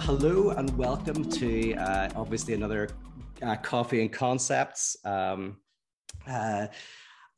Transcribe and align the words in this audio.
Hello 0.00 0.50
and 0.50 0.76
welcome 0.76 1.30
to 1.30 1.74
uh, 1.74 2.10
obviously 2.16 2.52
another 2.52 2.88
uh, 3.42 3.56
Coffee 3.56 4.00
and 4.00 4.12
Concepts. 4.12 4.96
Um, 5.04 5.58
uh, 6.28 6.66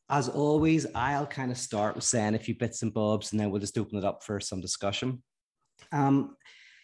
as 0.08 0.28
always, 0.28 0.86
I'll 0.94 1.26
kind 1.26 1.50
of 1.50 1.58
start 1.58 1.94
with 1.94 2.04
saying 2.04 2.34
a 2.34 2.38
few 2.38 2.54
bits 2.56 2.82
and 2.82 2.92
bobs 2.92 3.30
and 3.30 3.40
then 3.40 3.50
we'll 3.50 3.60
just 3.60 3.76
open 3.76 3.98
it 3.98 4.04
up 4.04 4.24
for 4.24 4.40
some 4.40 4.60
discussion. 4.60 5.22
Um, 5.92 6.36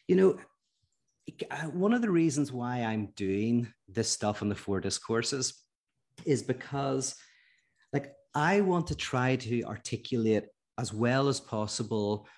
you 0.07 0.17
know, 0.17 0.39
uh, 1.51 1.69
one 1.69 1.95
of 1.95 2.03
the 2.03 2.11
reasons 2.11 2.53
why 2.53 2.83
I'm 2.83 3.09
doing 3.17 3.73
this 3.89 4.11
stuff 4.11 4.43
on 4.43 4.49
the 4.49 4.55
four 4.55 4.81
discourses 4.81 5.65
is 6.25 6.43
because, 6.43 7.15
like, 7.93 8.13
I 8.35 8.61
want 8.61 8.87
to 8.89 8.95
try 8.95 9.37
to 9.37 9.63
articulate 9.65 10.45
as 10.79 10.93
well 10.93 11.29
as 11.29 11.41
possible 11.41 12.29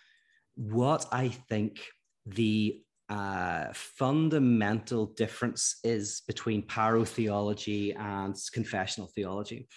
what 0.54 1.06
I 1.12 1.28
think 1.28 1.80
the 2.26 2.83
uh, 3.08 3.66
fundamental 3.74 5.06
difference 5.06 5.78
is 5.84 6.22
between 6.26 6.66
pyrotheology 6.66 7.98
and 7.98 8.36
confessional 8.52 9.10
theology. 9.14 9.68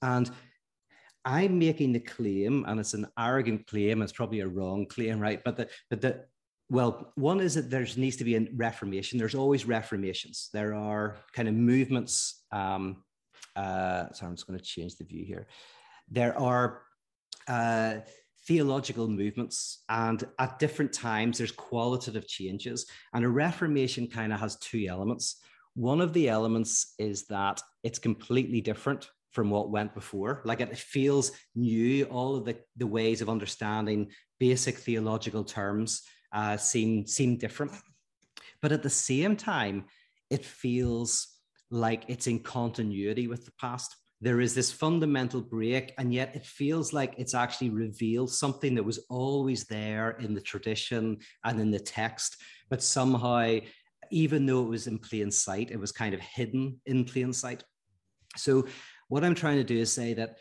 And 0.00 0.30
I'm 1.24 1.58
making 1.58 1.92
the 1.92 2.00
claim, 2.00 2.64
and 2.66 2.80
it's 2.80 2.94
an 2.94 3.06
arrogant 3.18 3.66
claim, 3.66 4.02
it's 4.02 4.12
probably 4.12 4.40
a 4.40 4.48
wrong 4.48 4.86
claim, 4.86 5.20
right? 5.20 5.42
But 5.44 5.56
the, 5.56 5.68
but 5.90 6.00
the, 6.00 6.24
well, 6.68 7.12
one 7.16 7.40
is 7.40 7.54
that 7.54 7.70
there 7.70 7.86
needs 7.96 8.16
to 8.16 8.24
be 8.24 8.36
a 8.36 8.48
reformation. 8.54 9.18
There's 9.18 9.34
always 9.34 9.66
reformations. 9.66 10.48
There 10.52 10.74
are 10.74 11.16
kind 11.32 11.48
of 11.48 11.54
movements. 11.54 12.44
Um, 12.50 13.04
uh, 13.54 14.10
sorry, 14.12 14.30
I'm 14.30 14.36
just 14.36 14.46
going 14.46 14.58
to 14.58 14.64
change 14.64 14.96
the 14.96 15.04
view 15.04 15.24
here. 15.24 15.46
There 16.10 16.36
are 16.38 16.82
uh, 17.46 17.96
theological 18.46 19.08
movements 19.08 19.84
and 19.88 20.24
at 20.38 20.58
different 20.58 20.92
times 20.92 21.38
there's 21.38 21.52
qualitative 21.52 22.26
changes 22.26 22.86
and 23.14 23.24
a 23.24 23.28
reformation 23.28 24.06
kind 24.08 24.32
of 24.32 24.40
has 24.40 24.56
two 24.56 24.86
elements. 24.88 25.36
One 25.74 26.00
of 26.00 26.12
the 26.12 26.28
elements 26.28 26.94
is 26.98 27.26
that 27.28 27.62
it's 27.82 27.98
completely 27.98 28.60
different 28.60 29.08
from 29.30 29.48
what 29.48 29.70
went 29.70 29.94
before. 29.94 30.42
Like 30.44 30.60
it 30.60 30.76
feels 30.76 31.32
new 31.54 32.04
all 32.04 32.36
of 32.36 32.44
the, 32.44 32.58
the 32.76 32.86
ways 32.86 33.22
of 33.22 33.30
understanding 33.30 34.10
basic 34.38 34.76
theological 34.76 35.44
terms 35.44 36.02
uh, 36.32 36.56
seem 36.56 37.06
seem 37.06 37.36
different. 37.36 37.72
But 38.60 38.72
at 38.72 38.82
the 38.82 38.90
same 38.90 39.36
time 39.36 39.84
it 40.30 40.44
feels 40.44 41.28
like 41.70 42.04
it's 42.08 42.26
in 42.26 42.40
continuity 42.40 43.28
with 43.28 43.44
the 43.44 43.52
past 43.60 43.96
there 44.22 44.40
is 44.40 44.54
this 44.54 44.70
fundamental 44.70 45.40
break, 45.40 45.92
and 45.98 46.14
yet 46.14 46.34
it 46.36 46.46
feels 46.46 46.92
like 46.92 47.12
it's 47.18 47.34
actually 47.34 47.70
revealed 47.70 48.30
something 48.32 48.76
that 48.76 48.84
was 48.84 49.00
always 49.10 49.64
there 49.64 50.12
in 50.20 50.32
the 50.32 50.40
tradition 50.40 51.18
and 51.44 51.60
in 51.60 51.72
the 51.72 51.80
text, 51.80 52.36
but 52.70 52.80
somehow, 52.80 53.58
even 54.12 54.46
though 54.46 54.62
it 54.62 54.68
was 54.68 54.86
in 54.86 54.98
plain 54.98 55.32
sight, 55.32 55.72
it 55.72 55.80
was 55.80 55.90
kind 55.90 56.14
of 56.14 56.20
hidden 56.20 56.80
in 56.86 57.04
plain 57.04 57.32
sight. 57.32 57.64
So, 58.36 58.64
what 59.08 59.24
I'm 59.24 59.34
trying 59.34 59.56
to 59.56 59.64
do 59.64 59.76
is 59.76 59.92
say 59.92 60.14
that 60.14 60.36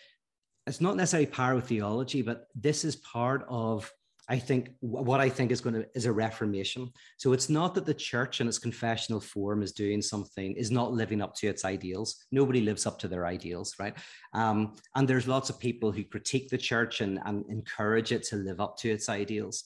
it's 0.67 0.79
not 0.79 0.95
necessarily 0.95 1.25
pyrotheology, 1.25 2.23
but 2.23 2.45
this 2.53 2.85
is 2.85 2.95
part 2.97 3.45
of 3.49 3.91
I 4.31 4.39
think 4.39 4.69
what 4.79 5.19
I 5.19 5.27
think 5.27 5.51
is 5.51 5.59
going 5.59 5.75
to 5.75 5.85
is 5.93 6.05
a 6.05 6.11
reformation. 6.13 6.89
So 7.17 7.33
it's 7.33 7.49
not 7.49 7.75
that 7.75 7.85
the 7.85 7.93
church 7.93 8.39
in 8.39 8.47
its 8.47 8.57
confessional 8.57 9.19
form 9.19 9.61
is 9.61 9.73
doing 9.73 10.01
something, 10.01 10.53
is 10.53 10.71
not 10.71 10.93
living 10.93 11.21
up 11.21 11.35
to 11.35 11.47
its 11.47 11.65
ideals. 11.65 12.15
Nobody 12.31 12.61
lives 12.61 12.85
up 12.85 12.97
to 12.99 13.09
their 13.09 13.25
ideals, 13.25 13.75
right? 13.77 13.93
Um, 14.33 14.75
and 14.95 15.05
there's 15.05 15.27
lots 15.27 15.49
of 15.49 15.59
people 15.59 15.91
who 15.91 16.05
critique 16.05 16.47
the 16.47 16.57
church 16.57 17.01
and, 17.01 17.19
and 17.25 17.43
encourage 17.49 18.13
it 18.13 18.23
to 18.29 18.37
live 18.37 18.61
up 18.61 18.77
to 18.77 18.89
its 18.89 19.09
ideals. 19.09 19.65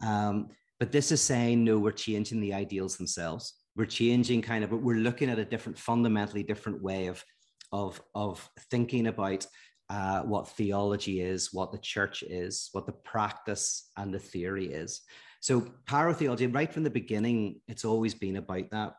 Um, 0.00 0.50
but 0.78 0.92
this 0.92 1.10
is 1.10 1.20
saying, 1.20 1.64
no, 1.64 1.80
we're 1.80 1.90
changing 1.90 2.40
the 2.40 2.54
ideals 2.54 2.96
themselves. 2.96 3.54
We're 3.74 3.86
changing 3.86 4.42
kind 4.42 4.62
of, 4.62 4.70
but 4.70 4.80
we're 4.80 5.06
looking 5.08 5.28
at 5.28 5.40
a 5.40 5.44
different, 5.44 5.76
fundamentally 5.76 6.44
different 6.44 6.80
way 6.80 7.08
of, 7.08 7.24
of, 7.72 8.00
of 8.14 8.48
thinking 8.70 9.08
about 9.08 9.44
uh, 9.90 10.22
what 10.22 10.48
theology 10.48 11.20
is, 11.20 11.52
what 11.52 11.72
the 11.72 11.78
church 11.78 12.22
is, 12.22 12.68
what 12.72 12.86
the 12.86 12.92
practice 12.92 13.90
and 13.96 14.12
the 14.12 14.18
theory 14.18 14.66
is. 14.66 15.02
So, 15.40 15.60
pyrotheology, 15.86 16.52
right 16.54 16.72
from 16.72 16.84
the 16.84 16.90
beginning, 16.90 17.60
it's 17.68 17.84
always 17.84 18.14
been 18.14 18.36
about 18.36 18.70
that. 18.70 18.94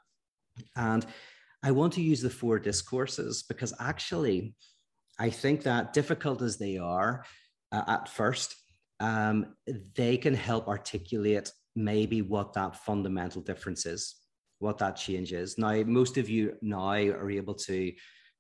And 0.76 1.06
I 1.64 1.72
want 1.72 1.94
to 1.94 2.02
use 2.02 2.22
the 2.22 2.30
four 2.30 2.60
discourses 2.60 3.44
because 3.44 3.74
actually, 3.80 4.56
I 5.18 5.32
think 5.32 5.64
that 5.64 5.94
difficult 5.94 6.42
as 6.42 6.58
they 6.58 6.78
are 6.78 7.26
uh, 7.72 7.84
at 7.88 8.08
first, 8.08 8.56
um, 9.00 9.56
they 9.96 10.18
can 10.18 10.36
help 10.36 10.68
articulate 10.68 11.52
maybe 11.76 12.22
what 12.22 12.54
that 12.54 12.76
fundamental 12.86 13.42
difference 13.42 13.86
is, 13.86 14.16
what 14.60 14.78
that 14.78 14.96
change 14.96 15.34
is. 15.34 15.58
Now, 15.58 15.82
most 15.84 16.18
of 16.18 16.30
you 16.30 16.56
now 16.62 16.90
are 16.90 17.30
able 17.30 17.56
to 17.56 17.92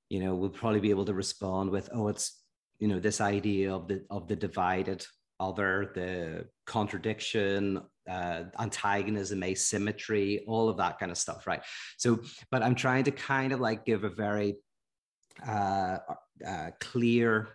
you 0.10 0.20
know, 0.20 0.36
we'll 0.36 0.50
probably 0.50 0.80
be 0.80 0.90
able 0.90 1.06
to 1.06 1.14
respond 1.14 1.70
with, 1.70 1.90
oh, 1.94 2.08
it's, 2.08 2.42
you 2.80 2.88
know, 2.88 3.00
this 3.00 3.22
idea 3.22 3.74
of 3.74 3.88
the 3.88 4.04
of 4.10 4.28
the 4.28 4.36
divided 4.36 5.06
other, 5.40 5.92
the 5.96 6.46
contradiction, 6.66 7.82
uh, 8.10 8.44
antagonism, 8.60 9.44
asymmetry, 9.44 10.44
all 10.48 10.70
of 10.70 10.78
that 10.78 11.00
kind 11.00 11.12
of 11.12 11.18
stuff, 11.18 11.48
right? 11.48 11.62
So, 11.98 12.22
but 12.52 12.64
I'm 12.64 12.76
trying 12.76 13.04
to 13.06 13.12
kind 13.12 13.52
of 13.52 13.60
like 13.60 13.86
give 13.86 14.04
a 14.04 14.10
very 14.10 14.56
uh, 15.46 15.98
uh, 16.46 16.72
clear 16.80 17.50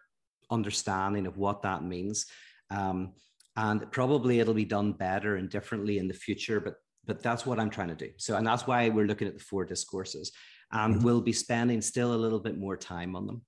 understanding 0.50 1.26
of 1.26 1.38
what 1.38 1.62
that 1.62 1.84
means. 1.84 2.26
Um, 2.70 3.12
and 3.56 3.90
probably 3.90 4.40
it'll 4.40 4.54
be 4.54 4.64
done 4.64 4.92
better 4.92 5.36
and 5.36 5.48
differently 5.48 5.98
in 5.98 6.08
the 6.08 6.14
future, 6.14 6.60
but 6.60 6.74
but 7.06 7.22
that's 7.22 7.46
what 7.46 7.58
I'm 7.58 7.70
trying 7.70 7.88
to 7.88 7.94
do. 7.94 8.10
So, 8.18 8.36
and 8.36 8.46
that's 8.46 8.66
why 8.66 8.88
we're 8.88 9.06
looking 9.06 9.26
at 9.26 9.34
the 9.34 9.42
four 9.42 9.64
discourses 9.64 10.30
and 10.72 10.96
mm-hmm. 10.96 11.04
we'll 11.04 11.20
be 11.20 11.32
spending 11.32 11.80
still 11.80 12.14
a 12.14 12.16
little 12.16 12.40
bit 12.40 12.58
more 12.58 12.76
time 12.76 13.16
on 13.16 13.26
them. 13.26 13.42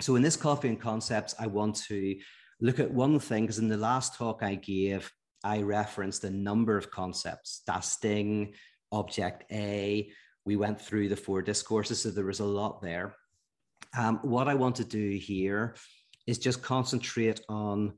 So 0.00 0.16
in 0.16 0.22
this 0.22 0.36
coffee 0.36 0.68
and 0.68 0.80
concepts, 0.80 1.34
I 1.38 1.46
want 1.46 1.76
to 1.88 2.16
look 2.60 2.78
at 2.78 2.90
one 2.90 3.18
thing 3.18 3.44
because 3.44 3.58
in 3.58 3.68
the 3.68 3.76
last 3.76 4.16
talk 4.16 4.42
I 4.42 4.54
gave, 4.54 5.10
I 5.44 5.62
referenced 5.62 6.24
a 6.24 6.30
number 6.30 6.76
of 6.76 6.90
concepts, 6.90 7.62
Das 7.66 7.98
Ding, 7.98 8.54
object 8.92 9.44
A. 9.52 10.10
We 10.44 10.56
went 10.56 10.80
through 10.80 11.08
the 11.08 11.16
four 11.16 11.42
discourses, 11.42 12.02
so 12.02 12.10
there 12.10 12.24
was 12.24 12.40
a 12.40 12.44
lot 12.44 12.82
there. 12.82 13.14
Um, 13.96 14.20
what 14.22 14.48
I 14.48 14.54
want 14.54 14.76
to 14.76 14.84
do 14.84 15.10
here 15.16 15.74
is 16.26 16.38
just 16.38 16.62
concentrate 16.62 17.40
on 17.48 17.94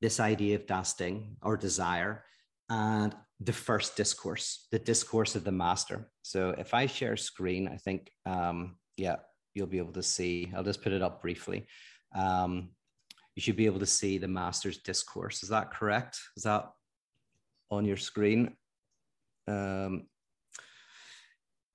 this 0.00 0.20
idea 0.20 0.56
of 0.56 0.66
Das 0.66 0.94
Ding 0.94 1.36
or 1.42 1.56
desire 1.56 2.24
and 2.70 3.14
the 3.40 3.52
first 3.52 3.96
discourse, 3.96 4.66
the 4.72 4.78
discourse 4.78 5.36
of 5.36 5.44
the 5.44 5.52
master. 5.52 6.10
So 6.22 6.50
if 6.58 6.74
I 6.74 6.86
share 6.86 7.16
screen, 7.16 7.68
I 7.68 7.76
think, 7.76 8.10
um, 8.26 8.76
yeah, 8.96 9.16
you'll 9.54 9.68
be 9.68 9.78
able 9.78 9.92
to 9.92 10.02
see. 10.02 10.52
I'll 10.56 10.64
just 10.64 10.82
put 10.82 10.92
it 10.92 11.02
up 11.02 11.22
briefly. 11.22 11.66
Um, 12.14 12.70
you 13.36 13.42
should 13.42 13.56
be 13.56 13.66
able 13.66 13.78
to 13.78 13.86
see 13.86 14.18
the 14.18 14.26
master's 14.26 14.78
discourse. 14.78 15.42
Is 15.44 15.50
that 15.50 15.70
correct? 15.70 16.18
Is 16.36 16.42
that 16.42 16.68
on 17.70 17.84
your 17.84 17.96
screen? 17.96 18.56
Um, 19.46 20.06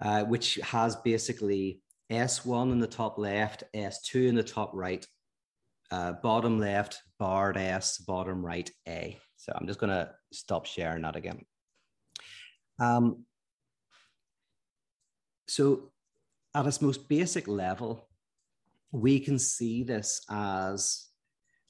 uh, 0.01 0.23
which 0.25 0.55
has 0.55 0.97
basically 0.97 1.79
S1 2.11 2.73
in 2.73 2.79
the 2.79 2.87
top 2.87 3.17
left, 3.17 3.63
S2 3.73 4.27
in 4.27 4.35
the 4.35 4.43
top 4.43 4.71
right, 4.73 5.05
uh, 5.91 6.13
bottom 6.21 6.59
left, 6.59 7.01
barred 7.19 7.55
S, 7.55 7.99
bottom 7.99 8.45
right, 8.45 8.69
A. 8.87 9.17
So 9.37 9.53
I'm 9.55 9.67
just 9.67 9.79
going 9.79 9.91
to 9.91 10.11
stop 10.31 10.65
sharing 10.65 11.03
that 11.03 11.15
again. 11.15 11.45
Um, 12.79 13.25
so, 15.47 15.91
at 16.55 16.67
its 16.67 16.81
most 16.81 17.07
basic 17.09 17.47
level, 17.47 18.07
we 18.91 19.19
can 19.19 19.39
see 19.39 19.83
this 19.83 20.21
as 20.29 21.07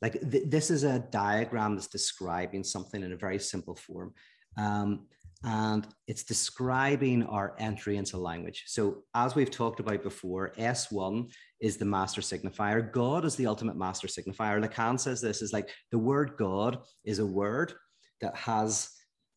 like 0.02 0.20
th- 0.30 0.44
this 0.48 0.70
is 0.70 0.84
a 0.84 1.00
diagram 1.00 1.76
that's 1.76 1.88
describing 1.88 2.64
something 2.64 3.02
in 3.02 3.14
a 3.14 3.18
very 3.18 3.40
simple 3.40 3.76
form. 3.76 4.14
Um, 4.58 5.08
and 5.46 5.86
it's 6.08 6.24
describing 6.24 7.24
our 7.24 7.56
entry 7.60 7.98
into 7.98 8.18
language. 8.18 8.64
So, 8.68 9.04
as 9.14 9.36
we've 9.36 9.52
talked 9.52 9.82
about 9.82 10.04
before, 10.04 10.54
S1 10.58 11.32
is 11.60 11.78
the 11.78 11.86
master 11.86 12.22
signifier. 12.22 12.92
God 12.92 13.26
is 13.26 13.36
the 13.36 13.48
ultimate 13.48 13.76
master 13.76 14.08
signifier. 14.08 14.64
Lacan 14.64 15.00
says 15.00 15.20
this 15.20 15.42
is 15.42 15.52
like 15.52 15.70
the 15.92 15.98
word 15.98 16.36
God 16.38 16.80
is 17.04 17.20
a 17.20 17.26
word 17.26 17.74
that 18.22 18.36
has 18.38 18.90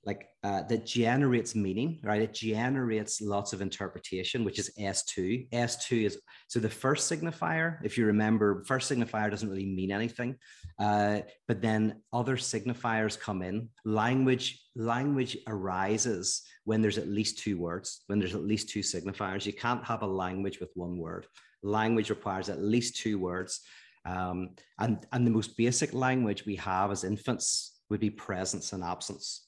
like 0.06 0.28
uh, 0.44 0.62
that 0.62 0.86
generates 0.86 1.56
meaning, 1.56 1.98
right? 2.04 2.22
It 2.22 2.32
generates 2.32 3.20
lots 3.20 3.52
of 3.52 3.60
interpretation, 3.60 4.44
which 4.44 4.60
is 4.60 4.70
S2. 4.78 5.50
S2 5.50 6.06
is 6.06 6.18
so 6.46 6.60
the 6.60 6.70
first 6.70 7.10
signifier, 7.10 7.78
if 7.82 7.98
you 7.98 8.06
remember, 8.06 8.64
first 8.64 8.90
signifier 8.90 9.28
doesn't 9.28 9.50
really 9.50 9.66
mean 9.66 9.90
anything, 9.90 10.36
uh, 10.78 11.18
but 11.48 11.60
then 11.60 12.02
other 12.12 12.36
signifiers 12.36 13.18
come 13.18 13.42
in. 13.42 13.68
Language 13.84 14.62
language 14.76 15.36
arises 15.48 16.42
when 16.64 16.80
there's 16.80 16.98
at 16.98 17.08
least 17.08 17.38
two 17.38 17.58
words, 17.58 18.04
when 18.06 18.20
there's 18.20 18.36
at 18.36 18.44
least 18.44 18.68
two 18.68 18.80
signifiers. 18.80 19.44
You 19.44 19.54
can't 19.54 19.84
have 19.84 20.02
a 20.02 20.06
language 20.06 20.60
with 20.60 20.70
one 20.74 20.98
word. 20.98 21.26
Language 21.64 22.10
requires 22.10 22.48
at 22.48 22.62
least 22.62 22.96
two 22.96 23.18
words. 23.18 23.60
Um, 24.04 24.50
and, 24.78 25.04
and 25.10 25.26
the 25.26 25.32
most 25.32 25.56
basic 25.56 25.92
language 25.92 26.46
we 26.46 26.54
have 26.56 26.92
as 26.92 27.02
infants 27.02 27.80
would 27.90 27.98
be 27.98 28.10
presence 28.10 28.72
and 28.72 28.84
absence 28.84 29.45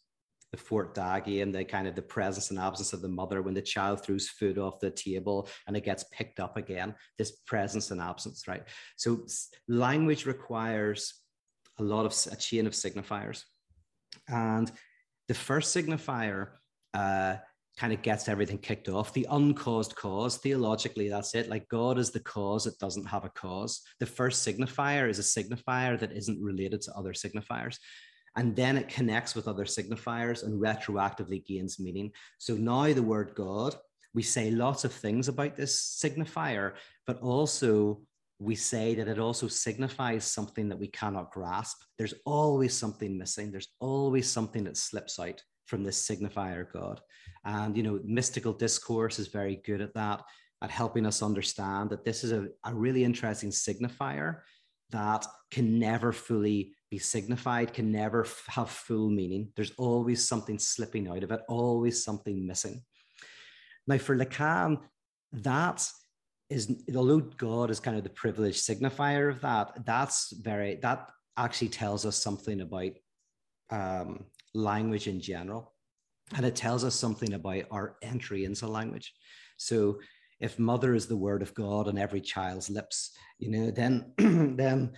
the 0.52 0.58
Fort 0.58 0.94
Da 0.94 1.20
and 1.26 1.54
the 1.54 1.64
kind 1.64 1.86
of 1.86 1.94
the 1.94 2.02
presence 2.02 2.50
and 2.50 2.58
absence 2.58 2.92
of 2.92 3.02
the 3.02 3.08
mother 3.08 3.42
when 3.42 3.54
the 3.54 3.62
child 3.62 4.02
throws 4.02 4.28
food 4.28 4.58
off 4.58 4.80
the 4.80 4.90
table 4.90 5.48
and 5.66 5.76
it 5.76 5.84
gets 5.84 6.04
picked 6.12 6.40
up 6.40 6.56
again. 6.56 6.94
This 7.18 7.32
presence 7.46 7.90
and 7.90 8.00
absence, 8.00 8.48
right? 8.48 8.62
So 8.96 9.26
language 9.68 10.26
requires 10.26 11.14
a 11.78 11.82
lot 11.82 12.06
of 12.06 12.14
a 12.32 12.36
chain 12.36 12.66
of 12.66 12.72
signifiers, 12.72 13.42
and 14.28 14.70
the 15.28 15.34
first 15.34 15.76
signifier. 15.76 16.48
Uh, 16.94 17.36
kind 17.78 17.92
of 17.92 18.02
gets 18.02 18.28
everything 18.28 18.58
kicked 18.58 18.88
off. 18.88 19.12
The 19.12 19.26
uncaused 19.30 19.94
cause, 19.94 20.36
theologically, 20.38 21.08
that's 21.08 21.34
it. 21.36 21.48
Like 21.48 21.68
God 21.68 21.96
is 21.96 22.10
the 22.10 22.20
cause, 22.20 22.66
it 22.66 22.78
doesn't 22.80 23.06
have 23.06 23.24
a 23.24 23.28
cause. 23.28 23.82
The 24.00 24.06
first 24.06 24.46
signifier 24.46 25.08
is 25.08 25.20
a 25.20 25.22
signifier 25.22 25.98
that 26.00 26.12
isn't 26.12 26.42
related 26.42 26.82
to 26.82 26.92
other 26.94 27.12
signifiers. 27.12 27.78
And 28.36 28.54
then 28.54 28.76
it 28.76 28.88
connects 28.88 29.34
with 29.34 29.48
other 29.48 29.64
signifiers 29.64 30.44
and 30.44 30.60
retroactively 30.60 31.44
gains 31.44 31.80
meaning. 31.80 32.12
So 32.38 32.54
now 32.54 32.92
the 32.92 33.02
word 33.02 33.32
God, 33.34 33.74
we 34.14 34.22
say 34.22 34.50
lots 34.50 34.84
of 34.84 34.92
things 34.92 35.28
about 35.28 35.56
this 35.56 35.98
signifier, 36.02 36.74
but 37.06 37.20
also 37.20 38.00
we 38.38 38.54
say 38.54 38.94
that 38.94 39.08
it 39.08 39.18
also 39.18 39.48
signifies 39.48 40.24
something 40.24 40.68
that 40.68 40.78
we 40.78 40.88
cannot 40.88 41.32
grasp. 41.32 41.78
There's 41.96 42.14
always 42.24 42.76
something 42.76 43.18
missing, 43.18 43.50
there's 43.50 43.74
always 43.80 44.30
something 44.30 44.64
that 44.64 44.76
slips 44.76 45.18
out 45.18 45.42
from 45.66 45.82
this 45.84 46.08
signifier 46.08 46.70
God. 46.72 47.00
And, 47.44 47.76
you 47.76 47.82
know, 47.82 48.00
mystical 48.04 48.52
discourse 48.52 49.18
is 49.18 49.28
very 49.28 49.60
good 49.64 49.80
at 49.80 49.94
that, 49.94 50.22
at 50.62 50.70
helping 50.70 51.06
us 51.06 51.22
understand 51.22 51.90
that 51.90 52.04
this 52.04 52.24
is 52.24 52.32
a, 52.32 52.48
a 52.64 52.74
really 52.74 53.04
interesting 53.04 53.50
signifier 53.50 54.40
that 54.90 55.26
can 55.50 55.78
never 55.78 56.12
fully 56.12 56.74
be 56.90 56.98
signified, 56.98 57.74
can 57.74 57.92
never 57.92 58.24
f- 58.24 58.44
have 58.48 58.70
full 58.70 59.10
meaning. 59.10 59.52
There's 59.56 59.72
always 59.78 60.26
something 60.26 60.58
slipping 60.58 61.08
out 61.08 61.22
of 61.22 61.30
it, 61.32 61.40
always 61.48 62.02
something 62.02 62.46
missing. 62.46 62.82
Now, 63.86 63.98
for 63.98 64.16
Lacan, 64.16 64.78
that 65.32 65.86
is, 66.50 66.72
although 66.94 67.20
God 67.20 67.70
is 67.70 67.80
kind 67.80 67.96
of 67.96 68.04
the 68.04 68.10
privileged 68.10 68.66
signifier 68.66 69.30
of 69.30 69.40
that, 69.42 69.84
that's 69.84 70.32
very, 70.32 70.76
that 70.76 71.10
actually 71.36 71.68
tells 71.68 72.06
us 72.06 72.16
something 72.16 72.60
about 72.60 72.92
um, 73.70 74.24
language 74.54 75.08
in 75.08 75.20
general. 75.20 75.74
And 76.34 76.44
it 76.44 76.56
tells 76.56 76.84
us 76.84 76.94
something 76.94 77.34
about 77.34 77.64
our 77.70 77.96
entry 78.02 78.44
into 78.44 78.66
language. 78.66 79.12
So 79.56 79.98
if 80.40 80.58
mother 80.58 80.94
is 80.94 81.06
the 81.06 81.16
word 81.16 81.42
of 81.42 81.54
God 81.54 81.88
on 81.88 81.98
every 81.98 82.20
child's 82.20 82.70
lips, 82.70 83.16
you 83.38 83.50
know, 83.50 83.70
then 83.70 84.12
then 84.56 84.92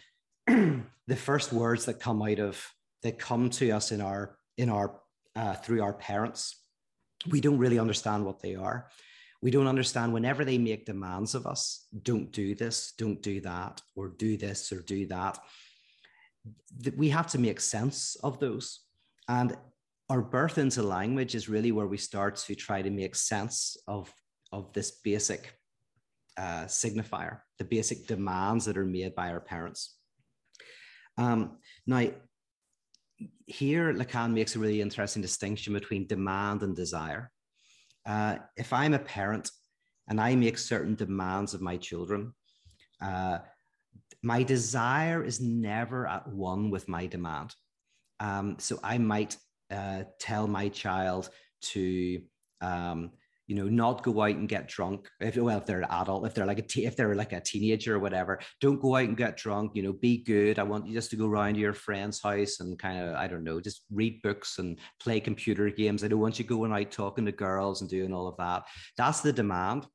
the 1.06 1.17
first 1.17 1.52
words 1.52 1.85
that 1.87 2.00
come 2.00 2.23
out 2.23 2.38
of 2.38 2.64
that 3.02 3.19
come 3.19 3.50
to 3.50 3.70
us 3.70 3.93
in 3.93 4.00
our 4.00 4.37
in 4.56 4.69
our 4.69 5.00
uh, 5.37 5.55
through 5.55 5.82
our 5.82 5.93
parents, 5.93 6.56
we 7.31 7.41
don't 7.41 7.58
really 7.58 7.79
understand 7.79 8.25
what 8.25 8.41
they 8.41 8.55
are. 8.55 8.88
We 9.43 9.50
don't 9.50 9.69
understand 9.69 10.12
whenever 10.12 10.44
they 10.44 10.58
make 10.58 10.85
demands 10.85 11.35
of 11.35 11.47
us, 11.47 11.87
don't 12.02 12.31
do 12.31 12.55
this, 12.55 12.93
don't 12.99 13.23
do 13.23 13.41
that, 13.41 13.81
or 13.94 14.08
do 14.08 14.37
this 14.37 14.70
or 14.70 14.82
do 14.82 15.06
that. 15.06 15.38
We 16.96 17.08
have 17.11 17.29
to 17.29 17.38
make 17.38 17.61
sense 17.61 18.17
of 18.23 18.38
those. 18.38 18.81
And 19.29 19.56
our 20.11 20.20
birth 20.20 20.58
into 20.58 20.82
language 20.82 21.35
is 21.35 21.49
really 21.49 21.73
where 21.73 21.87
we 21.87 21.96
start 21.96 22.37
to 22.37 22.55
try 22.55 22.82
to 22.82 22.91
make 22.91 23.14
sense 23.14 23.76
of, 23.87 24.12
of 24.53 24.73
this 24.73 24.91
basic 24.91 25.55
uh, 26.37 26.64
signifier, 26.64 27.41
the 27.58 27.64
basic 27.64 28.06
demands 28.06 28.64
that 28.67 28.76
are 28.76 28.85
made 28.85 29.14
by 29.14 29.31
our 29.31 29.41
parents. 29.41 30.00
Um, 31.20 31.58
now, 31.87 32.11
here 33.46 33.93
Lacan 33.93 34.32
makes 34.32 34.56
a 34.56 34.58
really 34.58 34.81
interesting 34.81 35.20
distinction 35.20 35.75
between 35.75 36.06
demand 36.06 36.62
and 36.62 36.75
desire. 36.75 37.31
Uh, 38.06 38.37
if 38.56 38.72
I'm 38.72 38.94
a 38.94 38.99
parent 38.99 39.50
and 40.08 40.19
I 40.19 40.34
make 40.34 40.56
certain 40.56 40.94
demands 40.94 41.52
of 41.52 41.61
my 41.61 41.76
children, 41.76 42.32
uh, 43.02 43.38
my 44.22 44.43
desire 44.43 45.22
is 45.22 45.40
never 45.40 46.06
at 46.06 46.26
one 46.26 46.70
with 46.70 46.88
my 46.88 47.06
demand. 47.06 47.55
Um, 48.19 48.56
so 48.58 48.78
I 48.82 48.96
might 48.96 49.37
uh, 49.70 50.05
tell 50.19 50.46
my 50.46 50.70
child 50.70 51.28
to 51.72 52.22
um, 52.62 53.11
you 53.50 53.56
know 53.56 53.69
not 53.69 54.05
go 54.05 54.23
out 54.23 54.37
and 54.37 54.49
get 54.49 54.69
drunk. 54.69 55.11
If 55.19 55.37
well 55.37 55.58
if 55.58 55.67
they're 55.67 55.82
an 55.82 55.91
adult 55.91 56.25
if 56.25 56.35
they're 56.35 56.47
like 56.47 56.61
a 56.61 56.81
if 56.81 56.94
they're 56.94 57.17
like 57.17 57.32
a 57.32 57.41
teenager 57.41 57.97
or 57.97 57.99
whatever 57.99 58.38
don't 58.61 58.81
go 58.81 58.94
out 58.94 59.08
and 59.08 59.17
get 59.17 59.37
drunk 59.37 59.73
you 59.75 59.82
know 59.82 59.93
be 59.93 60.19
good. 60.19 60.61
I 60.61 60.62
want 60.62 60.87
you 60.87 60.94
just 60.94 61.11
to 61.11 61.17
go 61.17 61.26
around 61.26 61.55
to 61.55 61.61
your 61.61 61.73
friend's 61.73 62.23
house 62.23 62.61
and 62.61 62.79
kind 62.79 63.00
of 63.00 63.17
i 63.17 63.26
don't 63.26 63.43
know 63.43 63.61
just 63.61 63.82
read 63.91 64.23
books 64.23 64.61
and 64.61 64.79
play 65.02 65.19
computer 65.19 65.69
games. 65.69 66.05
I 66.05 66.08
don't 66.08 66.20
want 66.20 66.38
you 66.38 66.44
going 66.44 66.73
out 66.73 66.93
talking 66.93 67.26
to 67.26 67.32
girls 67.32 67.81
and 67.81 67.91
doing 67.91 68.14
all 68.14 68.29
of 68.29 68.37
that. 68.37 68.62
That's 68.97 69.20
the 69.20 69.32
demand. 69.32 69.87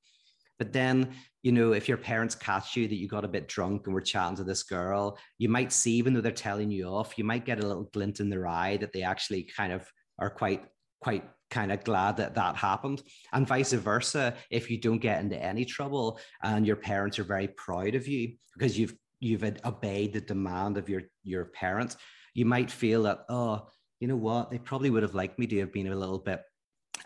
But 0.60 0.74
then, 0.74 1.14
you 1.44 1.52
know, 1.52 1.74
if 1.74 1.88
your 1.88 1.98
parents 1.98 2.36
catch 2.36 2.76
you 2.76 2.88
that 2.88 2.96
you 2.96 3.08
got 3.08 3.26
a 3.26 3.30
bit 3.30 3.48
drunk 3.48 3.84
and 3.86 3.94
were 3.94 4.02
chatting 4.02 4.38
to 4.38 4.44
this 4.44 4.64
girl, 4.64 5.18
you 5.38 5.50
might 5.50 5.72
see, 5.72 5.94
even 5.94 6.14
though 6.14 6.22
they're 6.22 6.32
telling 6.32 6.72
you 6.72 6.86
off, 6.88 7.18
you 7.18 7.24
might 7.24 7.46
get 7.46 7.64
a 7.64 7.68
little 7.68 7.90
glint 7.94 8.20
in 8.20 8.30
their 8.30 8.48
eye 8.48 8.78
that 8.78 8.94
they 8.94 9.04
actually 9.04 9.50
kind 9.56 9.74
of 9.74 9.90
are 10.18 10.30
quite, 10.30 10.66
quite 11.02 11.26
kind 11.50 11.72
of 11.72 11.84
glad 11.84 12.18
that 12.18 12.36
that 12.36 12.56
happened. 12.56 13.02
And 13.34 13.48
vice 13.48 13.74
versa 13.74 14.36
if 14.50 14.70
you 14.70 14.80
don't 14.80 15.00
get 15.00 15.22
into 15.22 15.42
any 15.42 15.66
trouble 15.66 16.20
and 16.42 16.66
your 16.66 16.76
parents 16.76 17.20
are 17.20 17.24
very 17.24 17.48
proud 17.48 17.96
of 17.96 18.08
you 18.08 18.36
because 18.54 18.78
you've 18.78 18.96
you've 19.20 19.44
obeyed 19.64 20.14
the 20.14 20.22
demand 20.22 20.78
of 20.78 20.90
your 20.90 21.04
your 21.24 21.46
parents 21.46 21.96
you 22.34 22.46
might 22.46 22.70
feel 22.70 23.04
that 23.04 23.20
oh 23.30 23.66
you 24.00 24.08
know 24.08 24.16
what? 24.16 24.52
They 24.52 24.58
probably 24.58 24.90
would 24.90 25.04
have 25.04 25.16
liked 25.16 25.40
me 25.40 25.48
to 25.48 25.60
have 25.60 25.74
been 25.74 25.92
a 25.92 25.96
little 25.96 26.20
bit 26.20 26.42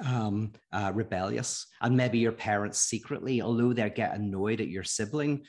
um, 0.05 0.53
uh, 0.71 0.91
rebellious, 0.93 1.67
and 1.81 1.95
maybe 1.95 2.19
your 2.19 2.31
parents 2.31 2.79
secretly, 2.79 3.41
although 3.41 3.73
they 3.73 3.89
get 3.89 4.15
annoyed 4.15 4.61
at 4.61 4.69
your 4.69 4.83
sibling 4.83 5.45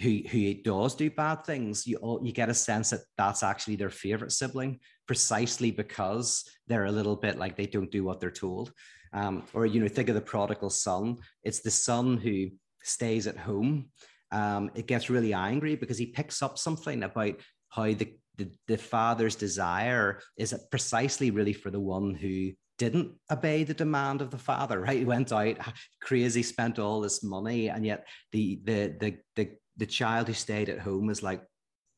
who 0.00 0.20
who 0.30 0.54
does 0.54 0.94
do 0.94 1.10
bad 1.10 1.44
things, 1.44 1.86
you 1.86 2.20
you 2.22 2.32
get 2.32 2.48
a 2.48 2.54
sense 2.54 2.90
that 2.90 3.00
that's 3.16 3.42
actually 3.42 3.76
their 3.76 3.90
favorite 3.90 4.32
sibling, 4.32 4.80
precisely 5.06 5.70
because 5.70 6.44
they're 6.66 6.86
a 6.86 6.92
little 6.92 7.16
bit 7.16 7.38
like 7.38 7.56
they 7.56 7.66
don't 7.66 7.90
do 7.90 8.04
what 8.04 8.20
they're 8.20 8.30
told. 8.30 8.72
Um, 9.12 9.44
or 9.52 9.66
you 9.66 9.80
know, 9.80 9.88
think 9.88 10.08
of 10.08 10.14
the 10.14 10.20
prodigal 10.20 10.70
son. 10.70 11.18
It's 11.42 11.60
the 11.60 11.70
son 11.70 12.16
who 12.16 12.48
stays 12.82 13.26
at 13.26 13.36
home. 13.36 13.90
Um, 14.32 14.70
it 14.74 14.86
gets 14.86 15.10
really 15.10 15.34
angry 15.34 15.76
because 15.76 15.98
he 15.98 16.06
picks 16.06 16.42
up 16.42 16.56
something 16.56 17.02
about 17.02 17.34
how 17.70 17.86
the, 17.86 18.14
the, 18.36 18.48
the 18.68 18.78
father's 18.78 19.34
desire 19.34 20.20
is 20.36 20.54
precisely 20.70 21.30
really 21.30 21.52
for 21.52 21.70
the 21.70 21.80
one 21.80 22.14
who 22.14 22.52
didn't 22.78 23.12
obey 23.30 23.64
the 23.64 23.74
demand 23.74 24.22
of 24.22 24.30
the 24.30 24.38
father, 24.38 24.80
right? 24.80 24.98
He 24.98 25.04
went 25.04 25.32
out 25.32 25.56
crazy, 26.00 26.42
spent 26.42 26.78
all 26.78 27.00
this 27.00 27.22
money, 27.22 27.68
and 27.68 27.84
yet 27.84 28.06
the 28.32 28.60
the 28.64 28.96
the 28.98 29.16
the, 29.36 29.50
the 29.80 29.86
child 29.86 30.28
who 30.28 30.34
stayed 30.34 30.68
at 30.68 30.78
home 30.78 31.10
is 31.10 31.22
like, 31.22 31.42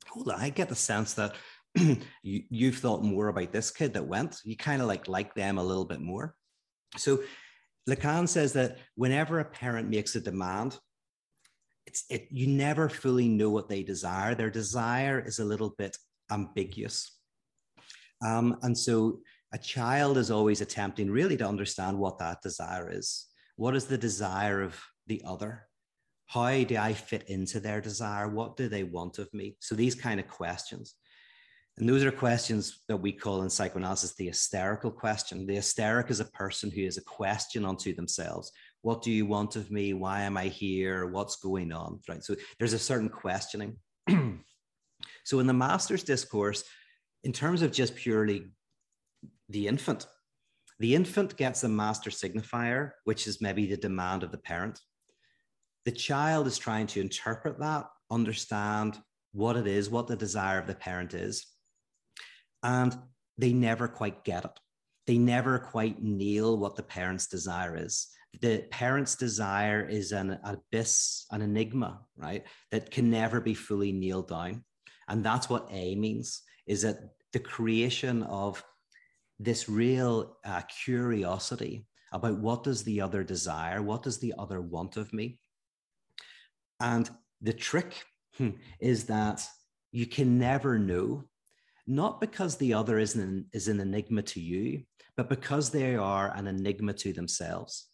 hold 0.09 0.31
on, 0.31 0.41
I 0.41 0.51
get 0.51 0.69
the 0.69 0.75
sense 0.75 1.15
that 1.15 1.35
you, 1.75 2.43
you've 2.49 2.79
thought 2.79 3.03
more 3.03 3.29
about 3.29 3.53
this 3.53 3.71
kid 3.71 3.93
that 3.95 4.07
went. 4.07 4.39
You 4.45 4.57
kind 4.57 4.81
of 4.81 4.89
like 4.89 5.09
like 5.09 5.35
them 5.35 5.59
a 5.59 5.65
little 5.65 5.85
bit 5.85 6.01
more. 6.01 6.35
So 6.97 7.23
Lacan 7.91 8.29
says 8.29 8.53
that 8.53 8.79
whenever 8.95 9.41
a 9.41 9.45
parent 9.45 9.91
makes 9.91 10.15
a 10.15 10.21
demand, 10.21 10.79
it's 11.87 12.05
it 12.09 12.29
you 12.31 12.47
never 12.47 12.89
fully 12.89 13.29
know 13.29 13.51
what 13.51 13.69
they 13.69 13.83
desire. 13.83 14.35
Their 14.35 14.51
desire 14.51 15.21
is 15.21 15.41
a 15.41 15.45
little 15.45 15.75
bit 15.77 15.97
ambiguous. 16.31 17.19
Um, 18.25 18.59
and 18.63 18.79
so 18.79 19.19
a 19.53 19.59
child 19.59 20.19
is 20.19 20.31
always 20.31 20.61
attempting 20.61 21.11
really 21.11 21.37
to 21.37 21.49
understand 21.49 21.99
what 21.99 22.19
that 22.19 22.43
desire 22.43 22.89
is. 22.91 23.27
What 23.57 23.75
is 23.75 23.87
the 23.87 23.99
desire 23.99 24.63
of 24.63 24.81
the 25.09 25.23
other? 25.27 25.67
How 26.33 26.65
do 26.65 26.77
I 26.79 26.95
fit 26.95 27.25
into 27.29 27.61
their 27.61 27.83
desire? 27.83 28.27
What 28.27 28.57
do 28.57 28.67
they 28.67 28.85
want 28.85 29.19
of 29.19 29.33
me? 29.35 29.57
So 29.61 29.75
these 29.75 29.95
kind 29.95 30.19
of 30.19 30.27
questions. 30.29 30.95
And 31.77 31.87
those 31.87 32.05
are 32.05 32.11
questions 32.11 32.81
that 32.89 32.97
we 32.97 33.13
call 33.13 33.43
in 33.43 33.51
psychoanalysis 33.51 34.15
the 34.15 34.29
hysterical 34.29 34.91
question. 34.91 35.47
The 35.47 35.57
hysteric 35.57 36.11
is 36.11 36.21
a 36.21 36.27
person 36.27 36.71
who 36.71 36.83
is 36.83 36.97
a 36.97 37.05
question 37.05 37.67
unto 37.67 37.95
themselves. 37.95 38.51
What 38.81 39.03
do 39.03 39.11
you 39.11 39.27
want 39.27 39.57
of 39.57 39.71
me? 39.71 39.93
Why 39.93 40.23
am 40.23 40.39
I 40.39 40.47
here? 40.49 41.07
What's 41.07 41.37
going 41.37 41.71
on? 41.71 42.01
Right. 42.09 42.25
So 42.25 42.35
there's 42.59 42.73
a 42.73 42.79
certain 42.79 43.11
questioning. 43.11 43.77
so 45.25 45.39
in 45.39 45.47
the 45.47 45.53
master's 45.53 46.03
discourse, 46.03 46.65
in 47.25 47.33
terms 47.33 47.61
of 47.61 47.73
just 47.73 47.95
purely 47.95 48.47
the 49.51 49.69
infant. 49.69 50.07
The 50.79 50.95
infant 50.95 51.37
gets 51.37 51.61
the 51.61 51.69
master 51.69 52.09
signifier, 52.09 52.93
which 53.05 53.27
is 53.27 53.43
maybe 53.43 53.67
the 53.67 53.77
demand 53.77 54.23
of 54.23 54.33
the 54.33 54.39
parent. 54.39 54.81
The 55.85 55.93
child 55.93 56.47
is 56.47 56.59
trying 56.59 56.87
to 56.89 57.01
interpret 57.01 57.59
that, 57.59 57.87
understand 58.11 58.99
what 59.33 59.57
it 59.57 59.67
is, 59.67 59.91
what 59.91 60.07
the 60.07 60.17
desire 60.17 60.59
of 60.59 60.67
the 60.67 60.75
parent 60.75 61.15
is. 61.15 61.47
And 62.63 62.97
they 63.39 63.53
never 63.53 63.89
quite 63.89 64.25
get 64.25 64.45
it. 64.45 64.59
They 65.07 65.19
never 65.19 65.59
quite 65.59 66.03
nail 66.03 66.57
what 66.57 66.77
the 66.77 66.83
parent's 66.83 67.27
desire 67.27 67.77
is. 67.77 68.09
The 68.41 68.65
parent's 68.71 69.17
desire 69.17 69.87
is 69.87 70.13
an 70.13 70.39
abyss, 70.45 71.27
an 71.33 71.43
enigma, 71.43 72.01
right? 72.17 72.45
That 72.71 72.91
can 72.91 73.11
never 73.11 73.41
be 73.41 73.55
fully 73.55 73.93
nailed 73.93 74.29
down. 74.29 74.65
And 75.09 75.25
that's 75.25 75.49
what 75.49 75.69
A 75.71 75.97
means, 75.97 76.43
is 76.67 76.83
that 76.83 76.99
the 77.33 77.41
creation 77.41 78.23
of 78.23 78.63
this 79.39 79.69
real 79.69 80.37
uh, 80.45 80.63
curiosity 80.85 81.87
about 82.13 82.39
what 82.39 82.63
does 82.63 82.85
the 82.85 83.01
other 83.01 83.25
desire, 83.25 83.83
what 83.83 84.03
does 84.03 84.19
the 84.19 84.35
other 84.39 84.61
want 84.61 84.97
of 84.97 85.13
me. 85.13 85.41
And 86.83 87.09
the 87.41 87.53
trick 87.53 88.05
hmm, 88.37 88.51
is 88.81 89.05
that 89.05 89.47
you 89.93 90.07
can 90.07 90.39
never 90.39 90.79
know, 90.79 91.25
not 91.87 92.21
because 92.21 92.57
the 92.57 92.75
other 92.75 92.99
is 92.99 93.15
an, 93.15 93.47
is 93.53 93.69
an 93.69 93.81
enigma 93.81 94.23
to 94.23 94.41
you, 94.41 94.83
but 95.17 95.29
because 95.29 95.71
they 95.71 95.97
are 95.97 96.35
an 96.35 96.47
enigma 96.47 96.93
to 96.95 97.13
themselves. 97.13 97.87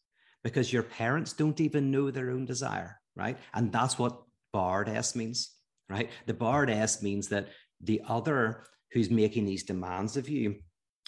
Because 0.42 0.72
your 0.72 0.84
parents 0.84 1.32
don't 1.32 1.60
even 1.60 1.90
know 1.90 2.10
their 2.10 2.30
own 2.30 2.46
desire, 2.46 3.00
right? 3.14 3.36
And 3.52 3.70
that's 3.70 3.98
what 3.98 4.22
barred 4.52 4.88
S 4.88 5.14
means, 5.14 5.50
right? 5.90 6.08
The 6.26 6.34
barred 6.34 6.70
S 6.70 7.02
means 7.02 7.28
that 7.28 7.48
the 7.82 8.00
other 8.08 8.64
who's 8.92 9.10
making 9.10 9.44
these 9.44 9.64
demands 9.64 10.16
of 10.16 10.28
you 10.28 10.56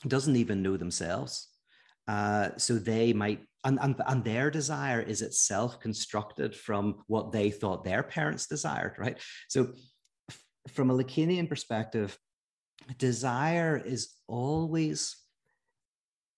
doesn't 0.07 0.37
even 0.37 0.63
know 0.63 0.77
themselves. 0.77 1.49
Uh, 2.11 2.51
so 2.57 2.75
they 2.75 3.13
might, 3.13 3.39
and, 3.63 3.79
and, 3.81 3.95
and 4.09 4.25
their 4.25 4.51
desire 4.51 5.01
is 5.01 5.23
itself 5.23 5.79
constructed 5.79 6.57
from 6.57 7.05
what 7.07 7.31
they 7.31 7.51
thought 7.53 7.85
their 7.85 8.03
parents 8.03 8.49
desired, 8.49 8.97
right? 8.99 9.17
So, 9.49 9.69
f- 10.29 10.43
from 10.71 10.91
a 10.91 10.95
Lacanian 10.95 11.49
perspective, 11.49 12.19
desire 12.99 13.77
is 13.77 14.09
always, 14.27 15.15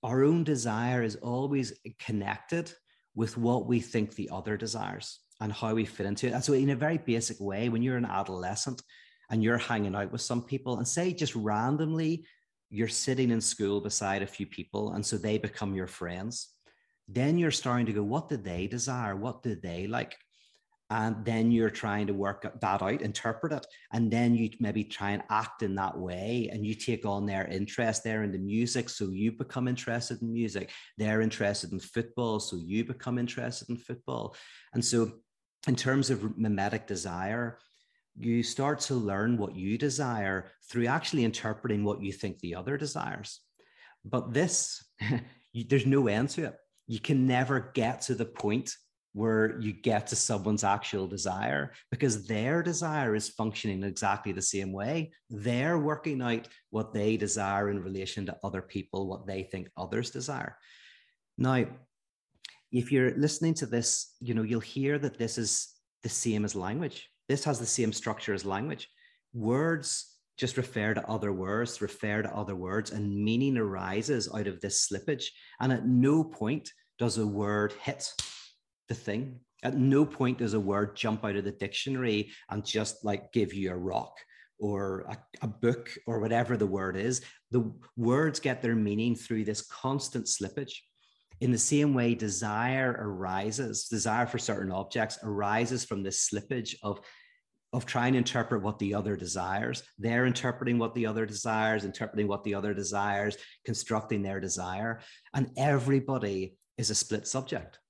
our 0.03 0.23
own 0.25 0.45
desire 0.45 1.03
is 1.03 1.17
always 1.17 1.73
connected 1.99 2.71
with 3.15 3.39
what 3.39 3.67
we 3.67 3.81
think 3.81 4.15
the 4.15 4.29
other 4.31 4.59
desires 4.59 5.21
and 5.41 5.55
how 5.55 5.73
we 5.73 5.87
fit 5.87 6.05
into 6.05 6.27
it. 6.27 6.35
And 6.35 6.45
so, 6.45 6.53
in 6.53 6.69
a 6.69 6.77
very 6.77 6.99
basic 6.99 7.41
way, 7.41 7.71
when 7.71 7.83
you're 7.83 7.97
an 7.97 8.05
adolescent 8.05 8.83
and 9.31 9.43
you're 9.43 9.57
hanging 9.57 9.95
out 9.95 10.13
with 10.13 10.21
some 10.21 10.43
people, 10.43 10.77
and 10.77 10.87
say 10.87 11.15
just 11.15 11.35
randomly 11.35 12.27
you're 12.73 12.89
sitting 12.89 13.31
in 13.31 13.41
school 13.41 13.83
beside 13.83 14.23
a 14.23 14.27
few 14.27 14.47
people, 14.47 14.95
and 14.95 15.05
so 15.05 15.19
they 15.19 15.37
become 15.37 15.75
your 15.75 15.87
friends, 15.87 16.55
then 17.07 17.37
you're 17.37 17.51
starting 17.51 17.85
to 17.85 17.93
go, 17.93 18.03
what 18.03 18.31
do 18.31 18.39
they 18.39 18.67
desire? 18.67 19.15
What 19.15 19.43
do 19.43 19.55
they 19.55 19.87
like? 19.87 20.17
And 20.89 21.23
then 21.23 21.53
you're 21.53 21.71
trying 21.71 22.07
to 22.07 22.15
work 22.15 22.51
that 22.61 22.83
out, 22.83 23.03
interpret 23.03 23.53
it, 23.53 23.67
and 23.93 24.11
then 24.11 24.35
you 24.35 24.51
maybe 24.59 24.85
try 24.85 25.11
and 25.11 25.23
act 25.29 25.63
in 25.63 25.75
that 25.75 25.99
way, 25.99 26.49
and 26.51 26.67
you 26.67 26.75
take 26.75 27.05
on 27.05 27.27
their 27.27 27.47
interest. 27.47 28.05
They're 28.05 28.23
in 28.23 28.33
the 28.33 28.39
music, 28.39 28.89
so 28.89 29.11
you 29.11 29.33
become 29.33 29.69
interested 29.69 30.23
in 30.23 30.33
music. 30.33 30.71
They're 30.97 31.21
interested 31.21 31.73
in 31.73 31.81
football, 31.81 32.41
so 32.41 32.57
you 32.57 32.85
become 32.87 33.19
interested 33.19 33.69
in 33.69 33.77
football. 33.77 34.35
And 34.73 34.83
so, 34.83 35.13
in 35.69 35.77
terms 35.77 36.09
of 36.09 36.39
mimetic 36.39 36.87
desire, 36.87 37.59
you 38.17 38.43
start 38.43 38.81
to 38.81 38.95
learn 38.95 39.39
what 39.39 39.57
you 39.57 39.79
desire 39.79 40.51
through 40.71 40.87
actually 40.87 41.25
interpreting 41.25 41.85
what 41.85 42.03
you 42.03 42.13
think 42.13 42.39
the 42.39 42.55
other 42.55 42.77
desires. 42.77 43.41
But 44.05 44.33
this, 44.33 44.85
you, 45.53 45.65
there's 45.65 45.87
no 45.87 46.09
end 46.09 46.31
to 46.31 46.47
it. 46.47 46.55
You 46.87 47.01
can 47.01 47.27
never 47.27 47.71
get 47.75 48.03
to 48.03 48.15
the 48.15 48.27
point 48.27 48.75
where 49.15 49.61
you 49.61 49.73
get 49.73 50.07
to 50.07 50.17
someone's 50.17 50.65
actual 50.65 51.07
desire 51.07 51.73
because 51.91 52.27
their 52.27 52.63
desire 52.63 53.15
is 53.15 53.29
functioning 53.29 53.83
exactly 53.83 54.33
the 54.33 54.43
same 54.43 54.73
way. 54.73 55.13
They're 55.29 55.79
working 55.79 56.23
out 56.23 56.49
what 56.71 56.95
they 56.95 57.17
desire 57.17 57.71
in 57.71 57.83
relation 57.83 58.27
to 58.27 58.39
other 58.43 58.63
people, 58.63 59.07
what 59.07 59.27
they 59.27 59.43
think 59.43 59.69
others 59.77 60.11
desire. 60.11 60.57
Now, 61.37 61.67
if 62.71 62.91
you're 62.91 63.15
listening 63.17 63.55
to 63.55 63.67
this, 63.67 64.15
you 64.21 64.33
know, 64.33 64.43
you'll 64.43 64.61
hear 64.61 64.99
that 64.99 65.19
this 65.19 65.37
is 65.37 65.69
the 66.03 66.09
same 66.09 66.45
as 66.45 66.57
language. 66.57 67.12
This 67.29 67.45
has 67.45 67.59
the 67.59 67.67
same 67.67 67.93
structure 67.93 68.35
as 68.35 68.45
language. 68.45 68.89
Words 69.33 70.13
just 70.39 70.57
refer 70.57 70.95
to 70.95 71.09
other 71.09 71.33
words, 71.33 71.81
refer 71.81 72.23
to 72.23 72.35
other 72.35 72.57
words, 72.57 72.91
and 72.91 73.25
meaning 73.25 73.57
arises 73.57 74.29
out 74.35 74.47
of 74.47 74.61
this 74.61 74.89
slippage. 74.89 75.27
And 75.61 75.73
at 75.73 75.87
no 75.87 76.25
point 76.25 76.71
does 76.99 77.19
a 77.19 77.27
word 77.27 77.75
hit 77.83 78.13
the 78.89 78.95
thing. 78.95 79.41
At 79.63 79.77
no 79.77 80.05
point 80.05 80.39
does 80.39 80.55
a 80.55 80.61
word 80.61 80.97
jump 80.97 81.25
out 81.25 81.37
of 81.37 81.45
the 81.45 81.53
dictionary 81.53 82.33
and 82.51 82.65
just 82.65 83.05
like 83.05 83.33
give 83.33 83.55
you 83.55 83.71
a 83.71 83.77
rock 83.77 84.17
or 84.59 85.07
a, 85.09 85.19
a, 85.43 85.49
book 85.49 85.91
or 86.07 86.21
whatever 86.21 86.57
the 86.57 86.67
word 86.67 86.97
is. 86.97 87.21
The 87.51 87.73
words 87.97 88.41
get 88.41 88.63
their 88.63 88.75
meaning 88.75 89.15
through 89.15 89.45
this 89.45 89.63
constant 89.63 90.27
slippage. 90.27 90.73
In 91.43 91.51
the 91.51 91.59
same 91.59 91.93
way, 91.93 92.15
desire 92.15 92.97
arises, 93.01 93.89
desire 93.89 94.27
for 94.27 94.39
certain 94.39 94.71
objects 94.71 95.19
arises 95.25 95.85
from 95.85 96.05
this 96.05 96.31
slippage 96.31 96.77
of, 96.85 97.01
of 97.73 97.85
trying 97.85 98.13
to 98.13 98.19
interpret 98.19 98.63
what 98.63 98.79
the 98.79 98.95
other 98.95 99.17
desires. 99.17 99.83
They're 99.99 100.27
interpreting 100.27 100.79
what 100.79 100.95
the 100.95 101.07
other 101.07 101.27
desires, 101.27 101.85
interpreting 101.85 102.29
what 102.29 102.45
the 102.45 102.55
other 102.55 102.73
desires, 102.75 103.37
constructing 103.65 104.23
their 104.23 104.39
desire. 104.39 105.01
And 105.35 105.51
everybody 105.57 106.59
is 106.79 106.91
a 106.91 106.95
split 106.95 107.27
subject. 107.27 107.81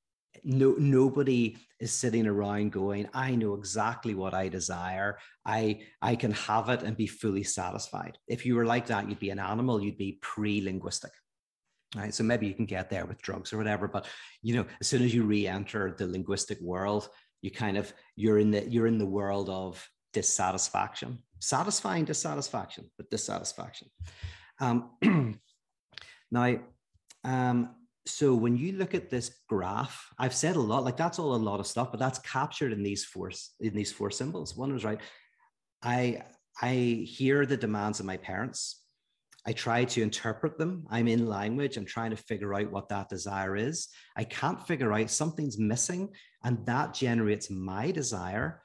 No, 0.44 0.74
nobody 0.78 1.58
is 1.78 1.92
sitting 1.92 2.26
around 2.26 2.72
going, 2.72 3.06
I 3.12 3.34
know 3.34 3.52
exactly 3.52 4.14
what 4.14 4.32
I 4.32 4.48
desire. 4.48 5.18
I, 5.44 5.82
I 6.00 6.16
can 6.16 6.32
have 6.32 6.70
it 6.70 6.84
and 6.84 6.96
be 6.96 7.06
fully 7.06 7.42
satisfied. 7.42 8.16
If 8.26 8.46
you 8.46 8.54
were 8.54 8.64
like 8.64 8.86
that, 8.86 9.10
you'd 9.10 9.18
be 9.18 9.28
an 9.28 9.38
animal, 9.38 9.82
you'd 9.82 9.98
be 9.98 10.18
pre-linguistic 10.22 11.12
right 11.96 12.14
so 12.14 12.24
maybe 12.24 12.46
you 12.46 12.54
can 12.54 12.66
get 12.66 12.88
there 12.88 13.04
with 13.04 13.20
drugs 13.22 13.52
or 13.52 13.58
whatever 13.58 13.86
but 13.86 14.06
you 14.42 14.54
know 14.54 14.64
as 14.80 14.86
soon 14.86 15.02
as 15.02 15.14
you 15.14 15.24
re-enter 15.24 15.94
the 15.98 16.06
linguistic 16.06 16.60
world 16.60 17.08
you 17.42 17.50
kind 17.50 17.76
of 17.76 17.92
you're 18.16 18.38
in 18.38 18.50
the 18.50 18.66
you're 18.68 18.86
in 18.86 18.98
the 18.98 19.06
world 19.06 19.50
of 19.50 19.86
dissatisfaction. 20.12 21.18
Satisfying 21.40 22.04
dissatisfaction 22.04 22.90
but 22.96 23.10
dissatisfaction. 23.10 23.88
Um, 24.60 24.90
now 26.30 26.56
um, 27.24 27.74
so 28.06 28.34
when 28.34 28.56
you 28.56 28.72
look 28.72 28.94
at 28.94 29.10
this 29.10 29.30
graph 29.48 30.08
i've 30.18 30.34
said 30.34 30.56
a 30.56 30.60
lot 30.60 30.82
like 30.84 30.96
that's 30.96 31.20
all 31.20 31.36
a 31.36 31.36
lot 31.36 31.60
of 31.60 31.68
stuff 31.68 31.92
but 31.92 32.00
that's 32.00 32.18
captured 32.18 32.72
in 32.72 32.82
these 32.82 33.04
four 33.04 33.30
in 33.60 33.74
these 33.74 33.92
four 33.92 34.10
symbols. 34.10 34.56
One 34.56 34.72
was 34.72 34.84
right 34.84 35.00
i 35.82 36.22
i 36.60 36.72
hear 37.06 37.44
the 37.44 37.56
demands 37.56 37.98
of 38.00 38.06
my 38.06 38.16
parents 38.16 38.81
I 39.46 39.52
try 39.52 39.84
to 39.84 40.02
interpret 40.02 40.56
them. 40.56 40.86
I'm 40.88 41.08
in 41.08 41.26
language. 41.26 41.76
I'm 41.76 41.84
trying 41.84 42.10
to 42.10 42.16
figure 42.16 42.54
out 42.54 42.70
what 42.70 42.88
that 42.90 43.08
desire 43.08 43.56
is. 43.56 43.88
I 44.16 44.24
can't 44.24 44.64
figure 44.66 44.92
out 44.92 45.10
something's 45.10 45.58
missing, 45.58 46.10
and 46.44 46.64
that 46.66 46.94
generates 46.94 47.50
my 47.50 47.90
desire. 47.90 48.62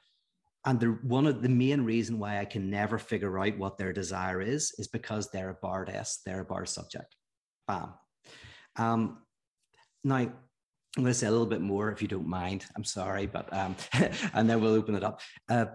And 0.64 0.78
the 0.78 0.98
one 1.02 1.26
of 1.26 1.42
the 1.42 1.48
main 1.48 1.82
reason 1.82 2.18
why 2.18 2.38
I 2.38 2.44
can 2.44 2.70
never 2.70 2.98
figure 2.98 3.38
out 3.38 3.58
what 3.58 3.76
their 3.76 3.92
desire 3.92 4.40
is 4.40 4.72
is 4.78 4.88
because 4.88 5.30
they're 5.30 5.50
a 5.50 5.54
barred 5.54 5.90
S, 5.90 6.20
they're 6.24 6.40
a 6.40 6.44
barred 6.44 6.68
subject. 6.68 7.16
Bam. 7.66 7.94
Um, 8.76 9.18
now, 10.04 10.16
I'm 10.16 10.32
going 10.96 11.06
to 11.06 11.14
say 11.14 11.26
a 11.26 11.30
little 11.30 11.46
bit 11.46 11.60
more 11.60 11.90
if 11.90 12.00
you 12.02 12.08
don't 12.08 12.28
mind. 12.28 12.64
I'm 12.76 12.84
sorry, 12.84 13.26
but 13.26 13.52
um, 13.52 13.76
and 14.34 14.48
then 14.48 14.60
we'll 14.60 14.74
open 14.74 14.94
it 14.94 15.04
up. 15.04 15.20
Uh, 15.48 15.66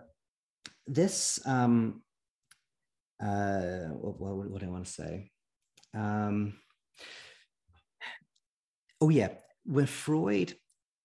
this 0.88 1.40
um, 1.46 2.02
uh, 3.24 3.90
what, 3.94 4.50
what, 4.50 4.60
do 4.60 4.66
I 4.66 4.70
want 4.70 4.86
to 4.86 4.92
say? 4.92 5.32
Um, 5.94 6.56
oh, 9.00 9.10
yeah. 9.10 9.30
When 9.66 9.86
Freud 9.86 10.56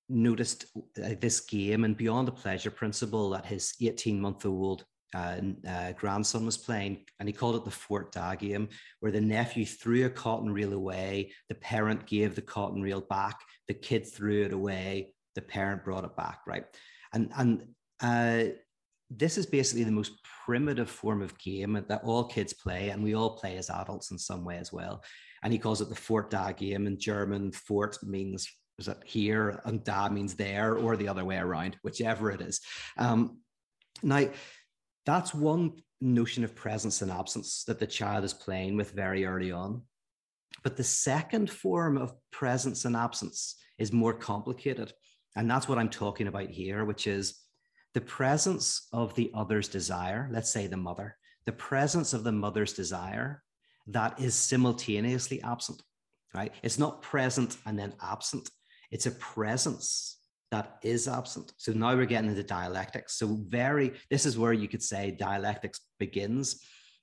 noticed 0.09 0.67
uh, 0.77 1.15
this 1.21 1.41
game 1.41 1.85
and 1.85 1.97
beyond 1.97 2.27
the 2.27 2.33
pleasure 2.33 2.71
principle 2.71 3.31
that 3.31 3.47
his 3.47 3.75
18 3.81 4.21
month 4.21 4.47
old 4.47 4.85
uh, 5.15 5.41
uh, 5.69 5.93
grandson 5.93 6.45
was 6.45 6.59
playing, 6.59 7.05
and 7.19 7.29
he 7.29 7.33
called 7.33 7.57
it 7.57 7.65
the 7.65 7.71
Fort 7.71 8.13
Da 8.13 8.35
game, 8.35 8.69
where 9.01 9.13
the 9.13 9.21
nephew 9.21 9.65
threw 9.65 10.07
a 10.07 10.11
cotton 10.11 10.53
reel 10.53 10.73
away, 10.73 11.33
the 11.49 11.55
parent 11.55 12.07
gave 12.07 12.35
the 12.35 12.43
cotton 12.43 12.83
reel 12.83 13.01
back, 13.01 13.39
the 13.69 13.75
kid 13.75 14.07
threw 14.07 14.45
it 14.45 14.53
away, 14.53 15.15
the 15.35 15.43
parent 15.43 15.85
brought 15.85 16.05
it 16.05 16.17
back, 16.17 16.41
right? 16.47 16.65
And 17.13 17.33
and 17.37 17.65
uh, 18.01 18.53
this 19.11 19.39
is 19.39 19.47
basically 19.47 19.85
the 19.85 19.91
most 19.91 20.13
primitive 20.45 20.91
form 20.91 21.23
of 21.23 21.39
game 21.39 21.83
that 21.89 22.03
all 22.05 22.25
kids 22.25 22.53
play, 22.53 22.91
and 22.91 23.03
we 23.03 23.15
all 23.15 23.37
play 23.37 23.57
as 23.57 23.71
adults 23.71 24.11
in 24.11 24.19
some 24.19 24.45
way 24.45 24.57
as 24.59 24.73
well. 24.73 25.03
And 25.43 25.53
he 25.53 25.59
calls 25.59 25.81
it 25.81 25.89
the 25.89 25.95
Fort 25.95 26.31
Da 26.31 26.53
game. 26.53 26.87
In 26.87 26.99
German, 26.99 27.53
Fort 27.53 27.97
means 28.03 28.49
is 28.79 28.89
it 28.89 28.99
here, 29.05 29.61
and 29.65 29.83
Da 29.83 30.09
means 30.09 30.35
there, 30.35 30.77
or 30.77 30.97
the 30.97 31.09
other 31.09 31.25
way 31.25 31.37
around, 31.37 31.77
whichever 31.83 32.31
it 32.31 32.41
is. 32.41 32.61
Um, 32.97 33.41
now, 34.03 34.29
that's 35.05 35.35
one 35.35 35.83
notion 36.01 36.45
of 36.45 36.55
presence 36.55 37.03
and 37.03 37.11
absence 37.11 37.65
that 37.65 37.81
the 37.81 37.87
child 37.87 38.25
is 38.25 38.33
playing 38.33 38.77
with 38.77 38.93
very 38.93 39.25
early 39.25 39.51
on. 39.51 39.83
But 40.63 40.77
the 40.77 40.85
second 40.85 41.51
form 41.51 41.97
of 41.99 42.15
presence 42.31 42.85
and 42.85 42.95
absence 42.95 43.57
is 43.79 43.93
more 43.93 44.15
complicated. 44.15 44.93
And 45.35 45.51
that's 45.51 45.69
what 45.69 45.79
I'm 45.79 45.89
talking 45.89 46.27
about 46.27 46.51
here, 46.51 46.85
which 46.85 47.07
is 47.07 47.41
the 47.95 48.01
presence 48.01 48.89
of 48.93 49.15
the 49.15 49.31
other's 49.35 49.69
desire, 49.69 50.29
let's 50.31 50.51
say 50.51 50.67
the 50.67 50.77
mother, 50.77 51.17
the 51.47 51.53
presence 51.53 52.13
of 52.13 52.25
the 52.25 52.33
mother's 52.33 52.73
desire 52.73 53.43
that 53.87 54.21
is 54.21 54.35
simultaneously 54.35 55.43
absent, 55.43 55.83
right? 56.35 56.53
It's 56.63 56.79
not 56.79 57.03
present 57.03 57.57
and 57.67 57.79
then 57.79 57.95
absent. 58.03 58.51
It's 58.91 59.07
a 59.07 59.13
presence 59.13 60.19
that 60.51 60.79
is 60.83 61.09
absent. 61.09 61.53
So 61.57 61.73
now 61.73 61.95
we're 61.95 62.07
getting 62.07 62.31
into 62.31 62.43
dialectics. 62.43 63.19
So 63.19 63.39
very, 63.49 63.95
this 64.11 64.27
is 64.27 64.39
where 64.39 64.53
you 64.53 64.69
could 64.69 64.83
say 64.83 65.11
dialectics 65.11 65.81
begins. 65.99 66.63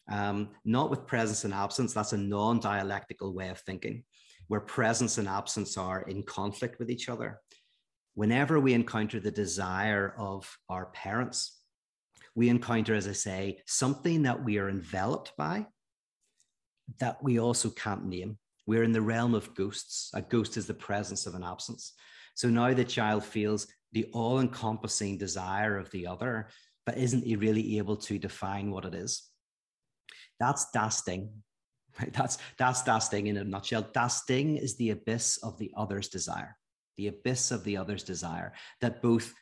Um, 0.09 0.49
not 0.63 0.91
with 0.91 1.07
presence 1.07 1.43
and 1.45 1.53
absence. 1.53 1.93
That's 1.93 2.13
a 2.13 2.17
non 2.17 2.59
dialectical 2.59 3.33
way 3.33 3.49
of 3.49 3.59
thinking, 3.61 4.03
where 4.47 4.61
presence 4.61 5.17
and 5.17 5.27
absence 5.27 5.77
are 5.77 6.03
in 6.03 6.23
conflict 6.23 6.77
with 6.77 6.91
each 6.91 7.09
other. 7.09 7.39
Whenever 8.15 8.59
we 8.59 8.73
encounter 8.73 9.19
the 9.19 9.31
desire 9.31 10.15
of 10.17 10.57
our 10.69 10.87
parents, 10.87 11.61
we 12.33 12.49
encounter, 12.49 12.95
as 12.95 13.07
I 13.07 13.13
say, 13.13 13.59
something 13.65 14.23
that 14.23 14.43
we 14.43 14.57
are 14.57 14.69
enveloped 14.69 15.33
by 15.37 15.67
that 16.99 17.23
we 17.23 17.39
also 17.39 17.69
can't 17.69 18.05
name. 18.05 18.37
We're 18.67 18.83
in 18.83 18.91
the 18.91 19.01
realm 19.01 19.33
of 19.33 19.53
ghosts. 19.53 20.11
A 20.13 20.21
ghost 20.21 20.57
is 20.57 20.65
the 20.65 20.73
presence 20.73 21.25
of 21.25 21.35
an 21.35 21.43
absence. 21.43 21.93
So 22.35 22.49
now 22.49 22.73
the 22.73 22.83
child 22.83 23.23
feels 23.23 23.67
the 23.91 24.05
all 24.13 24.39
encompassing 24.39 25.17
desire 25.17 25.77
of 25.77 25.89
the 25.91 26.07
other, 26.07 26.49
but 26.85 26.97
isn't 26.97 27.25
he 27.25 27.35
really 27.35 27.77
able 27.77 27.95
to 27.97 28.19
define 28.19 28.71
what 28.71 28.85
it 28.85 28.93
is? 28.93 29.23
That's 30.39 30.69
Das 30.71 31.01
Ding. 31.03 31.29
Right? 31.99 32.11
That's, 32.11 32.37
that's 32.57 32.83
Das 32.83 33.07
Ding 33.07 33.27
in 33.27 33.37
a 33.37 33.43
nutshell. 33.43 33.87
Das 33.93 34.25
Ding 34.25 34.57
is 34.57 34.75
the 34.75 34.89
abyss 34.89 35.37
of 35.43 35.57
the 35.57 35.71
other's 35.77 36.09
desire, 36.09 36.57
the 36.97 37.07
abyss 37.07 37.51
of 37.51 37.63
the 37.63 37.77
other's 37.77 38.03
desire 38.03 38.53
that 38.81 39.01
both 39.01 39.33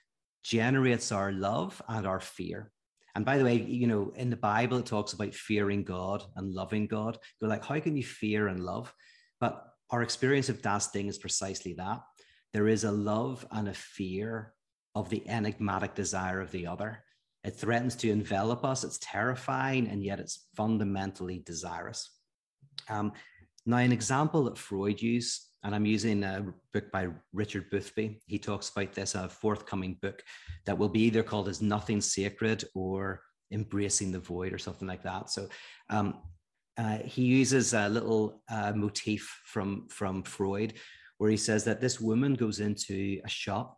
generates 0.43 1.11
our 1.11 1.31
love 1.31 1.81
and 1.87 2.05
our 2.05 2.19
fear. 2.19 2.71
And 3.15 3.25
by 3.25 3.37
the 3.37 3.43
way, 3.43 3.55
you 3.61 3.87
know, 3.87 4.11
in 4.15 4.29
the 4.29 4.35
Bible, 4.35 4.79
it 4.79 4.85
talks 4.85 5.13
about 5.13 5.33
fearing 5.33 5.83
God 5.83 6.23
and 6.35 6.53
loving 6.53 6.87
God. 6.87 7.17
You're 7.39 7.49
like, 7.49 7.63
how 7.63 7.79
can 7.79 7.95
you 7.95 8.03
fear 8.03 8.47
and 8.47 8.59
love? 8.59 8.93
But 9.39 9.63
our 9.91 10.01
experience 10.01 10.49
of 10.49 10.61
Das 10.61 10.91
Ding 10.91 11.07
is 11.07 11.19
precisely 11.19 11.73
that. 11.73 12.01
There 12.53 12.67
is 12.67 12.83
a 12.83 12.91
love 12.91 13.45
and 13.51 13.67
a 13.67 13.73
fear 13.73 14.53
of 14.95 15.09
the 15.09 15.27
enigmatic 15.27 15.95
desire 15.95 16.41
of 16.41 16.51
the 16.51 16.67
other. 16.67 17.03
It 17.43 17.51
threatens 17.51 17.95
to 17.97 18.09
envelop 18.09 18.63
us. 18.63 18.83
It's 18.83 18.99
terrifying, 19.01 19.87
and 19.87 20.03
yet 20.03 20.19
it's 20.19 20.47
fundamentally 20.55 21.43
desirous. 21.45 22.09
Um, 22.89 23.13
now, 23.65 23.77
an 23.77 23.91
example 23.91 24.45
that 24.45 24.57
Freud 24.57 25.01
used, 25.01 25.41
and 25.63 25.73
I'm 25.73 25.85
using 25.85 26.23
a 26.23 26.45
book 26.73 26.91
by 26.91 27.07
Richard 27.31 27.69
Boothby. 27.69 28.19
He 28.25 28.37
talks 28.37 28.69
about 28.69 28.93
this, 28.93 29.15
a 29.15 29.29
forthcoming 29.29 29.97
book 30.01 30.21
that 30.65 30.77
will 30.77 30.89
be 30.89 31.01
either 31.01 31.23
called 31.23 31.47
as 31.47 31.61
Nothing 31.61 32.01
Sacred 32.01 32.65
or 32.75 33.21
Embracing 33.51 34.11
the 34.11 34.19
Void 34.19 34.51
or 34.51 34.57
something 34.57 34.87
like 34.87 35.03
that. 35.03 35.29
So 35.29 35.47
um, 35.89 36.19
uh, 36.77 36.97
he 36.97 37.23
uses 37.23 37.73
a 37.73 37.87
little 37.87 38.41
uh, 38.51 38.73
motif 38.75 39.41
from, 39.45 39.87
from 39.89 40.23
Freud 40.23 40.73
where 41.17 41.29
he 41.29 41.37
says 41.37 41.63
that 41.63 41.79
this 41.79 42.01
woman 42.01 42.33
goes 42.33 42.59
into 42.59 43.21
a 43.23 43.29
shop 43.29 43.77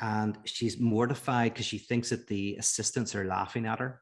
and 0.00 0.38
she's 0.44 0.80
mortified 0.80 1.52
because 1.52 1.66
she 1.66 1.78
thinks 1.78 2.08
that 2.08 2.26
the 2.28 2.56
assistants 2.58 3.14
are 3.14 3.26
laughing 3.26 3.66
at 3.66 3.80
her 3.80 4.00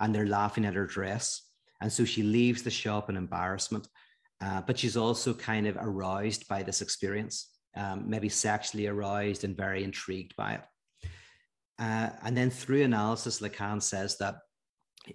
and 0.00 0.14
they're 0.14 0.26
laughing 0.26 0.66
at 0.66 0.74
her 0.74 0.86
dress. 0.86 1.42
And 1.80 1.90
so 1.90 2.04
she 2.04 2.22
leaves 2.22 2.62
the 2.62 2.70
shop 2.70 3.08
in 3.08 3.16
embarrassment 3.16 3.88
uh, 4.40 4.60
but 4.66 4.78
she's 4.78 4.96
also 4.96 5.32
kind 5.32 5.66
of 5.66 5.76
aroused 5.76 6.46
by 6.48 6.62
this 6.62 6.82
experience, 6.82 7.50
um, 7.76 8.04
maybe 8.06 8.28
sexually 8.28 8.86
aroused 8.86 9.44
and 9.44 9.56
very 9.56 9.82
intrigued 9.82 10.34
by 10.36 10.54
it. 10.54 10.60
Uh, 11.78 12.10
and 12.22 12.36
then 12.36 12.50
through 12.50 12.82
analysis, 12.82 13.40
Lacan 13.40 13.82
says 13.82 14.16
that 14.18 14.36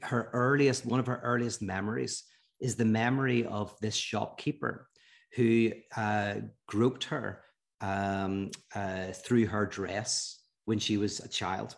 her 0.03 0.29
earliest, 0.33 0.85
one 0.85 0.99
of 0.99 1.07
her 1.07 1.21
earliest 1.23 1.61
memories 1.61 2.23
is 2.59 2.75
the 2.75 2.85
memory 2.85 3.45
of 3.45 3.75
this 3.81 3.95
shopkeeper 3.95 4.87
who 5.35 5.71
uh, 5.97 6.35
groped 6.67 7.05
her 7.05 7.43
um, 7.81 8.51
uh, 8.75 9.07
through 9.07 9.47
her 9.47 9.65
dress 9.65 10.39
when 10.65 10.77
she 10.77 10.97
was 10.97 11.19
a 11.19 11.27
child 11.27 11.75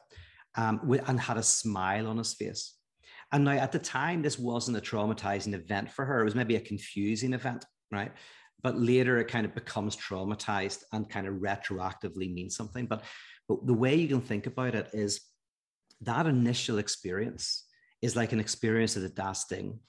um, 0.56 0.82
and 1.08 1.20
had 1.20 1.38
a 1.38 1.44
smile 1.44 2.08
on 2.08 2.18
his 2.18 2.34
face. 2.34 2.76
And 3.34 3.46
now 3.46 3.54
at 3.54 3.72
the 3.72 3.80
time, 3.80 4.22
this 4.22 4.38
wasn't 4.38 4.78
a 4.78 4.82
traumatizing 4.82 5.56
event 5.56 5.92
for 5.92 6.06
her. 6.06 6.22
It 6.22 6.26
was 6.26 6.36
maybe 6.36 6.56
a 6.56 6.62
confusing 6.62 7.34
event, 7.34 7.66
right? 7.92 8.12
But 8.62 8.80
later 8.80 9.18
it 9.18 9.28
kind 9.28 9.44
of 9.44 9.56
becomes 9.56 9.98
traumatized 9.98 10.84
and 10.94 11.10
kind 11.10 11.28
of 11.28 11.36
retroactively 11.36 12.32
means 12.32 12.56
something. 12.56 12.86
But, 12.86 13.04
but 13.50 13.66
the 13.66 13.74
way 13.74 13.96
you 13.96 14.08
can 14.08 14.22
think 14.22 14.46
about 14.46 14.76
it 14.76 14.92
is 14.94 15.20
that 16.02 16.28
initial 16.28 16.78
experience 16.78 17.66
is 18.04 18.16
like 18.16 18.34
an 18.34 18.40
experience 18.40 18.96
of 18.96 19.02
the 19.02 19.10
Das 19.10 19.46
Ding. 19.46 19.80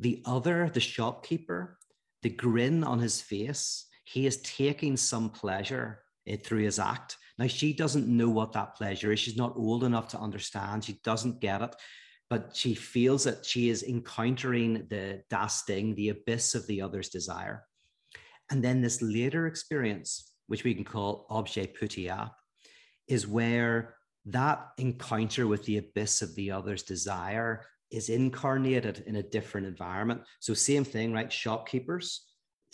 The 0.00 0.22
other, 0.24 0.70
the 0.72 0.80
shopkeeper, 0.80 1.78
the 2.22 2.30
grin 2.30 2.82
on 2.82 2.98
his 2.98 3.20
face, 3.20 3.86
he 4.04 4.26
is 4.26 4.40
taking 4.40 4.96
some 4.96 5.28
pleasure 5.28 6.00
eh, 6.26 6.36
through 6.42 6.62
his 6.62 6.78
act. 6.78 7.18
Now, 7.38 7.46
she 7.46 7.74
doesn't 7.74 8.08
know 8.08 8.30
what 8.30 8.52
that 8.52 8.74
pleasure 8.74 9.12
is. 9.12 9.20
She's 9.20 9.36
not 9.36 9.56
old 9.56 9.84
enough 9.84 10.08
to 10.08 10.18
understand. 10.18 10.84
She 10.84 10.98
doesn't 11.04 11.40
get 11.40 11.60
it 11.60 11.76
but 12.28 12.50
she 12.54 12.74
feels 12.74 13.24
that 13.24 13.44
she 13.44 13.68
is 13.68 13.82
encountering 13.82 14.86
the 14.88 15.22
Das 15.30 15.64
the 15.64 16.08
abyss 16.08 16.54
of 16.54 16.66
the 16.66 16.80
other's 16.80 17.08
desire. 17.08 17.64
And 18.50 18.62
then 18.62 18.80
this 18.80 19.02
later 19.02 19.46
experience, 19.46 20.32
which 20.46 20.64
we 20.64 20.74
can 20.74 20.84
call 20.84 21.26
objet 21.30 21.74
petit 21.74 22.08
a, 22.08 22.32
is 23.08 23.26
where 23.26 23.96
that 24.26 24.68
encounter 24.78 25.46
with 25.46 25.64
the 25.64 25.78
abyss 25.78 26.22
of 26.22 26.34
the 26.34 26.50
other's 26.50 26.82
desire 26.82 27.64
is 27.92 28.08
incarnated 28.08 29.04
in 29.06 29.16
a 29.16 29.22
different 29.22 29.66
environment. 29.66 30.22
So, 30.40 30.54
same 30.54 30.84
thing, 30.84 31.12
right? 31.12 31.32
Shopkeepers 31.32 32.24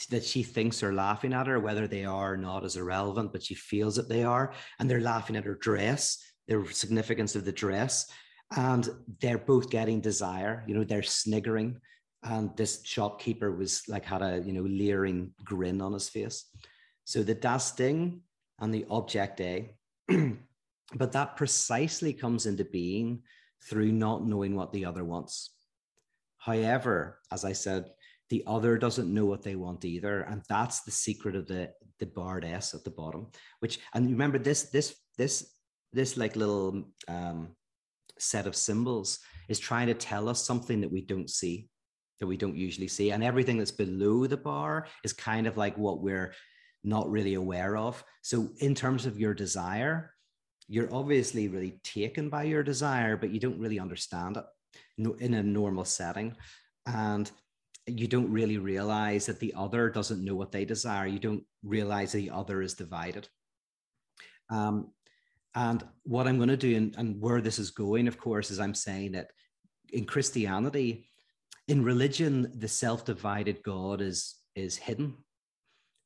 that 0.08 0.24
she 0.24 0.42
thinks 0.42 0.82
are 0.82 0.94
laughing 0.94 1.34
at 1.34 1.46
her, 1.46 1.60
whether 1.60 1.86
they 1.86 2.06
are 2.06 2.32
or 2.32 2.36
not 2.38 2.64
is 2.64 2.76
irrelevant, 2.76 3.32
but 3.32 3.42
she 3.42 3.54
feels 3.54 3.96
that 3.96 4.08
they 4.08 4.24
are. 4.24 4.54
And 4.78 4.88
they're 4.88 5.00
laughing 5.00 5.36
at 5.36 5.44
her 5.44 5.54
dress, 5.54 6.18
the 6.48 6.66
significance 6.72 7.36
of 7.36 7.44
the 7.44 7.52
dress 7.52 8.10
and 8.56 8.88
they're 9.20 9.38
both 9.38 9.70
getting 9.70 10.00
desire 10.00 10.64
you 10.66 10.74
know 10.74 10.84
they're 10.84 11.02
sniggering. 11.02 11.80
And 12.24 12.56
this 12.56 12.82
shopkeeper 12.84 13.50
was 13.50 13.82
like 13.88 14.04
had 14.04 14.22
a 14.22 14.42
you 14.44 14.52
know 14.52 14.62
leering 14.62 15.32
grin 15.44 15.80
on 15.80 15.92
his 15.92 16.08
face. 16.08 16.44
So 17.04 17.22
the 17.22 17.34
das 17.34 17.72
Ding 17.72 18.20
and 18.60 18.72
the 18.72 18.86
object 18.90 19.40
a 19.40 19.74
but 20.94 21.12
that 21.12 21.36
precisely 21.36 22.12
comes 22.12 22.46
into 22.46 22.64
being 22.64 23.22
through 23.68 23.92
not 23.92 24.24
knowing 24.24 24.54
what 24.54 24.72
the 24.72 24.84
other 24.84 25.04
wants. 25.04 25.50
However 26.38 27.18
as 27.30 27.44
i 27.44 27.52
said 27.52 27.90
the 28.30 28.42
other 28.46 28.78
doesn't 28.78 29.12
know 29.12 29.26
what 29.26 29.42
they 29.42 29.56
want 29.56 29.84
either 29.84 30.22
and 30.22 30.42
that's 30.48 30.80
the 30.82 30.90
secret 30.90 31.36
of 31.36 31.46
the 31.46 31.70
the 31.98 32.06
barred 32.06 32.44
s 32.44 32.74
at 32.74 32.82
the 32.82 32.90
bottom 32.90 33.26
which 33.60 33.78
and 33.94 34.10
remember 34.10 34.38
this 34.38 34.70
this 34.70 34.96
this 35.18 35.54
this 35.92 36.16
like 36.16 36.34
little 36.34 36.82
um 37.08 37.54
set 38.22 38.46
of 38.46 38.56
symbols 38.56 39.18
is 39.48 39.58
trying 39.58 39.88
to 39.88 39.94
tell 39.94 40.28
us 40.28 40.44
something 40.44 40.80
that 40.80 40.92
we 40.92 41.02
don't 41.02 41.30
see 41.30 41.68
that 42.20 42.26
we 42.28 42.36
don't 42.36 42.56
usually 42.56 42.86
see. 42.86 43.10
And 43.10 43.24
everything 43.24 43.58
that's 43.58 43.72
below 43.72 44.28
the 44.28 44.36
bar 44.36 44.86
is 45.02 45.12
kind 45.12 45.48
of 45.48 45.56
like 45.56 45.76
what 45.76 46.02
we're 46.02 46.32
not 46.84 47.10
really 47.10 47.34
aware 47.34 47.76
of. 47.76 48.04
So 48.22 48.50
in 48.60 48.76
terms 48.76 49.06
of 49.06 49.18
your 49.18 49.34
desire 49.34 50.14
you're 50.68 50.94
obviously 50.94 51.48
really 51.48 51.80
taken 51.82 52.28
by 52.28 52.44
your 52.44 52.62
desire 52.62 53.16
but 53.16 53.30
you 53.30 53.40
don't 53.40 53.58
really 53.58 53.80
understand 53.80 54.36
it 54.36 54.44
in 55.20 55.34
a 55.34 55.42
normal 55.42 55.84
setting. 55.84 56.36
And 56.86 57.30
you 57.86 58.06
don't 58.06 58.30
really 58.30 58.58
realize 58.58 59.26
that 59.26 59.40
the 59.40 59.52
other 59.56 59.90
doesn't 59.90 60.24
know 60.24 60.34
what 60.34 60.52
they 60.52 60.64
desire. 60.64 61.06
You 61.06 61.18
don't 61.18 61.42
realize 61.64 62.12
the 62.12 62.30
other 62.30 62.62
is 62.62 62.74
divided. 62.74 63.28
Um, 64.50 64.92
and 65.54 65.84
what 66.04 66.26
I'm 66.26 66.36
going 66.36 66.48
to 66.48 66.56
do 66.56 66.76
and, 66.76 66.94
and 66.96 67.20
where 67.20 67.40
this 67.40 67.58
is 67.58 67.70
going, 67.70 68.08
of 68.08 68.18
course, 68.18 68.50
is 68.50 68.58
I'm 68.58 68.74
saying 68.74 69.12
that 69.12 69.28
in 69.92 70.04
Christianity, 70.04 71.08
in 71.68 71.84
religion, 71.84 72.52
the 72.56 72.68
self-divided 72.68 73.62
God 73.62 74.00
is 74.00 74.36
is 74.54 74.76
hidden. 74.76 75.16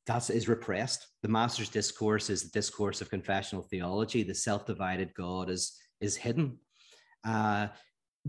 That 0.05 0.29
is 0.29 0.47
repressed. 0.47 1.07
The 1.21 1.27
Master's 1.27 1.69
Discourse 1.69 2.29
is 2.29 2.43
the 2.43 2.49
discourse 2.49 3.01
of 3.01 3.09
confessional 3.09 3.63
theology. 3.63 4.23
The 4.23 4.35
self-divided 4.35 5.13
God 5.13 5.49
is 5.49 5.77
is 5.99 6.15
hidden. 6.15 6.59
Uh, 7.23 7.67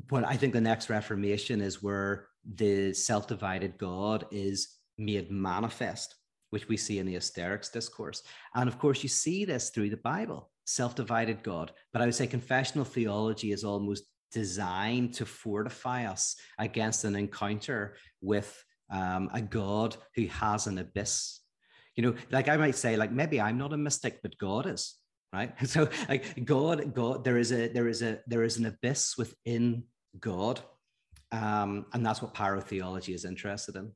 but 0.08 0.24
I 0.24 0.36
think 0.36 0.52
the 0.52 0.60
next 0.60 0.90
Reformation 0.90 1.60
is 1.60 1.82
where 1.82 2.28
the 2.54 2.94
self-divided 2.94 3.78
God 3.78 4.26
is 4.30 4.76
made 4.96 5.30
manifest, 5.30 6.14
which 6.50 6.68
we 6.68 6.76
see 6.76 6.98
in 6.98 7.06
the 7.06 7.14
hysteric's 7.14 7.68
discourse. 7.68 8.22
And 8.54 8.68
of 8.68 8.78
course, 8.78 9.02
you 9.02 9.08
see 9.08 9.44
this 9.44 9.70
through 9.70 9.90
the 9.90 9.96
Bible 9.96 10.50
self 10.68 10.94
divided 10.94 11.42
God. 11.42 11.72
But 11.92 12.02
I 12.02 12.04
would 12.04 12.14
say 12.14 12.26
confessional 12.26 12.84
theology 12.84 13.52
is 13.52 13.64
almost 13.64 14.04
designed 14.32 15.14
to 15.14 15.24
fortify 15.24 16.04
us 16.06 16.36
against 16.58 17.04
an 17.04 17.16
encounter 17.16 17.96
with 18.20 18.62
um, 18.90 19.30
a 19.32 19.40
God 19.40 19.96
who 20.14 20.26
has 20.26 20.66
an 20.66 20.78
abyss. 20.78 21.40
You 21.96 22.02
know, 22.02 22.14
like 22.30 22.48
I 22.48 22.56
might 22.56 22.76
say, 22.76 22.96
like 22.96 23.10
maybe 23.10 23.40
I'm 23.40 23.58
not 23.58 23.72
a 23.72 23.76
mystic, 23.76 24.20
but 24.22 24.38
God 24.38 24.66
is, 24.66 24.94
right? 25.32 25.52
So, 25.66 25.88
like 26.08 26.44
God, 26.44 26.94
God, 26.94 27.24
there 27.24 27.38
is 27.38 27.50
a 27.50 27.68
there 27.68 27.88
is 27.88 28.02
a 28.02 28.20
there 28.26 28.44
is 28.44 28.58
an 28.58 28.66
abyss 28.66 29.16
within 29.18 29.84
God, 30.20 30.60
um, 31.32 31.86
and 31.92 32.04
that's 32.04 32.22
what 32.22 32.34
pyrotheology 32.34 33.14
is 33.14 33.24
interested 33.24 33.76
in. 33.76 33.90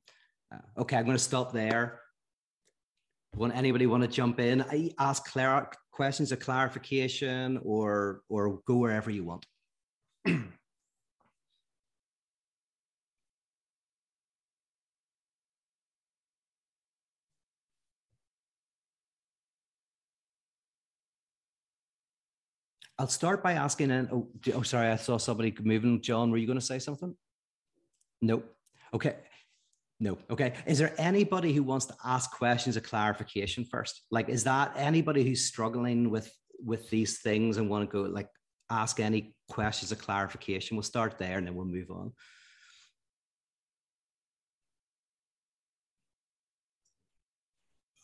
Uh, 0.53 0.81
okay, 0.81 0.97
I'm 0.97 1.05
going 1.05 1.17
to 1.17 1.23
stop 1.23 1.53
there 1.53 2.02
want 3.35 3.57
anybody 3.57 3.87
want 3.87 4.03
to 4.03 4.09
jump 4.09 4.41
in? 4.41 4.63
I 4.63 4.91
ask 4.99 5.25
clar- 5.31 5.73
questions 5.91 6.33
of 6.33 6.41
clarification 6.41 7.61
or 7.63 8.23
or 8.29 8.61
go 8.67 8.77
wherever 8.77 9.11
you 9.11 9.25
want. 9.25 9.47
I'll 22.99 23.09
start 23.09 23.43
by 23.43 23.55
asking, 23.55 23.91
and 23.91 24.09
oh, 24.13 24.29
oh, 24.55 24.63
sorry, 24.63 24.89
I 24.89 24.97
saw 24.97 25.17
somebody 25.17 25.53
moving. 25.61 26.01
John, 26.03 26.31
were 26.31 26.37
you 26.37 26.47
going 26.47 26.59
to 26.59 26.65
say 26.65 26.79
something? 26.79 27.17
Nope. 28.21 28.55
Okay. 28.95 29.17
No. 30.03 30.19
Okay. 30.29 30.55
Is 30.67 30.79
there 30.79 30.93
anybody 30.99 31.53
who 31.53 31.63
wants 31.63 31.87
to 31.87 31.95
ask 32.05 32.29
questions 32.33 32.77
of 32.77 32.83
clarification 32.83 33.65
first? 33.65 34.03
Like, 34.11 34.29
is 34.29 34.43
that 34.43 34.73
anybody 34.75 35.23
who's 35.23 35.47
struggling 35.47 36.11
with 36.11 36.29
with 36.59 36.91
these 36.91 37.21
things 37.21 37.57
and 37.57 37.71
want 37.71 37.89
to 37.89 37.93
go 37.93 38.03
like 38.11 38.29
ask 38.69 38.99
any 38.99 39.37
questions 39.49 39.93
of 39.93 40.01
clarification? 40.01 40.77
We'll 40.77 40.83
start 40.83 41.19
there 41.19 41.39
and 41.39 41.47
then 41.47 41.55
we'll 41.55 41.67
move 41.67 41.93
on. 41.93 42.13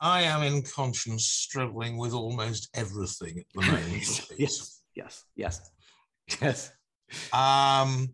I 0.00 0.22
am 0.22 0.44
in 0.44 0.62
conscience 0.62 1.24
struggling 1.24 1.98
with 1.98 2.12
almost 2.12 2.68
everything 2.74 3.40
at 3.40 3.46
the 3.52 3.72
moment. 3.72 4.30
yes, 4.38 4.82
yes, 4.94 5.24
yes, 5.34 5.70
yes. 6.40 6.70
Um, 7.32 8.10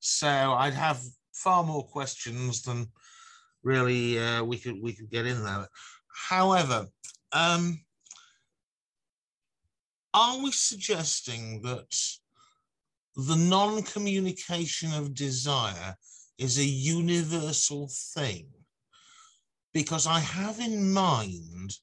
so 0.00 0.28
I'd 0.28 0.74
have 0.74 1.00
far 1.32 1.64
more 1.64 1.86
questions 1.86 2.60
than 2.60 2.88
really 3.62 4.18
uh, 4.18 4.42
we 4.44 4.58
could 4.58 4.80
we 4.80 4.92
could 4.92 5.10
get 5.10 5.26
in 5.26 5.42
there. 5.44 5.68
However, 6.28 6.86
um, 7.32 7.80
are 10.14 10.42
we 10.42 10.52
suggesting 10.52 11.62
that 11.62 11.96
the 13.16 13.36
non-communication 13.36 14.92
of 14.92 15.14
desire 15.14 15.96
is 16.38 16.58
a 16.58 16.64
universal 16.64 17.88
thing? 18.14 18.48
because 19.72 20.06
I 20.06 20.20
have 20.20 20.60
in 20.60 20.92
mind 20.92 21.78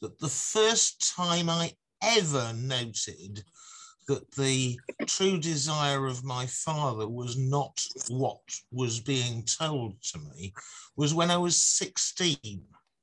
that 0.00 0.18
the 0.18 0.28
first 0.28 1.12
time 1.14 1.48
I 1.48 1.72
ever 2.02 2.52
noted 2.54 3.44
that 4.08 4.30
the 4.32 4.78
true 5.06 5.38
desire 5.38 6.06
of 6.06 6.24
my 6.24 6.46
father 6.46 7.08
was 7.08 7.36
not 7.36 7.84
what 8.08 8.40
was 8.70 9.00
being 9.00 9.44
told 9.44 10.00
to 10.02 10.18
me 10.18 10.52
was 10.96 11.14
when 11.14 11.30
I 11.30 11.36
was 11.36 11.62
16. 11.62 12.36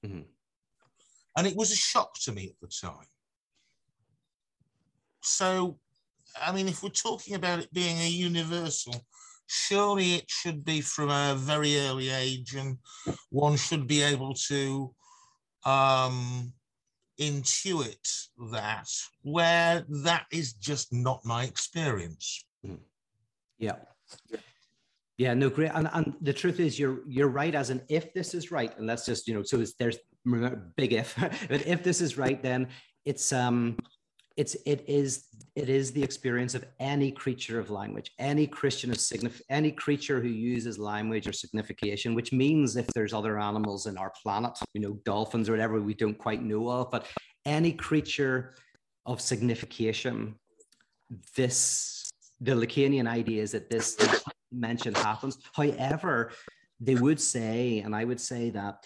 Mm-hmm. 0.06 0.22
And 1.38 1.48
it 1.48 1.56
was 1.56 1.72
a 1.72 1.76
shock 1.76 2.14
to 2.22 2.32
me 2.32 2.50
at 2.50 2.60
the 2.62 2.68
time. 2.68 3.08
So, 5.22 5.78
I 6.42 6.52
mean, 6.52 6.68
if 6.68 6.84
we're 6.84 6.90
talking 6.90 7.36
about 7.36 7.60
it 7.60 7.74
being 7.74 7.98
a 8.00 8.10
universal, 8.10 9.06
surely 9.48 10.16
it 10.16 10.26
should 10.30 10.64
be 10.64 10.82
from 10.82 11.10
a 11.10 11.36
very 11.36 11.80
early 11.80 12.10
age 12.10 12.56
and 12.56 12.78
one 13.30 13.58
should 13.58 13.88
be 13.88 14.02
able 14.02 14.34
to 14.34 14.94
um, 15.66 16.54
intuit 17.20 18.28
that 18.52 18.90
where 19.22 19.86
that 20.04 20.26
is 20.32 20.54
just 20.54 20.94
not 20.94 21.24
my 21.26 21.44
experience. 21.44 22.46
Hmm. 22.66 22.76
yeah. 23.58 23.76
Yeah 25.18 25.34
no 25.34 25.50
great. 25.50 25.72
And, 25.74 25.90
and 25.94 26.14
the 26.22 26.34
truth 26.34 26.60
is 26.60 26.80
you're 26.80 27.02
you're 27.08 27.28
right 27.28 27.54
as 27.54 27.70
in 27.70 27.82
if 27.90 28.14
this 28.14 28.34
is 28.34 28.52
right 28.52 28.76
and 28.78 28.88
let's 28.88 29.06
just 29.06 29.28
you 29.28 29.34
know 29.34 29.44
so 29.44 29.64
there's 29.78 29.98
big 30.76 30.94
if 30.94 31.16
but 31.50 31.66
if 31.68 31.84
this 31.84 32.02
is 32.02 32.18
right 32.18 32.42
then 32.42 32.68
it's 33.06 33.34
um 33.34 33.78
it's 34.40 34.56
it 34.66 34.86
is 34.88 35.26
it 35.58 35.68
is 35.68 35.92
the 35.92 36.02
experience 36.02 36.56
of 36.56 36.64
any 36.80 37.12
creature 37.12 37.60
of 37.60 37.70
language 37.70 38.12
any 38.20 38.48
christian 38.48 38.90
of 38.90 38.98
signif- 38.98 39.42
any 39.50 39.70
creature 39.70 40.22
who 40.22 40.30
uses 40.30 40.80
language 40.80 41.28
or 41.28 41.34
signification 41.34 42.16
which 42.16 42.32
means 42.32 42.78
if 42.78 42.88
there's 42.96 43.14
other 43.14 43.38
animals 43.38 43.86
in 43.86 43.98
our 43.98 44.14
planet 44.24 44.58
you 44.74 44.82
know 44.82 44.94
dolphins 45.04 45.50
or 45.50 45.52
whatever 45.52 45.82
we 45.82 45.94
don't 45.94 46.18
quite 46.18 46.42
know 46.42 46.70
of 46.70 46.90
but 46.90 47.06
any 47.46 47.74
creature 47.74 48.56
of 49.06 49.20
signification 49.20 50.36
this 51.36 52.10
the 52.40 52.54
lacanian 52.54 53.08
idea 53.10 53.44
is 53.44 53.52
that 53.52 53.70
this 53.70 53.98
mention 54.52 54.96
happens. 54.96 55.38
However 55.54 56.32
they 56.80 56.96
would 56.96 57.20
say 57.20 57.80
and 57.80 57.94
i 57.94 58.06
would 58.06 58.22
say 58.22 58.50
that 58.52 58.86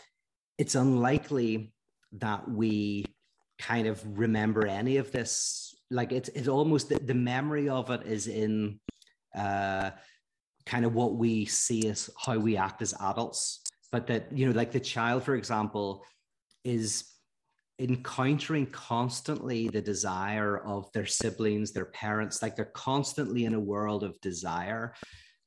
it's 0.57 0.73
unlikely 0.73 1.71
that 2.13 2.41
we 2.49 3.05
kind 3.63 3.88
of 3.88 4.02
remember 4.19 4.67
any 4.67 4.97
of 4.97 5.12
this. 5.12 5.76
Like 5.89 6.12
it's 6.12 6.30
it's 6.30 6.47
almost 6.47 6.89
the, 6.89 6.99
the 6.99 7.13
memory 7.13 7.69
of 7.69 7.89
it 7.89 8.06
is 8.06 8.28
in 8.28 8.80
uh, 9.36 9.91
kind 10.65 10.86
of 10.86 10.93
what 10.93 11.15
we 11.15 11.45
see 11.45 11.88
as 11.88 12.10
how 12.17 12.38
we 12.38 12.58
act 12.58 12.82
as 12.82 12.93
adults. 12.99 13.62
But 13.91 14.08
that 14.08 14.32
you 14.32 14.45
know, 14.47 14.54
like 14.54 14.71
the 14.71 14.80
child, 14.80 15.23
for 15.23 15.36
example, 15.36 16.04
is 16.63 17.06
encountering 17.80 18.67
constantly 18.67 19.67
the 19.67 19.82
desire 19.82 20.60
of 20.60 20.91
their 20.93 21.06
siblings, 21.06 21.71
their 21.71 21.86
parents, 21.86 22.41
like 22.41 22.56
they're 22.56 22.65
constantly 22.65 23.45
in 23.45 23.54
a 23.54 23.60
world 23.60 24.04
of 24.04 24.19
desire, 24.21 24.93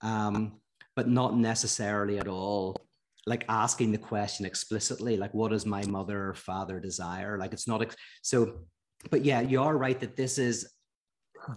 um, 0.02 0.60
but 0.96 1.08
not 1.08 1.36
necessarily 1.36 2.18
at 2.18 2.28
all 2.28 2.76
like 3.26 3.44
asking 3.48 3.92
the 3.92 3.98
question 3.98 4.46
explicitly 4.46 5.16
like 5.16 5.34
what 5.34 5.50
does 5.50 5.66
my 5.66 5.84
mother 5.86 6.28
or 6.28 6.34
father 6.34 6.78
desire? 6.78 7.38
Like 7.38 7.52
it's 7.52 7.68
not 7.68 7.82
ex- 7.82 7.96
so 8.22 8.60
but 9.10 9.24
yeah 9.24 9.40
you 9.40 9.60
are 9.62 9.76
right 9.76 10.00
that 10.00 10.16
this 10.16 10.38
is 10.38 10.72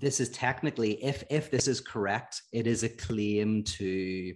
this 0.01 0.19
is 0.19 0.29
technically 0.29 1.03
if 1.03 1.23
if 1.29 1.49
this 1.49 1.67
is 1.67 1.79
correct 1.81 2.41
it 2.51 2.67
is 2.67 2.83
a 2.83 2.89
claim 2.89 3.63
to 3.63 4.33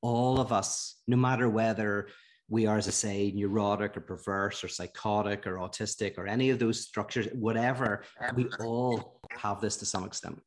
all 0.00 0.40
of 0.40 0.52
us 0.52 0.96
no 1.06 1.16
matter 1.16 1.48
whether 1.48 2.08
we 2.48 2.66
are 2.66 2.78
as 2.78 2.88
i 2.88 2.90
say 2.90 3.32
neurotic 3.34 3.96
or 3.96 4.00
perverse 4.00 4.64
or 4.64 4.68
psychotic 4.68 5.46
or 5.46 5.56
autistic 5.56 6.16
or 6.18 6.26
any 6.26 6.50
of 6.50 6.58
those 6.58 6.80
structures 6.80 7.28
whatever 7.34 8.02
we 8.34 8.48
all 8.60 9.20
have 9.30 9.60
this 9.60 9.76
to 9.76 9.84
some 9.84 10.04
extent 10.04 10.40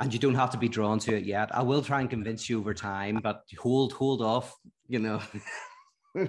and 0.00 0.12
you 0.12 0.18
don't 0.18 0.34
have 0.34 0.50
to 0.50 0.58
be 0.58 0.68
drawn 0.68 0.98
to 0.98 1.14
it 1.14 1.24
yet. 1.24 1.54
I 1.54 1.62
will 1.62 1.82
try 1.82 2.00
and 2.00 2.08
convince 2.08 2.48
you 2.48 2.58
over 2.58 2.72
time, 2.72 3.20
but 3.22 3.44
hold 3.58 3.92
hold 3.92 4.22
off, 4.22 4.56
you 4.88 4.98
know. 4.98 5.20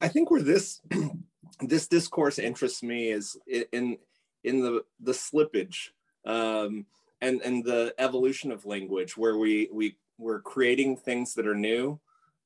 I 0.00 0.08
think 0.08 0.30
where 0.30 0.42
this 0.42 0.80
this 1.60 1.86
discourse 1.86 2.38
interests 2.38 2.82
me 2.82 3.10
is 3.10 3.36
in 3.72 3.98
in 4.42 4.60
the 4.62 4.82
the 5.00 5.12
slippage 5.12 5.90
um, 6.24 6.86
and 7.20 7.42
and 7.42 7.62
the 7.64 7.94
evolution 7.98 8.50
of 8.50 8.64
language, 8.64 9.16
where 9.16 9.36
we 9.36 9.68
we 9.72 9.96
we're 10.18 10.40
creating 10.40 10.96
things 10.96 11.34
that 11.34 11.46
are 11.46 11.54
new. 11.54 12.00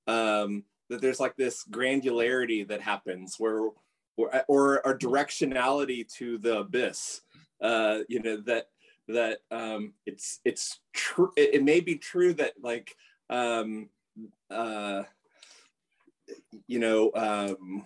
Um, 0.09 0.65
that 0.89 1.01
there's 1.01 1.21
like 1.21 1.37
this 1.37 1.65
granularity 1.71 2.67
that 2.67 2.81
happens 2.81 3.37
where 3.39 3.71
or, 4.17 4.85
or 4.85 4.99
directionality 4.99 6.07
to 6.15 6.39
the 6.39 6.59
abyss 6.59 7.21
uh 7.61 7.99
you 8.09 8.21
know 8.21 8.37
that 8.37 8.69
that 9.09 9.39
um 9.51 9.95
it's 10.07 10.41
it's 10.45 10.81
true 10.93 11.33
it, 11.37 11.55
it, 11.55 11.65
may 11.65 11.81
be 11.81 11.97
true 11.97 12.33
that 12.35 12.53
like 12.63 12.95
um 13.31 13.89
uh 14.51 15.03
you 16.67 16.79
know 16.79 17.11
um 17.15 17.85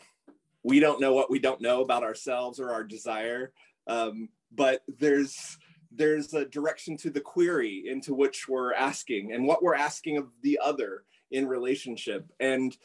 we 0.63 0.81
don't 0.81 1.01
know 1.01 1.15
what 1.15 1.31
we 1.31 1.39
don't 1.39 1.61
know 1.61 1.81
about 1.81 2.03
ourselves 2.03 2.59
or 2.59 2.71
our 2.71 2.85
desire 2.85 3.53
um 3.87 4.29
but 4.55 4.83
there's 4.99 5.59
there's 5.95 6.33
a 6.35 6.45
direction 6.47 6.97
to 6.97 7.11
the 7.11 7.21
query 7.21 7.85
into 7.87 8.15
which 8.15 8.49
we're 8.49 8.75
asking 8.75 9.33
and 9.33 9.47
what 9.47 9.63
we're 9.63 9.75
asking 9.75 10.17
of 10.17 10.29
the 10.43 10.59
other 10.63 11.05
in 11.33 11.47
relationship. 11.47 12.31
And 12.41 12.77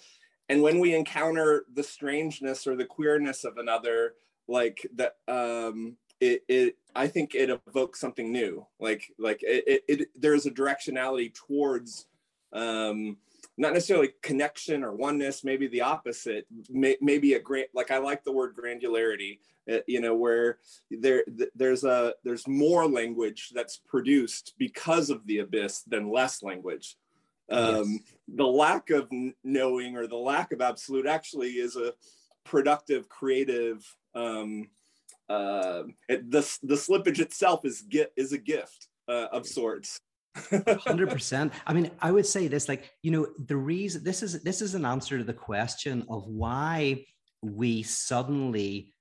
and 0.49 0.61
when 0.61 0.79
we 0.79 0.95
encounter 0.95 1.65
the 1.73 1.83
strangeness 1.83 2.65
or 2.67 2.75
the 2.75 2.85
queerness 2.85 3.43
of 3.43 3.57
another 3.57 4.13
like 4.47 4.87
that 4.95 5.17
um 5.27 5.97
it, 6.19 6.43
it 6.47 6.77
i 6.95 7.05
think 7.07 7.35
it 7.35 7.49
evokes 7.67 7.99
something 7.99 8.31
new. 8.31 8.65
Like 8.79 9.11
like 9.19 9.43
it, 9.43 9.63
it, 9.67 9.83
it 9.87 10.07
there's 10.15 10.45
a 10.45 10.51
directionality 10.51 11.33
towards 11.33 12.07
um 12.53 13.17
not 13.59 13.73
necessarily 13.73 14.13
connection 14.21 14.83
or 14.83 14.93
oneness 14.93 15.43
maybe 15.43 15.67
the 15.67 15.81
opposite. 15.81 16.45
May, 16.69 16.97
maybe 17.01 17.33
a 17.33 17.39
great 17.39 17.67
like 17.73 17.91
i 17.91 17.97
like 17.97 18.23
the 18.23 18.31
word 18.31 18.55
granularity 18.55 19.39
uh, 19.71 19.79
you 19.87 19.99
know 19.99 20.15
where 20.15 20.59
there 20.89 21.23
there's 21.55 21.83
a 21.83 22.13
there's 22.23 22.47
more 22.47 22.87
language 22.87 23.51
that's 23.53 23.77
produced 23.77 24.53
because 24.57 25.09
of 25.09 25.25
the 25.27 25.39
abyss 25.39 25.81
than 25.81 26.09
less 26.09 26.41
language 26.41 26.97
um, 27.49 27.91
yes. 27.91 27.99
The 28.35 28.45
lack 28.45 28.89
of 28.89 29.09
knowing 29.43 29.95
or 29.95 30.07
the 30.07 30.17
lack 30.17 30.51
of 30.51 30.61
absolute 30.61 31.05
actually 31.05 31.51
is 31.51 31.75
a 31.75 31.93
productive, 32.43 33.07
creative. 33.09 33.85
Um, 34.15 34.69
uh, 35.29 35.83
the 36.07 36.57
the 36.63 36.75
slippage 36.75 37.19
itself 37.19 37.65
is 37.65 37.81
get 37.81 38.11
is 38.15 38.33
a 38.33 38.37
gift 38.37 38.87
uh, 39.07 39.27
of 39.31 39.45
sorts. 39.45 39.97
Hundred 40.85 41.09
percent. 41.09 41.53
I 41.65 41.73
mean, 41.73 41.91
I 42.01 42.11
would 42.11 42.25
say 42.25 42.47
this, 42.47 42.67
like 42.67 42.91
you 43.01 43.11
know, 43.11 43.27
the 43.47 43.57
reason 43.57 44.03
this 44.03 44.23
is 44.23 44.41
this 44.43 44.61
is 44.61 44.75
an 44.75 44.85
answer 44.85 45.17
to 45.17 45.23
the 45.23 45.33
question 45.33 46.05
of 46.09 46.27
why 46.27 47.05
we 47.41 47.83
suddenly 47.83 48.93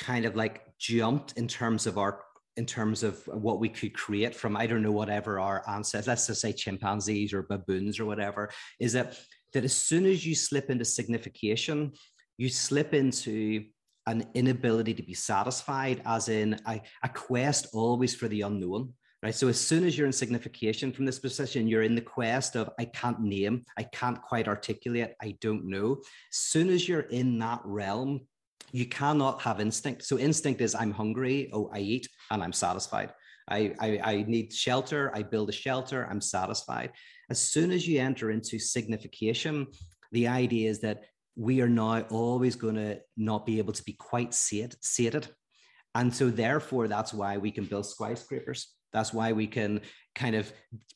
kind 0.00 0.24
of 0.24 0.34
like 0.34 0.62
jumped 0.78 1.32
in 1.36 1.46
terms 1.46 1.86
of 1.86 1.98
our 1.98 2.22
in 2.56 2.66
terms 2.66 3.02
of 3.02 3.24
what 3.26 3.60
we 3.60 3.68
could 3.68 3.92
create 3.92 4.34
from 4.34 4.56
I 4.56 4.66
don't 4.66 4.82
know 4.82 4.92
whatever 4.92 5.38
our 5.38 5.62
ancestors, 5.68 6.06
let's 6.08 6.26
just 6.26 6.40
say 6.40 6.52
chimpanzees 6.52 7.32
or 7.32 7.42
baboons 7.42 8.00
or 8.00 8.06
whatever, 8.06 8.50
is 8.80 8.92
that 8.94 9.18
that 9.52 9.64
as 9.64 9.74
soon 9.74 10.06
as 10.06 10.26
you 10.26 10.34
slip 10.34 10.70
into 10.70 10.84
signification, 10.84 11.92
you 12.38 12.48
slip 12.48 12.92
into 12.94 13.64
an 14.06 14.24
inability 14.34 14.94
to 14.94 15.02
be 15.02 15.14
satisfied, 15.14 16.00
as 16.06 16.28
in 16.28 16.58
a, 16.66 16.80
a 17.02 17.08
quest 17.08 17.68
always 17.72 18.14
for 18.14 18.28
the 18.28 18.42
unknown. 18.42 18.92
Right. 19.22 19.34
So 19.34 19.48
as 19.48 19.58
soon 19.58 19.84
as 19.84 19.96
you're 19.96 20.06
in 20.06 20.12
signification 20.12 20.92
from 20.92 21.06
this 21.06 21.18
position, 21.18 21.66
you're 21.66 21.82
in 21.82 21.94
the 21.94 22.02
quest 22.02 22.54
of 22.54 22.70
I 22.78 22.84
can't 22.84 23.20
name, 23.20 23.64
I 23.76 23.82
can't 23.82 24.20
quite 24.20 24.46
articulate, 24.46 25.14
I 25.20 25.36
don't 25.40 25.64
know. 25.64 25.96
As 26.32 26.38
soon 26.38 26.68
as 26.68 26.86
you're 26.86 27.00
in 27.00 27.38
that 27.38 27.60
realm, 27.64 28.20
you 28.72 28.86
cannot 28.86 29.40
have 29.42 29.60
instinct. 29.60 30.04
So 30.04 30.18
instinct 30.18 30.60
is 30.60 30.74
I'm 30.74 30.92
hungry, 30.92 31.50
oh, 31.52 31.70
I 31.72 31.80
eat 31.80 32.08
and 32.30 32.42
I'm 32.42 32.52
satisfied. 32.52 33.12
I, 33.48 33.74
I, 33.78 34.00
I 34.02 34.24
need 34.26 34.52
shelter, 34.52 35.12
I 35.14 35.22
build 35.22 35.48
a 35.48 35.52
shelter, 35.52 36.06
I'm 36.10 36.20
satisfied. 36.20 36.90
As 37.30 37.40
soon 37.40 37.70
as 37.70 37.86
you 37.86 38.00
enter 38.00 38.30
into 38.30 38.58
signification, 38.58 39.66
the 40.12 40.28
idea 40.28 40.68
is 40.68 40.80
that 40.80 41.04
we 41.36 41.60
are 41.60 41.68
now 41.68 42.00
always 42.10 42.56
going 42.56 42.76
to 42.76 43.00
not 43.16 43.46
be 43.46 43.58
able 43.58 43.72
to 43.72 43.82
be 43.84 43.92
quite 43.92 44.34
sated. 44.34 45.28
And 45.94 46.14
so, 46.14 46.30
therefore, 46.30 46.88
that's 46.88 47.12
why 47.12 47.36
we 47.36 47.50
can 47.50 47.64
build 47.64 47.86
skyscrapers. 47.86 48.68
That's 48.92 49.12
why 49.12 49.32
we 49.32 49.46
can 49.46 49.80
kind 50.14 50.34
of 50.34 50.52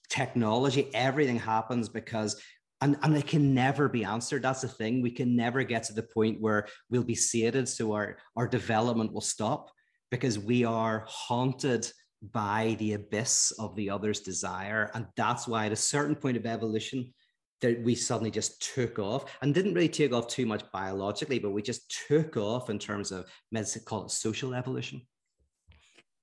technology, 0.09 0.90
everything 0.94 1.38
happens 1.38 1.88
because 1.88 2.40
and, 2.80 2.96
and 3.02 3.16
it 3.16 3.26
can 3.26 3.54
never 3.54 3.88
be 3.88 4.04
answered. 4.04 4.42
That's 4.42 4.62
the 4.62 4.68
thing. 4.68 5.02
We 5.02 5.10
can 5.10 5.36
never 5.36 5.62
get 5.62 5.84
to 5.84 5.92
the 5.92 6.02
point 6.02 6.40
where 6.40 6.66
we'll 6.88 7.04
be 7.04 7.14
sated. 7.14 7.68
So 7.68 7.92
our, 7.92 8.16
our 8.36 8.48
development 8.48 9.12
will 9.12 9.20
stop 9.20 9.70
because 10.10 10.38
we 10.38 10.64
are 10.64 11.04
haunted 11.06 11.90
by 12.32 12.76
the 12.78 12.94
abyss 12.94 13.52
of 13.58 13.74
the 13.76 13.90
other's 13.90 14.20
desire. 14.20 14.90
And 14.94 15.06
that's 15.16 15.46
why 15.46 15.66
at 15.66 15.72
a 15.72 15.76
certain 15.76 16.16
point 16.16 16.36
of 16.36 16.46
evolution, 16.46 17.12
that 17.60 17.82
we 17.82 17.94
suddenly 17.94 18.30
just 18.30 18.74
took 18.74 18.98
off 18.98 19.36
and 19.42 19.54
didn't 19.54 19.74
really 19.74 19.88
take 19.88 20.12
off 20.12 20.28
too 20.28 20.46
much 20.46 20.62
biologically, 20.72 21.38
but 21.38 21.50
we 21.50 21.62
just 21.62 22.04
took 22.08 22.36
off 22.36 22.70
in 22.70 22.78
terms 22.78 23.12
of 23.12 23.26
medicine, 23.52 23.82
call 23.84 24.06
it 24.06 24.10
social 24.10 24.54
evolution. 24.54 25.02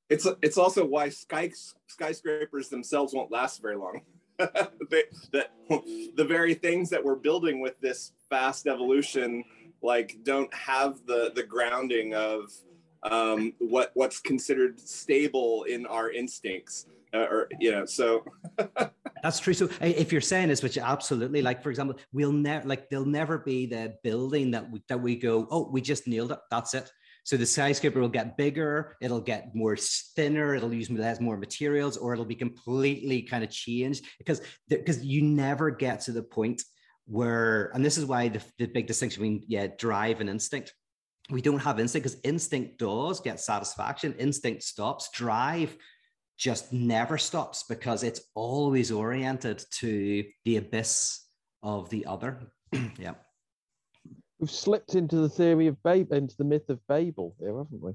It's 0.10 0.26
it's 0.42 0.58
also 0.58 0.86
why 0.86 1.10
sky, 1.10 1.52
skyscrapers 1.88 2.70
themselves 2.70 3.14
won't 3.14 3.32
last 3.32 3.62
very 3.62 3.76
long. 3.76 4.02
they, 4.90 5.04
that 5.32 5.52
the 6.16 6.26
very 6.28 6.54
things 6.54 6.90
that 6.90 7.04
we're 7.04 7.16
building 7.16 7.60
with 7.60 7.80
this 7.82 8.14
fast 8.30 8.68
evolution 8.68 9.44
like 9.82 10.18
don't 10.24 10.54
have 10.54 11.06
the 11.06 11.32
the 11.36 11.44
grounding 11.44 12.14
of 12.14 12.52
um, 13.04 13.54
what 13.60 13.92
what's 13.94 14.20
considered 14.20 14.80
stable 14.80 15.64
in 15.64 15.86
our 15.86 16.12
instincts 16.12 16.88
uh, 17.14 17.20
or 17.30 17.48
you 17.60 17.72
know 17.72 17.86
so. 17.86 18.24
That's 19.24 19.40
true. 19.40 19.54
So 19.54 19.68
if 19.82 20.12
you're 20.12 20.22
saying 20.22 20.50
this 20.50 20.62
which 20.62 20.78
absolutely 20.78 21.42
like 21.42 21.64
for 21.64 21.70
example 21.70 21.98
we'll 22.14 22.32
never 22.32 22.68
like 22.68 22.90
there'll 22.90 23.06
never 23.06 23.40
be 23.40 23.66
the 23.66 23.96
building 24.04 24.52
that 24.52 24.70
we 24.70 24.84
that 24.90 25.02
we 25.02 25.16
go 25.16 25.48
oh 25.50 25.70
we 25.72 25.82
just 25.82 26.08
nailed 26.08 26.32
it. 26.32 26.40
That's 26.52 26.74
it 26.74 26.92
so 27.28 27.36
the 27.36 27.46
skyscraper 27.46 28.00
will 28.00 28.08
get 28.08 28.38
bigger, 28.38 28.96
it'll 29.02 29.20
get 29.20 29.54
more 29.54 29.76
thinner, 29.76 30.56
it'll 30.56 30.74
use 30.74 30.90
less 30.90 31.20
more 31.20 31.36
materials, 31.36 31.98
or 31.98 32.14
it'll 32.14 32.24
be 32.24 32.36
completely 32.36 33.22
kind 33.22 33.44
of 33.44 33.50
changed 33.50 34.06
because 34.18 34.42
because 34.70 35.04
you 35.04 35.22
never 35.22 35.70
get 35.70 36.00
to 36.00 36.14
the 36.14 36.24
point 36.24 36.64
where, 37.06 37.70
and 37.74 37.84
this 37.84 37.98
is 37.98 38.06
why 38.06 38.30
the, 38.30 38.42
the 38.60 38.68
big 38.68 38.88
distinction 38.88 39.22
between 39.22 39.44
yeah 39.50 39.68
drive 39.78 40.22
and 40.22 40.30
instinct. 40.30 40.74
We 41.30 41.42
don't 41.42 41.60
have 41.60 41.82
instinct 41.82 42.06
because 42.06 42.22
instinct 42.24 42.80
does 42.80 43.20
get 43.20 43.42
satisfaction. 43.42 44.16
Instinct 44.18 44.64
stops. 44.64 45.10
Drive 45.14 45.76
just 46.38 46.72
never 46.72 47.18
stops 47.18 47.66
because 47.68 48.04
it's 48.04 48.22
always 48.36 48.90
oriented 48.90 49.66
to 49.80 50.24
the 50.46 50.56
abyss 50.56 51.26
of 51.62 51.90
the 51.90 52.06
other. 52.06 52.54
yeah 52.98 53.16
we've 54.40 54.52
slipped 54.52 54.96
into 54.96 55.18
the 55.18 55.30
theory 55.30 55.68
of 55.68 55.82
Babel, 55.84 56.18
into 56.18 56.38
the 56.38 56.44
myth 56.44 56.70
of 56.70 56.86
Babel 56.88 57.36
here, 57.40 57.58
haven't 57.58 57.82
we? 57.82 57.94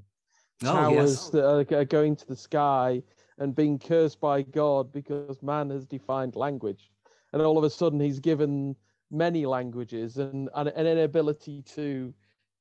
Oh, 0.63 0.73
Towers 0.73 1.11
yes. 1.11 1.29
that 1.29 1.77
are 1.77 1.85
going 1.85 2.15
to 2.15 2.27
the 2.27 2.35
sky 2.35 3.01
and 3.37 3.55
being 3.55 3.79
cursed 3.79 4.19
by 4.19 4.41
God 4.41 4.91
because 4.91 5.41
man 5.41 5.69
has 5.71 5.85
defined 5.85 6.35
language. 6.35 6.91
And 7.31 7.41
all 7.41 7.57
of 7.57 7.63
a 7.63 7.69
sudden 7.69 7.99
he's 7.99 8.19
given 8.19 8.75
many 9.11 9.45
languages 9.45 10.17
and, 10.17 10.49
and 10.55 10.69
an 10.69 10.87
inability 10.87 11.63
to 11.75 12.13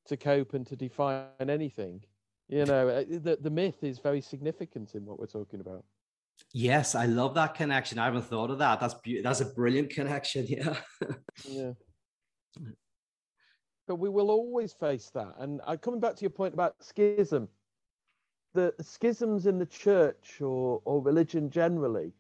to 0.05 0.17
cope 0.17 0.55
and 0.55 0.67
to 0.67 0.75
define 0.75 1.27
anything. 1.39 2.03
You 2.49 2.65
know, 2.65 2.89
uh, 2.89 3.05
the, 3.09 3.39
the 3.41 3.51
myth 3.51 3.85
is 3.85 4.01
very 4.01 4.21
significant 4.21 4.97
in 4.97 5.05
what 5.05 5.21
we're 5.21 5.27
talking 5.27 5.61
about. 5.61 5.85
Yes, 6.53 6.97
I 6.97 7.07
love 7.07 7.35
that 7.35 7.55
connection. 7.55 8.01
I 8.01 8.07
haven't 8.07 8.25
thought 8.25 8.51
of 8.51 8.59
that. 8.59 8.81
That's 8.81 8.95
be- 8.95 9.23
that's 9.23 9.41
a 9.41 9.47
brilliant 9.47 9.91
connection. 9.91 10.47
Yeah. 10.49 10.77
yeah 11.49 11.73
but 13.87 13.97
we 13.97 14.09
will 14.09 14.31
always 14.31 14.73
face 14.73 15.11
that. 15.11 15.35
And 15.39 15.61
uh, 15.67 15.77
coming 15.77 16.01
back 16.01 16.17
to 16.17 16.23
your 16.23 16.31
point 16.31 16.55
about 16.55 16.83
schism, 16.83 17.49
the 18.55 18.75
schisms 18.81 19.47
in 19.47 19.59
the 19.59 19.67
church 19.67 20.41
or, 20.41 20.81
or 20.85 21.03
religion 21.03 21.51
generally 21.51 22.13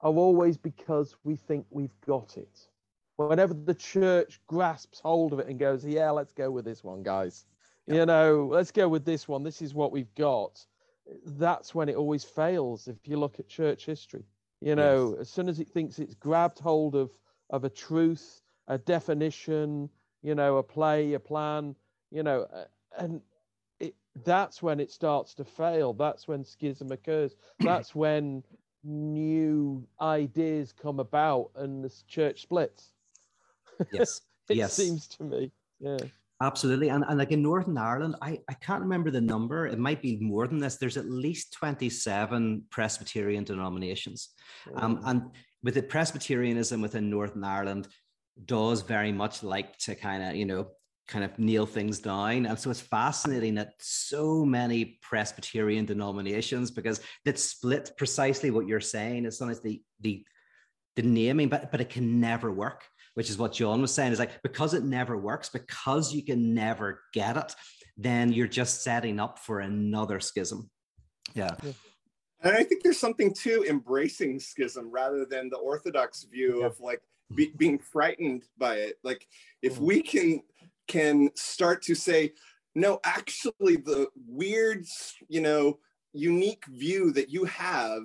are 0.00 0.12
always 0.12 0.56
because 0.56 1.16
we 1.24 1.36
think 1.36 1.66
we've 1.70 2.00
got 2.06 2.36
it. 2.36 2.68
Whenever 3.16 3.52
the 3.52 3.74
church 3.74 4.40
grasps 4.46 5.00
hold 5.00 5.32
of 5.32 5.40
it 5.40 5.48
and 5.48 5.58
goes, 5.58 5.84
yeah, 5.84 6.10
let's 6.10 6.32
go 6.32 6.50
with 6.50 6.64
this 6.64 6.84
one, 6.84 7.02
guys. 7.02 7.46
You 7.88 8.04
know, 8.06 8.48
let's 8.52 8.70
go 8.70 8.86
with 8.88 9.04
this 9.04 9.26
one. 9.26 9.42
This 9.42 9.62
is 9.62 9.74
what 9.74 9.92
we've 9.92 10.14
got. 10.14 10.64
That's 11.24 11.74
when 11.74 11.88
it 11.88 11.96
always 11.96 12.22
fails. 12.22 12.86
If 12.86 13.08
you 13.08 13.16
look 13.16 13.40
at 13.40 13.48
church 13.48 13.86
history, 13.86 14.24
you 14.60 14.76
know, 14.76 15.12
yes. 15.12 15.22
as 15.22 15.30
soon 15.30 15.48
as 15.48 15.58
it 15.58 15.68
thinks 15.70 15.98
it's 15.98 16.14
grabbed 16.14 16.58
hold 16.58 16.94
of 16.94 17.10
of 17.50 17.64
a 17.64 17.70
truth, 17.70 18.42
a 18.68 18.76
definition, 18.76 19.88
you 20.22 20.34
know, 20.34 20.58
a 20.58 20.62
play, 20.62 21.14
a 21.14 21.20
plan, 21.20 21.74
you 22.10 22.22
know, 22.22 22.46
and 22.98 23.20
it, 23.80 23.94
that's 24.24 24.62
when 24.62 24.80
it 24.80 24.90
starts 24.90 25.34
to 25.34 25.44
fail. 25.44 25.92
That's 25.92 26.26
when 26.26 26.44
schism 26.44 26.90
occurs. 26.92 27.36
That's 27.60 27.94
when 27.94 28.42
new 28.84 29.86
ideas 30.00 30.72
come 30.72 31.00
about 31.00 31.50
and 31.56 31.84
the 31.84 31.92
church 32.06 32.42
splits. 32.42 32.92
Yes. 33.92 34.22
it 34.48 34.56
yes. 34.56 34.72
seems 34.72 35.06
to 35.06 35.22
me. 35.22 35.52
Yeah. 35.78 35.98
Absolutely. 36.42 36.88
And, 36.88 37.04
and 37.08 37.18
like 37.18 37.30
in 37.30 37.42
Northern 37.42 37.78
Ireland, 37.78 38.16
I, 38.20 38.40
I 38.48 38.54
can't 38.54 38.82
remember 38.82 39.12
the 39.12 39.20
number. 39.20 39.66
It 39.66 39.78
might 39.78 40.02
be 40.02 40.18
more 40.18 40.48
than 40.48 40.58
this. 40.58 40.76
There's 40.76 40.96
at 40.96 41.08
least 41.08 41.52
27 41.52 42.64
Presbyterian 42.70 43.44
denominations. 43.44 44.30
Um, 44.74 45.00
and 45.04 45.30
with 45.62 45.74
the 45.74 45.82
Presbyterianism 45.82 46.80
within 46.80 47.10
Northern 47.10 47.44
Ireland, 47.44 47.88
does 48.46 48.82
very 48.82 49.12
much 49.12 49.42
like 49.42 49.76
to 49.78 49.94
kind 49.94 50.22
of, 50.22 50.36
you 50.36 50.44
know, 50.44 50.68
kind 51.08 51.24
of 51.24 51.38
nail 51.38 51.66
things 51.66 52.00
down. 52.00 52.46
And 52.46 52.58
so 52.58 52.70
it's 52.70 52.80
fascinating 52.80 53.54
that 53.54 53.72
so 53.80 54.44
many 54.44 54.98
Presbyterian 55.02 55.86
denominations, 55.86 56.70
because 56.70 57.00
that 57.24 57.38
split 57.38 57.92
precisely 57.96 58.50
what 58.50 58.66
you're 58.66 58.80
saying. 58.80 59.26
as 59.26 59.40
not 59.40 59.50
as 59.50 59.60
the 59.60 59.82
the 60.00 60.24
the 60.96 61.02
naming, 61.02 61.48
but 61.48 61.70
but 61.70 61.80
it 61.80 61.90
can 61.90 62.20
never 62.20 62.52
work, 62.52 62.84
which 63.14 63.30
is 63.30 63.38
what 63.38 63.52
John 63.52 63.80
was 63.80 63.92
saying. 63.92 64.12
Is 64.12 64.18
like 64.18 64.42
because 64.42 64.74
it 64.74 64.84
never 64.84 65.16
works, 65.16 65.48
because 65.48 66.14
you 66.14 66.22
can 66.24 66.54
never 66.54 67.00
get 67.14 67.36
it, 67.36 67.54
then 67.96 68.32
you're 68.32 68.46
just 68.46 68.82
setting 68.82 69.18
up 69.18 69.38
for 69.38 69.60
another 69.60 70.20
schism. 70.20 70.70
Yeah. 71.34 71.54
yeah. 71.62 71.72
And 72.40 72.56
I 72.56 72.62
think 72.62 72.82
there's 72.82 73.00
something 73.00 73.34
to 73.42 73.64
embracing 73.68 74.38
schism 74.38 74.90
rather 74.90 75.24
than 75.24 75.50
the 75.50 75.56
orthodox 75.56 76.24
view 76.24 76.60
yeah. 76.60 76.66
of 76.66 76.78
like 76.78 77.02
be, 77.34 77.52
being 77.56 77.78
frightened 77.78 78.44
by 78.56 78.76
it. 78.76 78.98
Like 79.02 79.26
if 79.62 79.76
mm. 79.76 79.80
we 79.80 80.02
can 80.02 80.42
can 80.86 81.30
start 81.34 81.82
to 81.82 81.94
say 81.94 82.32
no 82.74 82.98
actually 83.04 83.76
the 83.76 84.08
weird 84.26 84.86
you 85.28 85.40
know 85.40 85.78
unique 86.14 86.64
view 86.66 87.12
that 87.12 87.28
you 87.28 87.44
have 87.44 88.00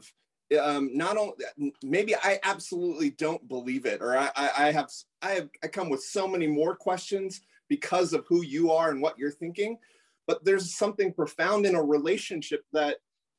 um 0.61 0.89
not 0.93 1.15
only 1.15 1.33
maybe 1.81 2.13
i 2.17 2.37
absolutely 2.43 3.09
don't 3.11 3.47
believe 3.47 3.85
it 3.85 4.01
or 4.01 4.17
I, 4.17 4.29
I 4.35 4.71
have 4.73 4.89
i 5.21 5.29
have 5.29 5.49
i 5.63 5.67
come 5.67 5.89
with 5.89 6.03
so 6.03 6.27
many 6.27 6.45
more 6.45 6.75
questions 6.75 7.39
because 7.69 8.13
of 8.13 8.25
who 8.27 8.43
you 8.43 8.71
are 8.71 8.91
and 8.91 9.01
what 9.01 9.17
you're 9.17 9.31
thinking. 9.31 9.77
But 10.27 10.45
there's 10.45 10.75
something 10.75 11.11
profound 11.11 11.65
in 11.65 11.73
a 11.73 11.83
relationship 11.83 12.63
that 12.71 12.97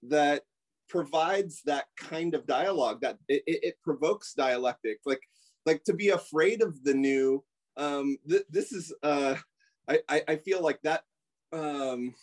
that 0.09 0.43
provides 0.89 1.63
that 1.65 1.85
kind 1.97 2.35
of 2.35 2.45
dialogue 2.47 3.01
that 3.01 3.17
it, 3.29 3.43
it, 3.47 3.61
it 3.63 3.75
provokes 3.83 4.35
dialectic. 4.35 4.99
Like 5.07 5.23
like 5.67 5.85
to 5.85 5.95
be 5.95 6.11
afraid 6.11 6.63
of 6.63 6.83
the 6.85 6.95
new 6.95 7.43
um 7.77 8.17
th- 8.29 8.47
this 8.51 8.73
is 8.73 8.93
uh 9.03 9.35
I, 9.89 9.99
I 10.09 10.23
i 10.29 10.37
feel 10.37 10.63
like 10.63 10.81
that 10.83 11.03
um 11.53 12.15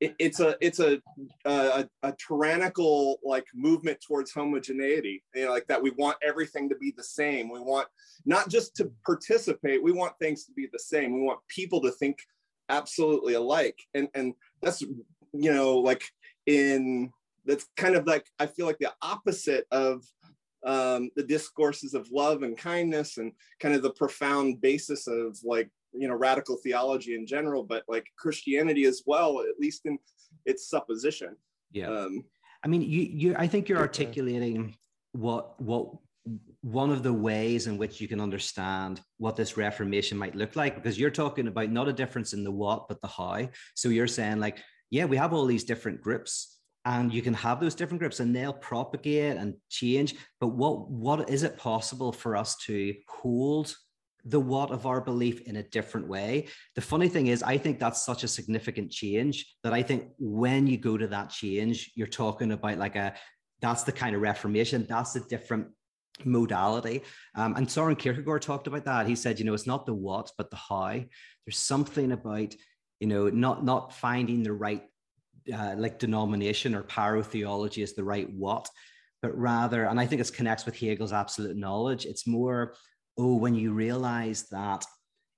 it, 0.00 0.14
it's 0.18 0.40
a 0.40 0.56
it's 0.60 0.78
a, 0.80 1.00
a 1.44 1.88
a 2.02 2.14
tyrannical 2.26 3.18
like 3.24 3.46
movement 3.54 4.00
towards 4.00 4.32
homogeneity 4.32 5.22
you 5.34 5.44
know 5.44 5.50
like 5.50 5.66
that 5.66 5.82
we 5.82 5.90
want 5.90 6.16
everything 6.22 6.68
to 6.68 6.76
be 6.76 6.92
the 6.96 7.02
same. 7.02 7.50
We 7.50 7.60
want 7.60 7.88
not 8.24 8.48
just 8.48 8.76
to 8.76 8.90
participate 9.04 9.82
we 9.82 9.92
want 9.92 10.18
things 10.18 10.44
to 10.44 10.52
be 10.52 10.68
the 10.72 10.78
same. 10.78 11.12
We 11.12 11.22
want 11.22 11.40
people 11.48 11.80
to 11.82 11.90
think 11.90 12.18
absolutely 12.68 13.34
alike. 13.34 13.78
And 13.94 14.08
and 14.14 14.34
that's 14.62 14.82
you 14.82 15.52
know 15.52 15.78
like 15.78 16.02
in 16.46 17.12
that's 17.44 17.66
kind 17.76 17.96
of 17.96 18.06
like 18.06 18.26
I 18.38 18.46
feel 18.46 18.66
like 18.66 18.78
the 18.78 18.92
opposite 19.02 19.66
of 19.70 20.04
um, 20.68 21.10
the 21.16 21.22
discourses 21.22 21.94
of 21.94 22.10
love 22.12 22.42
and 22.42 22.56
kindness 22.56 23.16
and 23.16 23.32
kind 23.58 23.74
of 23.74 23.82
the 23.82 23.92
profound 23.92 24.60
basis 24.60 25.06
of 25.06 25.38
like 25.42 25.70
you 25.94 26.06
know 26.06 26.14
radical 26.14 26.56
theology 26.56 27.14
in 27.14 27.26
general, 27.26 27.64
but 27.64 27.84
like 27.88 28.06
Christianity 28.18 28.84
as 28.84 29.02
well, 29.06 29.40
at 29.40 29.58
least 29.58 29.86
in 29.86 29.98
its 30.44 30.68
supposition. 30.68 31.34
Yeah. 31.72 31.88
Um, 31.88 32.22
I 32.62 32.68
mean, 32.68 32.82
you 32.82 33.00
you 33.00 33.34
I 33.38 33.46
think 33.46 33.68
you're 33.68 33.78
articulating 33.78 34.76
what 35.12 35.60
what 35.60 35.88
one 36.60 36.90
of 36.90 37.02
the 37.02 37.12
ways 37.12 37.66
in 37.66 37.78
which 37.78 37.98
you 37.98 38.06
can 38.06 38.20
understand 38.20 39.00
what 39.16 39.36
this 39.36 39.56
reformation 39.56 40.18
might 40.18 40.34
look 40.34 40.54
like 40.54 40.74
because 40.74 40.98
you're 40.98 41.10
talking 41.10 41.48
about 41.48 41.70
not 41.70 41.88
a 41.88 41.92
difference 41.92 42.34
in 42.34 42.44
the 42.44 42.50
what 42.50 42.86
but 42.88 43.00
the 43.00 43.06
how 43.06 43.48
so 43.74 43.88
you're 43.88 44.06
saying 44.06 44.38
like 44.38 44.58
yeah 44.90 45.06
we 45.06 45.16
have 45.16 45.32
all 45.32 45.46
these 45.46 45.64
different 45.64 46.02
groups 46.02 46.57
and 46.88 47.12
you 47.12 47.20
can 47.20 47.34
have 47.34 47.60
those 47.60 47.74
different 47.74 48.00
groups 48.00 48.18
and 48.18 48.34
they'll 48.34 48.52
propagate 48.52 49.36
and 49.36 49.54
change 49.68 50.14
but 50.40 50.48
what 50.48 50.90
what 50.90 51.28
is 51.28 51.42
it 51.42 51.56
possible 51.56 52.10
for 52.10 52.34
us 52.36 52.56
to 52.56 52.94
hold 53.08 53.76
the 54.24 54.40
what 54.40 54.70
of 54.70 54.86
our 54.86 55.00
belief 55.00 55.42
in 55.42 55.56
a 55.56 55.62
different 55.62 56.08
way 56.08 56.48
the 56.74 56.80
funny 56.80 57.08
thing 57.08 57.28
is 57.28 57.42
i 57.42 57.56
think 57.56 57.78
that's 57.78 58.04
such 58.04 58.24
a 58.24 58.28
significant 58.28 58.90
change 58.90 59.54
that 59.62 59.72
i 59.72 59.82
think 59.82 60.08
when 60.18 60.66
you 60.66 60.76
go 60.76 60.96
to 60.96 61.06
that 61.06 61.30
change 61.30 61.92
you're 61.94 62.06
talking 62.06 62.52
about 62.52 62.78
like 62.78 62.96
a 62.96 63.14
that's 63.60 63.84
the 63.84 63.92
kind 63.92 64.16
of 64.16 64.22
reformation 64.22 64.86
that's 64.88 65.14
a 65.14 65.20
different 65.28 65.68
modality. 66.24 67.02
Um, 67.36 67.54
and 67.54 67.70
Soren 67.70 67.94
Kierkegaard 67.94 68.42
talked 68.42 68.66
about 68.66 68.84
that. 68.86 69.06
He 69.06 69.14
said, 69.14 69.38
you 69.38 69.44
know, 69.44 69.54
it's 69.54 69.68
not 69.68 69.86
the 69.86 69.94
what, 69.94 70.32
but 70.36 70.50
the 70.50 70.56
how. 70.56 71.00
There's 71.46 71.58
something 71.58 72.10
about, 72.10 72.56
you 72.98 73.06
know, 73.06 73.28
not 73.28 73.64
not 73.64 73.94
finding 73.94 74.42
the 74.42 74.52
right 74.52 74.82
uh, 75.54 75.74
like 75.76 75.98
denomination 75.98 76.74
or 76.74 76.82
pyrotheology 76.82 77.82
is 77.82 77.94
the 77.94 78.04
right 78.04 78.30
what, 78.32 78.68
but 79.22 79.36
rather, 79.36 79.84
and 79.84 79.98
I 79.98 80.06
think 80.06 80.20
it 80.20 80.32
connects 80.32 80.66
with 80.66 80.76
Hegel's 80.76 81.12
absolute 81.12 81.56
knowledge. 81.56 82.06
It's 82.06 82.26
more, 82.26 82.74
oh, 83.16 83.36
when 83.36 83.54
you 83.54 83.72
realize 83.72 84.44
that 84.50 84.84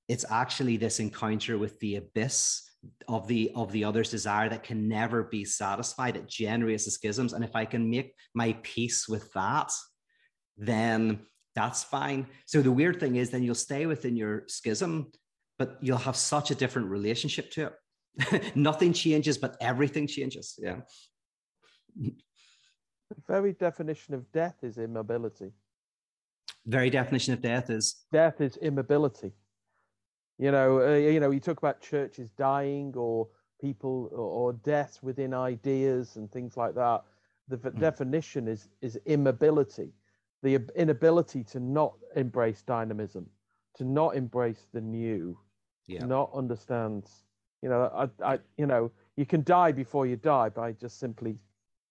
it's 0.09 0.25
actually 0.31 0.77
this 0.77 1.01
encounter 1.01 1.59
with 1.59 1.79
the 1.81 1.97
abyss 1.97 2.63
of 3.09 3.29
the 3.29 3.53
of 3.55 3.71
the 3.73 3.85
other's 3.85 4.11
desire 4.11 4.49
that 4.49 4.63
can 4.63 4.89
never 4.89 5.25
be 5.25 5.45
satisfied 5.45 6.17
it 6.17 6.27
generates 6.27 6.87
the 6.87 6.91
schisms 6.91 7.35
and 7.35 7.45
if 7.45 7.55
i 7.55 7.63
can 7.63 7.91
make 7.91 8.15
my 8.35 8.57
peace 8.63 9.07
with 9.07 9.31
that 9.35 9.71
then 10.57 11.21
that's 11.55 11.83
fine. 11.83 12.27
So 12.47 12.63
the 12.63 12.73
weird 12.73 13.01
thing 13.01 13.17
is, 13.17 13.31
then 13.31 13.43
you'll 13.43 13.55
stay 13.55 13.87
within 13.87 14.17
your 14.17 14.45
schism, 14.47 15.11
but 15.59 15.79
you'll 15.81 15.99
have 15.99 16.17
such 16.17 16.51
a 16.51 16.55
different 16.55 16.89
relationship 16.89 17.51
to 17.53 17.67
it. 17.67 17.73
Nothing 18.55 18.93
changes, 18.93 19.39
but 19.39 19.57
everything 19.61 20.07
changes. 20.07 20.59
Yeah. 20.61 20.81
The 21.97 22.13
very 23.27 23.53
definition 23.53 24.15
of 24.15 24.31
death 24.33 24.57
is 24.63 24.79
immobility. 24.79 25.53
Very 26.67 26.91
definition 26.91 27.35
of 27.35 27.41
death 27.41 27.71
is 27.71 28.05
death 28.13 28.41
is 28.41 28.57
immobility. 28.59 29.33
You 30.39 30.53
know, 30.53 30.81
uh, 30.81 30.97
you 30.97 31.21
know, 31.21 31.31
you 31.31 31.41
talk 31.41 31.59
about 31.59 31.81
churches 31.81 32.31
dying 32.37 32.95
or 32.97 33.29
people 33.61 34.09
or, 34.13 34.19
or 34.19 34.53
deaths 34.53 35.03
within 35.03 35.35
ideas 35.35 36.17
and 36.17 36.31
things 36.31 36.57
like 36.57 36.75
that. 36.75 37.03
The 37.49 37.57
mm. 37.57 37.79
definition 37.79 38.47
is 38.47 38.69
is 38.81 38.99
immobility 39.07 39.93
the 40.43 40.61
inability 40.77 41.45
to 41.45 41.61
not 41.61 41.95
embrace 42.17 42.63
dynamism, 42.63 43.27
to 43.77 43.85
not 43.85 44.17
embrace 44.17 44.67
the 44.73 44.81
new, 44.81 45.39
yeah. 45.87 46.01
to 46.01 46.07
not 46.07 46.31
understand. 46.35 47.09
You 47.63 47.69
know, 47.69 48.09
I, 48.23 48.35
I, 48.35 48.39
you 48.57 48.67
know, 48.67 48.91
you 49.17 49.27
can 49.27 49.43
die 49.45 49.73
before 49.73 50.07
you 50.07 50.17
die 50.17 50.49
by 50.49 50.73
just 50.73 50.99
simply 50.99 51.37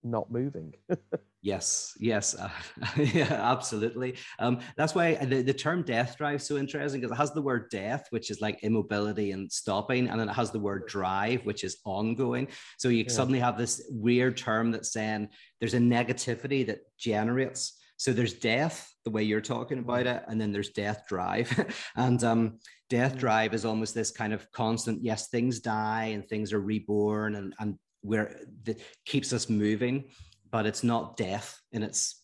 not 0.04 0.32
moving. 0.32 0.74
yes, 1.42 1.94
yes, 2.00 2.36
uh, 2.36 2.50
yeah, 2.98 3.34
absolutely. 3.34 4.16
Um, 4.40 4.60
that's 4.78 4.96
why 4.96 5.16
the, 5.16 5.42
the 5.42 5.54
term 5.54 5.84
death 5.84 6.18
drive 6.18 6.38
is 6.38 6.48
so 6.48 6.58
interesting 6.58 7.02
because 7.02 7.14
it 7.14 7.20
has 7.20 7.32
the 7.32 7.42
word 7.42 7.70
death, 7.70 8.08
which 8.10 8.32
is 8.32 8.42
like 8.42 8.64
immobility 8.64 9.32
and 9.32 9.52
stopping, 9.52 10.08
and 10.08 10.20
then 10.20 10.30
it 10.30 10.34
has 10.34 10.52
the 10.52 10.60
word 10.60 10.88
drive, 10.88 11.46
which 11.46 11.64
is 11.64 11.78
ongoing. 11.86 12.48
So 12.78 12.90
you 12.90 13.04
yeah. 13.04 13.12
suddenly 13.12 13.40
have 13.40 13.58
this 13.58 13.86
weird 13.90 14.38
term 14.38 14.72
that's 14.72 14.92
saying 14.92 15.30
there's 15.60 15.74
a 15.74 15.80
negativity 15.80 16.66
that 16.68 16.80
generates 16.98 17.79
so 18.00 18.14
there's 18.14 18.34
death, 18.34 18.96
the 19.04 19.12
way 19.12 19.24
you're 19.24 19.42
talking 19.42 19.78
about 19.78 20.08
it, 20.08 20.24
and 20.30 20.40
then 20.40 20.54
there's 20.54 20.70
death 20.70 21.04
drive. 21.06 21.52
and 21.98 22.24
um, 22.24 22.60
death 22.90 23.16
mm. 23.16 23.20
drive 23.20 23.54
is 23.54 23.66
almost 23.66 23.94
this 23.94 24.10
kind 24.10 24.32
of 24.32 24.50
constant, 24.54 25.04
yes, 25.04 25.28
things 25.28 25.60
die 25.60 26.12
and 26.14 26.26
things 26.26 26.54
are 26.54 26.62
reborn 26.62 27.36
and, 27.36 27.54
and 27.60 27.78
where 28.00 28.40
that 28.64 28.80
keeps 29.06 29.34
us 29.34 29.50
moving, 29.50 30.06
but 30.50 30.66
it's 30.66 30.82
not 30.82 31.18
death 31.18 31.60
and 31.74 31.84
it's 31.84 32.24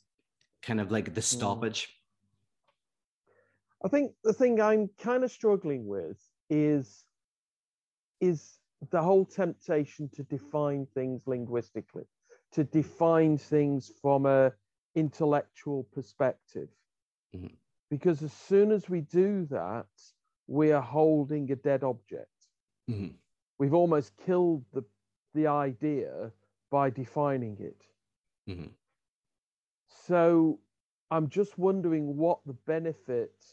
kind 0.64 0.80
of 0.80 0.94
like 0.94 1.14
the 1.14 1.20
mm. 1.20 1.26
stoppage. 1.26 1.90
I 3.84 3.90
think 3.90 4.14
the 4.24 4.32
thing 4.32 4.62
I'm 4.62 4.90
kind 4.98 5.26
of 5.26 5.32
struggling 5.32 5.86
with 5.88 6.18
is 6.50 7.04
is 8.22 8.60
the 8.92 9.02
whole 9.02 9.26
temptation 9.26 10.10
to 10.14 10.24
define 10.24 10.88
things 10.94 11.24
linguistically, 11.26 12.06
to 12.54 12.64
define 12.64 13.38
things 13.38 13.92
from 14.02 14.26
a 14.26 14.54
intellectual 14.96 15.84
perspective. 15.94 16.70
Mm-hmm. 17.36 17.54
Because 17.90 18.24
as 18.24 18.34
soon 18.34 18.72
as 18.72 18.90
we 18.90 19.02
do 19.02 19.46
that, 19.52 19.86
we 20.48 20.72
are 20.72 20.82
holding 20.82 21.52
a 21.52 21.56
dead 21.56 21.84
object. 21.84 22.30
Mm-hmm. 22.90 23.16
We've 23.58 23.74
almost 23.74 24.14
killed 24.26 24.64
the, 24.74 24.84
the 25.34 25.48
idea 25.48 26.32
by 26.72 26.90
defining 26.90 27.58
it. 27.60 27.84
Mm-hmm. 28.50 28.68
So 30.08 30.60
I'm 31.12 31.30
just 31.30 31.58
wondering 31.58 32.18
what 32.18 32.40
the 32.46 32.54
benefit 32.54 33.44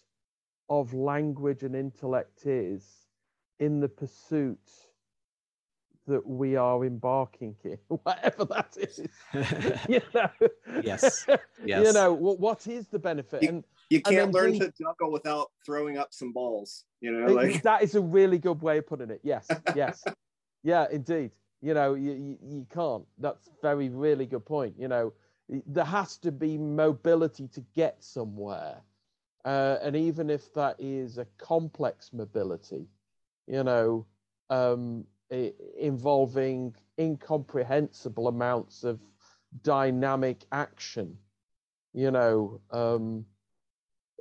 of 0.69 0.95
language 0.95 1.63
and 1.63 1.77
intellect 1.77 2.47
is 2.47 2.85
in 3.61 3.81
the 3.81 3.89
pursuit 3.89 4.59
that 6.07 6.27
we 6.27 6.57
are 6.57 6.85
embarking 6.85 7.55
in, 7.65 7.79
whatever 7.89 8.45
that 8.45 8.77
is. 8.77 9.01
you 9.89 10.01
know, 10.15 10.49
yes, 10.83 11.27
yes. 11.65 11.87
You 11.87 11.93
know, 11.93 12.13
what, 12.13 12.41
what 12.41 12.67
is 12.67 12.89
the 12.89 12.99
benefit? 12.99 13.43
You, 13.43 13.49
and 13.49 13.65
you 13.91 14.01
can't 14.01 14.33
learn 14.33 14.53
think, 14.53 14.65
to 14.65 14.83
juggle 14.83 15.13
without 15.13 15.51
throwing 15.65 15.99
up 15.99 16.09
some 16.13 16.33
balls. 16.33 16.85
You 17.01 17.13
know, 17.13 17.33
like 17.33 17.63
that 17.63 17.83
is 17.83 17.95
a 17.95 18.01
really 18.01 18.39
good 18.39 18.61
way 18.63 18.79
of 18.79 18.87
putting 18.87 19.11
it. 19.11 19.21
Yes, 19.23 19.49
yes, 19.75 20.05
yeah, 20.63 20.87
indeed. 20.91 21.33
You 21.61 21.75
know, 21.75 21.95
you, 21.95 22.13
you, 22.13 22.39
you 22.43 22.67
can't. 22.73 23.05
That's 23.19 23.49
very 23.61 23.89
really 23.89 24.27
good 24.27 24.45
point. 24.45 24.75
You 24.77 24.89
know, 24.89 25.13
there 25.49 25.85
has 25.85 26.17
to 26.19 26.33
be 26.33 26.59
mobility 26.59 27.47
to 27.49 27.61
get 27.75 28.03
somewhere, 28.03 28.79
uh, 29.45 29.77
and 29.83 29.95
even 29.95 30.31
if 30.31 30.53
that 30.55 30.77
is 30.81 31.19
a 31.19 31.27
complex 31.39 32.13
mobility, 32.13 32.87
you 33.47 33.63
know. 33.63 34.07
Um, 34.51 35.07
involving 35.79 36.75
incomprehensible 36.99 38.29
amounts 38.29 38.85
of 38.85 39.01
dynamic 39.63 40.45
action. 40.53 41.17
You 41.93 42.11
know, 42.11 42.61
um, 42.71 43.25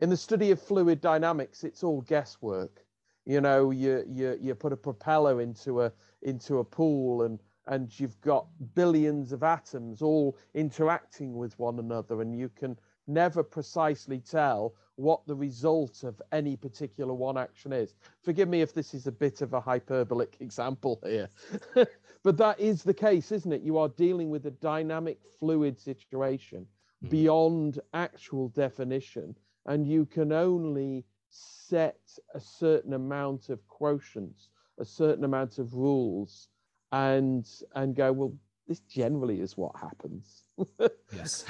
in 0.02 0.10
the 0.10 0.18
study 0.18 0.52
of 0.52 0.62
fluid 0.62 1.02
dynamics, 1.02 1.64
it's 1.64 1.84
all 1.84 2.02
guesswork. 2.02 2.86
You 3.26 3.42
know, 3.42 3.72
you 3.72 4.04
you 4.08 4.38
you 4.42 4.56
put 4.56 4.74
a 4.74 4.78
propeller 4.78 5.42
into 5.42 5.82
a 5.82 5.92
into 6.24 6.60
a 6.60 6.64
pool 6.64 7.24
and 7.24 7.40
and 7.68 7.98
you've 8.00 8.20
got 8.22 8.48
billions 8.74 9.32
of 9.32 9.44
atoms 9.44 10.02
all 10.02 10.38
interacting 10.54 11.36
with 11.36 11.58
one 11.60 11.80
another, 11.80 12.22
and 12.22 12.36
you 12.38 12.50
can 12.50 12.78
never 13.08 13.44
precisely 13.44 14.20
tell 14.20 14.74
what 15.02 15.26
the 15.26 15.36
result 15.36 16.04
of 16.04 16.22
any 16.32 16.56
particular 16.56 17.14
one 17.14 17.38
action 17.38 17.74
is. 17.74 17.96
Forgive 18.22 18.48
me 18.48 18.62
if 18.62 18.74
this 18.74 18.94
is 18.94 19.08
a 19.08 19.12
bit 19.12 19.42
of 19.42 19.54
a 19.54 19.60
hyperbolic 19.60 20.38
example 20.40 21.00
here, 21.04 21.30
but 22.24 22.38
that 22.38 22.60
is 22.60 22.84
the 22.84 22.94
case, 22.94 23.32
isn't 23.32 23.52
it? 23.52 23.62
You 23.62 23.78
are 23.78 23.90
dealing 23.90 24.30
with 24.30 24.46
a 24.46 24.52
dynamic, 24.52 25.20
fluid 25.40 25.80
situation 25.80 26.68
mm. 27.04 27.10
beyond 27.10 27.80
actual 27.94 28.50
definition, 28.50 29.36
and 29.66 29.88
you 29.88 30.06
can 30.06 30.32
only 30.32 31.04
set 31.30 32.00
a 32.36 32.40
certain 32.40 32.94
amount 32.94 33.50
of 33.50 33.60
quotients, 33.68 34.50
a 34.78 34.86
certain 34.86 35.24
amount 35.24 35.58
of 35.58 35.74
rules, 35.74 36.48
and 36.92 37.48
and 37.76 37.96
go 37.96 38.12
well. 38.12 38.34
This 38.68 38.80
generally 38.82 39.42
is 39.42 39.58
what 39.58 39.76
happens. 39.76 40.44
yes. 41.14 41.44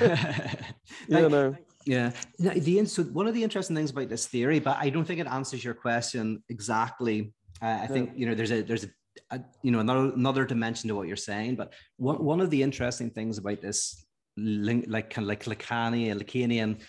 you 1.08 1.30
know. 1.30 1.56
Yeah. 1.86 2.12
The 2.40 2.86
so 2.86 3.04
one 3.04 3.28
of 3.28 3.34
the 3.34 3.44
interesting 3.44 3.76
things 3.76 3.92
about 3.92 4.10
this 4.10 4.28
theory, 4.28 4.60
but 4.60 4.78
I 4.78 4.90
don't 4.90 5.06
think 5.06 5.20
it 5.20 5.28
answers 5.28 5.64
your 5.64 5.74
question 5.74 6.44
exactly. 6.50 7.34
Uh, 7.62 7.80
I 7.82 7.88
think 7.88 8.12
you 8.16 8.26
know 8.26 8.36
there's 8.36 8.52
a 8.52 8.62
there's 8.62 8.86
a, 8.86 8.90
a, 9.32 9.42
you 9.62 9.72
know 9.72 9.80
another 9.80 10.14
another 10.14 10.46
dimension 10.46 10.88
to 10.90 10.96
what 10.96 11.08
you're 11.08 11.18
saying. 11.18 11.56
But 11.56 11.74
one 11.98 12.24
one 12.24 12.42
of 12.42 12.50
the 12.50 12.62
interesting 12.62 13.10
things 13.10 13.38
about 13.38 13.62
this 13.62 14.06
like 14.38 15.10
kind 15.10 15.26
of 15.26 15.28
like 15.28 15.44
Lacanian 15.46 16.22
Lacanian 16.22 16.82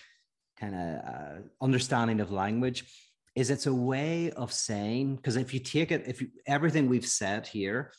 kind 0.59 0.75
of 0.75 1.05
uh, 1.05 1.41
understanding 1.61 2.19
of 2.21 2.31
language 2.31 2.85
is 3.35 3.49
it's 3.49 3.65
a 3.65 3.73
way 3.73 4.31
of 4.31 4.53
saying 4.53 5.15
because 5.15 5.35
if 5.35 5.53
you 5.53 5.59
take 5.59 5.91
it 5.91 6.03
if 6.07 6.21
you, 6.21 6.29
everything 6.47 6.87
we've 6.87 7.05
said 7.05 7.47
here 7.47 7.91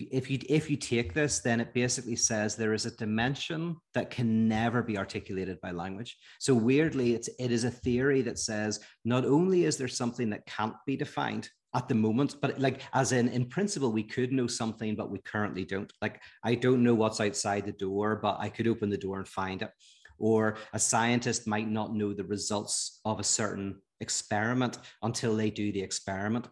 if 0.00 0.30
you 0.30 0.38
if 0.48 0.70
you 0.70 0.76
take 0.76 1.12
this 1.12 1.40
then 1.40 1.60
it 1.60 1.74
basically 1.74 2.16
says 2.16 2.54
there 2.54 2.72
is 2.72 2.86
a 2.86 2.96
dimension 2.96 3.76
that 3.94 4.10
can 4.10 4.48
never 4.48 4.82
be 4.82 4.96
articulated 4.96 5.60
by 5.60 5.70
language. 5.70 6.16
So 6.38 6.54
weirdly 6.54 7.14
it's 7.14 7.28
it 7.38 7.50
is 7.50 7.64
a 7.64 7.70
theory 7.70 8.22
that 8.22 8.38
says 8.38 8.80
not 9.04 9.24
only 9.24 9.64
is 9.64 9.76
there 9.76 9.88
something 9.88 10.30
that 10.30 10.46
can't 10.46 10.74
be 10.86 10.96
defined 10.96 11.48
at 11.74 11.88
the 11.88 11.94
moment 11.94 12.36
but 12.40 12.58
like 12.58 12.80
as 12.94 13.12
in 13.12 13.28
in 13.28 13.44
principle 13.46 13.92
we 13.92 14.02
could 14.02 14.32
know 14.32 14.46
something 14.46 14.94
but 14.94 15.10
we 15.10 15.18
currently 15.20 15.64
don't. 15.64 15.92
Like 16.00 16.20
i 16.44 16.54
don't 16.54 16.82
know 16.82 16.94
what's 16.94 17.20
outside 17.20 17.66
the 17.66 17.72
door 17.72 18.16
but 18.16 18.38
i 18.38 18.48
could 18.48 18.68
open 18.68 18.90
the 18.90 18.96
door 18.96 19.18
and 19.18 19.28
find 19.28 19.62
it. 19.62 19.70
Or 20.20 20.56
a 20.72 20.78
scientist 20.78 21.46
might 21.46 21.68
not 21.68 21.94
know 21.94 22.12
the 22.12 22.24
results 22.24 23.00
of 23.04 23.20
a 23.20 23.24
certain 23.24 23.80
experiment 24.00 24.78
until 25.02 25.36
they 25.36 25.50
do 25.50 25.72
the 25.72 25.82
experiment 25.82 26.48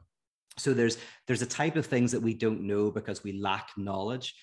so 0.58 0.72
there's 0.72 0.98
there's 1.26 1.42
a 1.42 1.46
type 1.46 1.76
of 1.76 1.86
things 1.86 2.12
that 2.12 2.22
we 2.22 2.34
don't 2.34 2.62
know 2.62 2.90
because 2.90 3.22
we 3.22 3.32
lack 3.32 3.70
knowledge. 3.76 4.34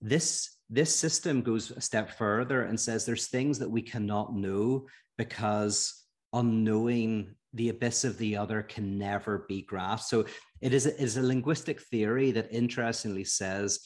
This 0.00 0.56
this 0.68 0.94
system 0.94 1.42
goes 1.42 1.70
a 1.70 1.80
step 1.80 2.16
further 2.16 2.62
and 2.62 2.78
says 2.78 3.04
there's 3.04 3.28
things 3.28 3.58
that 3.58 3.70
we 3.70 3.82
cannot 3.82 4.34
know 4.34 4.86
because 5.18 6.04
unknowing 6.32 7.34
the 7.54 7.68
abyss 7.68 8.04
of 8.04 8.16
the 8.18 8.36
other 8.36 8.62
can 8.62 8.98
never 8.98 9.44
be 9.48 9.62
grasped. 9.62 10.08
So 10.08 10.24
it 10.60 10.72
is 10.72 10.86
a, 10.86 11.02
is 11.02 11.16
a 11.16 11.22
linguistic 11.22 11.80
theory 11.82 12.30
that 12.32 12.52
interestingly 12.52 13.24
says 13.24 13.80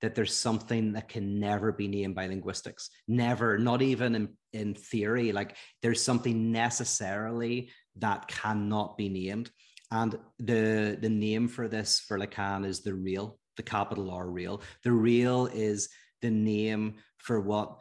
that 0.00 0.14
there's 0.14 0.34
something 0.34 0.94
that 0.94 1.08
can 1.08 1.38
never 1.38 1.72
be 1.72 1.86
named 1.86 2.14
by 2.14 2.26
linguistics. 2.26 2.88
Never 3.06 3.58
not 3.58 3.82
even 3.82 4.14
in, 4.14 4.28
in 4.54 4.74
theory. 4.74 5.32
Like 5.32 5.56
there's 5.82 6.02
something 6.02 6.52
necessarily 6.52 7.70
that 7.96 8.26
cannot 8.28 8.96
be 8.96 9.10
named 9.10 9.50
and 9.90 10.18
the 10.38 10.96
the 11.00 11.08
name 11.08 11.48
for 11.48 11.68
this 11.68 12.00
for 12.00 12.18
Lacan 12.18 12.64
is 12.64 12.80
the 12.80 12.94
real, 12.94 13.38
the 13.56 13.62
capital 13.62 14.10
R 14.10 14.28
real. 14.28 14.62
The 14.84 14.92
real 14.92 15.46
is 15.46 15.88
the 16.22 16.30
name 16.30 16.96
for 17.18 17.40
what 17.40 17.76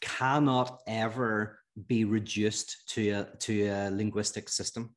cannot 0.00 0.80
ever 0.86 1.58
be 1.86 2.04
reduced 2.04 2.76
to 2.90 3.10
a 3.10 3.24
to 3.40 3.66
a 3.66 3.90
linguistic 3.90 4.48
system. 4.48 4.94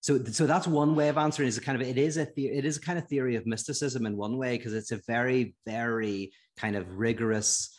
So, 0.00 0.22
so 0.24 0.46
that's 0.46 0.66
one 0.66 0.94
way 0.94 1.08
of 1.08 1.16
answering. 1.16 1.48
Is 1.48 1.58
a 1.58 1.62
kind 1.62 1.80
of 1.80 1.86
it 1.86 1.98
is 1.98 2.16
a 2.16 2.28
the, 2.36 2.46
it 2.48 2.64
is 2.64 2.76
a 2.76 2.80
kind 2.80 2.98
of 2.98 3.08
theory 3.08 3.36
of 3.36 3.46
mysticism 3.46 4.06
in 4.06 4.16
one 4.16 4.36
way 4.38 4.56
because 4.56 4.74
it's 4.74 4.92
a 4.92 5.00
very 5.06 5.54
very 5.66 6.32
kind 6.56 6.76
of 6.76 6.98
rigorous 6.98 7.70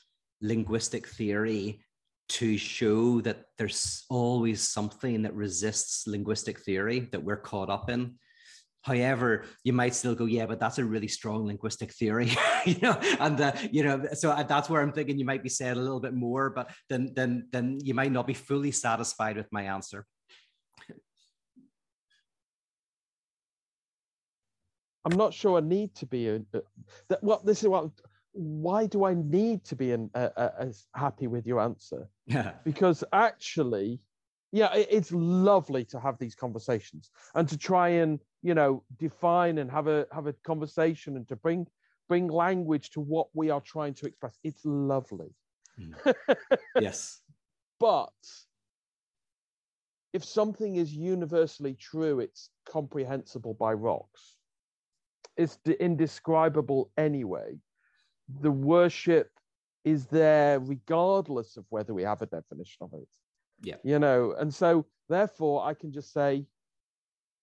linguistic 0.42 1.08
theory 1.08 1.85
to 2.28 2.58
show 2.58 3.22
that 3.22 3.46
there's 3.58 4.04
always 4.10 4.62
something 4.62 5.22
that 5.24 5.36
resists 5.36 6.08
linguistic 6.08 6.60
theory 6.60 7.08
that 7.12 7.24
we're 7.24 7.38
caught 7.38 7.70
up 7.70 7.90
in. 7.90 8.16
However, 8.82 9.46
you 9.64 9.74
might 9.74 9.96
still 9.96 10.14
go, 10.14 10.26
yeah, 10.26 10.46
but 10.46 10.60
that's 10.60 10.78
a 10.78 10.86
really 10.86 11.08
strong 11.08 11.48
linguistic 11.48 11.92
theory, 11.92 12.32
you 12.66 12.78
know, 12.82 12.98
and 13.20 13.42
uh, 13.42 13.52
you 13.72 13.84
know, 13.84 14.06
so 14.14 14.30
uh, 14.30 14.44
that's 14.44 14.70
where 14.70 14.82
I'm 14.82 14.92
thinking 14.92 15.18
you 15.18 15.26
might 15.26 15.42
be 15.42 15.50
saying 15.50 15.78
a 15.78 15.82
little 15.82 16.00
bit 16.00 16.14
more, 16.14 16.52
but 16.52 16.70
then 16.90 17.12
then 17.16 17.48
then 17.52 17.80
you 17.82 17.96
might 17.96 18.12
not 18.12 18.28
be 18.28 18.36
fully 18.36 18.72
satisfied 18.72 19.38
with 19.38 19.48
my 19.52 19.64
answer. 19.64 20.06
I'm 25.06 25.18
not 25.18 25.34
sure 25.34 25.58
I 25.58 25.62
need 25.62 25.94
to 25.96 26.06
be 26.06 26.28
a. 26.28 26.36
Uh, 26.54 26.60
that, 27.10 27.24
well, 27.24 27.42
this 27.44 27.62
is 27.62 27.70
what 27.70 27.90
why 28.36 28.86
do 28.86 29.06
I 29.06 29.14
need 29.14 29.64
to 29.66 29.76
be 29.78 29.94
an, 29.94 30.10
uh, 30.14 30.30
uh, 30.36 30.50
as 30.60 30.88
happy 30.94 31.28
with 31.28 31.48
your 31.48 31.62
answer? 31.62 32.10
Yeah. 32.28 32.52
Because 32.66 33.02
actually, 33.14 34.02
yeah, 34.52 34.74
it, 34.74 34.88
it's 34.92 35.12
lovely 35.14 35.86
to 35.86 36.00
have 36.02 36.18
these 36.20 36.36
conversations 36.36 37.12
and 37.34 37.48
to 37.48 37.58
try 37.58 37.90
and 37.90 38.20
you 38.44 38.54
know 38.54 38.84
define 38.98 39.58
and 39.58 39.72
have 39.72 39.88
a 39.88 40.06
have 40.12 40.28
a 40.28 40.34
conversation 40.46 41.16
and 41.16 41.28
to 41.30 41.38
bring 41.38 41.66
bring 42.10 42.28
language 42.28 42.90
to 42.92 43.00
what 43.00 43.28
we 43.34 43.50
are 43.50 43.62
trying 43.62 43.94
to 43.96 44.06
express. 44.06 44.38
It's 44.44 44.66
lovely. 44.66 45.34
Mm. 45.80 46.14
yes. 46.80 47.22
But 47.80 48.12
if 50.12 50.26
something 50.26 50.76
is 50.76 50.94
universally 50.94 51.76
true, 51.76 52.20
it's 52.20 52.50
comprehensible 52.70 53.54
by 53.54 53.74
rocks. 53.74 54.36
It's 55.38 55.58
indescribable 55.80 56.92
anyway 56.98 57.60
the 58.42 58.52
worship 58.52 59.30
is 59.84 60.08
there 60.08 60.60
regardless 60.60 61.58
of 61.58 61.66
whether 61.70 61.94
we 61.94 62.04
have 62.04 62.22
a 62.22 62.26
definition 62.26 62.78
of 62.82 62.94
it. 62.94 63.08
Yeah. 63.62 63.76
You 63.84 64.00
know, 64.00 64.36
and 64.38 64.54
so 64.54 64.86
therefore 65.10 65.64
I 65.64 65.74
can 65.74 65.92
just 65.92 66.12
say, 66.12 66.46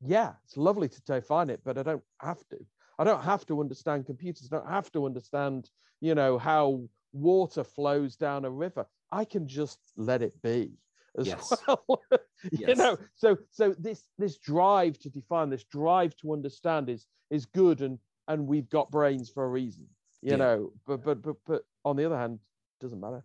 yeah, 0.05 0.33
it's 0.45 0.57
lovely 0.57 0.89
to 0.89 1.03
define 1.03 1.51
it, 1.51 1.61
but 1.64 1.78
I 1.78 1.83
don't 1.85 2.03
have 2.20 2.47
to. 2.51 2.59
I 2.99 3.05
don't 3.05 3.22
have 3.22 3.47
to 3.47 3.61
understand 3.61 4.07
computers. 4.07 4.49
I 4.53 4.57
don't 4.57 4.68
have 4.68 4.91
to 4.93 5.07
understand, 5.07 5.70
you 6.01 6.14
know, 6.14 6.37
how 6.37 6.83
water 7.12 7.64
flows 7.64 8.16
down 8.16 8.45
a 8.45 8.51
river. 8.51 8.87
I 9.11 9.24
can 9.24 9.47
just 9.47 9.78
let 9.97 10.22
it 10.22 10.35
be 10.43 10.72
as 11.16 11.28
yes. 11.28 11.53
well. 11.66 11.85
you 12.51 12.66
yes. 12.66 12.76
know, 12.76 12.99
so 13.14 13.39
so 13.51 13.74
this 13.78 14.05
this 14.18 14.39
drive 14.39 14.99
to 15.01 15.11
define, 15.11 15.49
this 15.49 15.64
drive 15.64 16.16
to 16.16 16.33
understand 16.33 16.89
is 16.91 17.07
is 17.30 17.47
good 17.47 17.80
and 17.80 17.99
and 18.28 18.47
we've 18.47 18.68
got 18.68 18.91
brains 18.91 19.30
for 19.30 19.45
a 19.45 19.49
reason 19.49 19.87
you 20.22 20.32
yeah. 20.32 20.36
know 20.36 20.72
but 20.86 21.04
but 21.04 21.22
but 21.22 21.36
but 21.46 21.62
on 21.84 21.96
the 21.96 22.04
other 22.04 22.16
hand 22.16 22.38
doesn't 22.80 23.00
matter. 23.00 23.24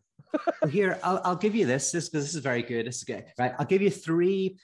Here 0.69 0.99
I'll, 1.03 1.21
I'll 1.23 1.35
give 1.35 1.55
you 1.55 1.65
this 1.65 1.91
this 1.91 2.09
this 2.09 2.35
is 2.35 2.41
very 2.41 2.61
good. 2.61 2.85
This 2.85 2.97
is 2.97 3.03
good 3.03 3.25
right? 3.39 3.53
I'll 3.57 3.65
give 3.65 3.81
you 3.81 3.89
three 3.89 4.57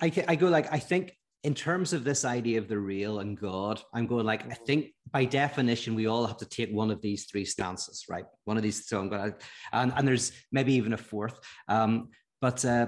I, 0.00 0.12
I 0.28 0.36
go 0.36 0.48
like 0.48 0.72
i 0.72 0.78
think 0.78 1.12
in 1.42 1.54
terms 1.54 1.92
of 1.92 2.02
this 2.02 2.24
idea 2.24 2.58
of 2.58 2.68
the 2.68 2.78
real 2.78 3.20
and 3.20 3.38
god 3.38 3.80
i'm 3.94 4.06
going 4.06 4.24
like 4.24 4.50
i 4.50 4.54
think 4.54 4.94
by 5.10 5.24
definition 5.24 5.94
we 5.94 6.06
all 6.06 6.26
have 6.26 6.38
to 6.38 6.48
take 6.48 6.70
one 6.70 6.90
of 6.90 7.00
these 7.02 7.26
three 7.26 7.44
stances 7.44 8.04
right? 8.08 8.24
One 8.44 8.56
of 8.56 8.62
these 8.62 8.86
so 8.86 9.00
i'm 9.00 9.08
going 9.08 9.32
to 9.32 9.38
and, 9.72 9.92
and 9.96 10.08
there's 10.08 10.32
maybe 10.50 10.74
even 10.74 10.92
a 10.92 10.98
fourth 10.98 11.38
um 11.68 12.08
but 12.40 12.64
uh, 12.64 12.86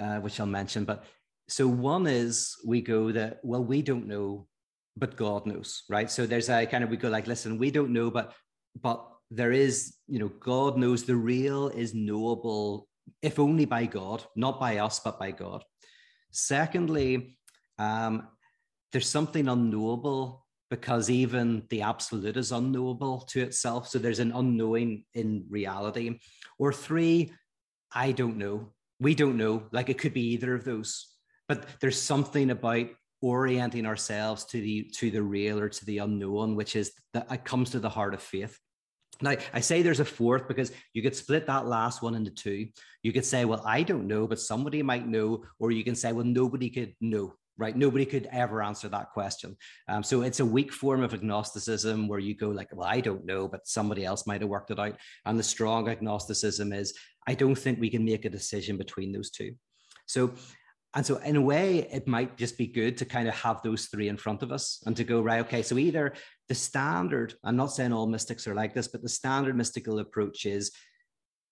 uh 0.00 0.18
which 0.18 0.40
i'll 0.40 0.46
mention 0.46 0.84
but 0.84 1.04
so 1.48 1.68
one 1.68 2.06
is 2.06 2.56
we 2.66 2.80
go 2.80 3.12
that 3.12 3.38
well 3.44 3.64
we 3.64 3.82
don't 3.82 4.08
know 4.08 4.46
but 4.96 5.16
God 5.16 5.46
knows, 5.46 5.82
right? 5.88 6.10
So 6.10 6.26
there's 6.26 6.48
a 6.48 6.66
kind 6.66 6.82
of 6.82 6.90
we 6.90 6.96
go 6.96 7.08
like, 7.08 7.26
listen, 7.26 7.58
we 7.58 7.70
don't 7.70 7.92
know, 7.92 8.10
but 8.10 8.32
but 8.80 9.06
there 9.30 9.52
is, 9.52 9.94
you 10.06 10.18
know, 10.18 10.28
God 10.28 10.76
knows 10.76 11.04
the 11.04 11.16
real 11.16 11.68
is 11.68 11.94
knowable, 11.94 12.88
if 13.22 13.38
only 13.38 13.64
by 13.64 13.86
God, 13.86 14.24
not 14.36 14.60
by 14.60 14.78
us, 14.78 15.00
but 15.00 15.18
by 15.18 15.32
God. 15.32 15.64
Secondly, 16.30 17.38
um, 17.78 18.28
there's 18.92 19.08
something 19.08 19.48
unknowable 19.48 20.46
because 20.70 21.10
even 21.10 21.62
the 21.70 21.82
absolute 21.82 22.36
is 22.36 22.52
unknowable 22.52 23.20
to 23.20 23.40
itself. 23.40 23.88
So 23.88 23.98
there's 23.98 24.18
an 24.18 24.32
unknowing 24.32 25.04
in 25.14 25.44
reality. 25.48 26.18
Or 26.58 26.72
three, 26.72 27.32
I 27.92 28.12
don't 28.12 28.36
know. 28.36 28.72
We 29.00 29.14
don't 29.14 29.36
know. 29.36 29.64
Like 29.72 29.88
it 29.88 29.98
could 29.98 30.14
be 30.14 30.32
either 30.32 30.54
of 30.54 30.64
those. 30.64 31.06
But 31.48 31.66
there's 31.80 32.00
something 32.00 32.50
about 32.50 32.86
orienting 33.26 33.86
ourselves 33.86 34.44
to 34.44 34.60
the 34.60 34.84
to 34.94 35.10
the 35.10 35.22
real 35.22 35.58
or 35.58 35.68
to 35.68 35.84
the 35.86 35.98
unknown 35.98 36.54
which 36.54 36.76
is 36.76 36.92
that 37.12 37.26
it 37.30 37.44
comes 37.44 37.70
to 37.70 37.80
the 37.80 37.88
heart 37.88 38.14
of 38.14 38.22
faith. 38.22 38.58
Now 39.20 39.34
i 39.52 39.60
say 39.60 39.82
there's 39.82 40.00
a 40.00 40.04
fourth 40.04 40.46
because 40.46 40.70
you 40.92 41.02
could 41.02 41.16
split 41.16 41.46
that 41.46 41.66
last 41.66 42.02
one 42.02 42.14
into 42.14 42.30
two. 42.30 42.68
You 43.02 43.12
could 43.12 43.24
say 43.24 43.44
well 43.44 43.62
i 43.66 43.82
don't 43.82 44.06
know 44.06 44.26
but 44.26 44.40
somebody 44.40 44.82
might 44.82 45.08
know 45.08 45.44
or 45.58 45.70
you 45.72 45.82
can 45.82 45.96
say 45.96 46.12
well 46.12 46.24
nobody 46.40 46.70
could 46.70 46.94
know 47.00 47.34
right? 47.58 47.74
Nobody 47.74 48.04
could 48.04 48.28
ever 48.32 48.62
answer 48.62 48.86
that 48.90 49.12
question. 49.12 49.56
Um, 49.88 50.02
so 50.02 50.20
it's 50.20 50.40
a 50.40 50.44
weak 50.44 50.74
form 50.74 51.02
of 51.02 51.14
agnosticism 51.14 52.06
where 52.06 52.18
you 52.18 52.34
go 52.34 52.50
like 52.50 52.68
well 52.72 52.88
i 52.96 53.00
don't 53.00 53.24
know 53.24 53.48
but 53.48 53.66
somebody 53.66 54.04
else 54.04 54.26
might 54.26 54.42
have 54.42 54.50
worked 54.50 54.70
it 54.70 54.78
out. 54.78 54.96
And 55.24 55.38
the 55.38 55.50
strong 55.54 55.88
agnosticism 55.88 56.72
is 56.72 56.94
i 57.26 57.34
don't 57.34 57.60
think 57.62 57.80
we 57.80 57.90
can 57.90 58.04
make 58.04 58.24
a 58.24 58.36
decision 58.38 58.76
between 58.76 59.10
those 59.10 59.30
two. 59.30 59.52
So 60.06 60.34
and 60.96 61.04
so, 61.04 61.18
in 61.18 61.36
a 61.36 61.42
way, 61.42 61.86
it 61.92 62.08
might 62.08 62.38
just 62.38 62.56
be 62.56 62.66
good 62.66 62.96
to 62.96 63.04
kind 63.04 63.28
of 63.28 63.34
have 63.34 63.60
those 63.60 63.84
three 63.84 64.08
in 64.08 64.16
front 64.16 64.42
of 64.42 64.50
us 64.50 64.82
and 64.86 64.96
to 64.96 65.04
go, 65.04 65.20
right, 65.20 65.40
okay, 65.40 65.62
so 65.62 65.76
either 65.76 66.14
the 66.48 66.54
standard, 66.54 67.34
I'm 67.44 67.54
not 67.54 67.70
saying 67.70 67.92
all 67.92 68.06
mystics 68.06 68.46
are 68.46 68.54
like 68.54 68.72
this, 68.72 68.88
but 68.88 69.02
the 69.02 69.08
standard 69.10 69.54
mystical 69.54 69.98
approach 69.98 70.46
is 70.46 70.72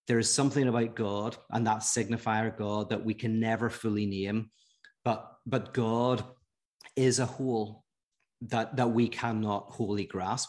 there 0.09 0.18
is 0.18 0.32
something 0.32 0.66
about 0.66 0.97
God 0.97 1.36
and 1.51 1.66
that 1.66 1.80
signifier 1.80 2.57
God 2.57 2.88
that 2.88 3.05
we 3.05 3.12
can 3.12 3.38
never 3.38 3.68
fully 3.68 4.07
name, 4.07 4.49
but 5.05 5.30
but 5.45 5.74
God 5.74 6.24
is 6.97 7.18
a 7.18 7.26
whole 7.26 7.84
that 8.49 8.76
that 8.76 8.92
we 8.92 9.09
cannot 9.09 9.66
wholly 9.68 10.07
grasp. 10.07 10.49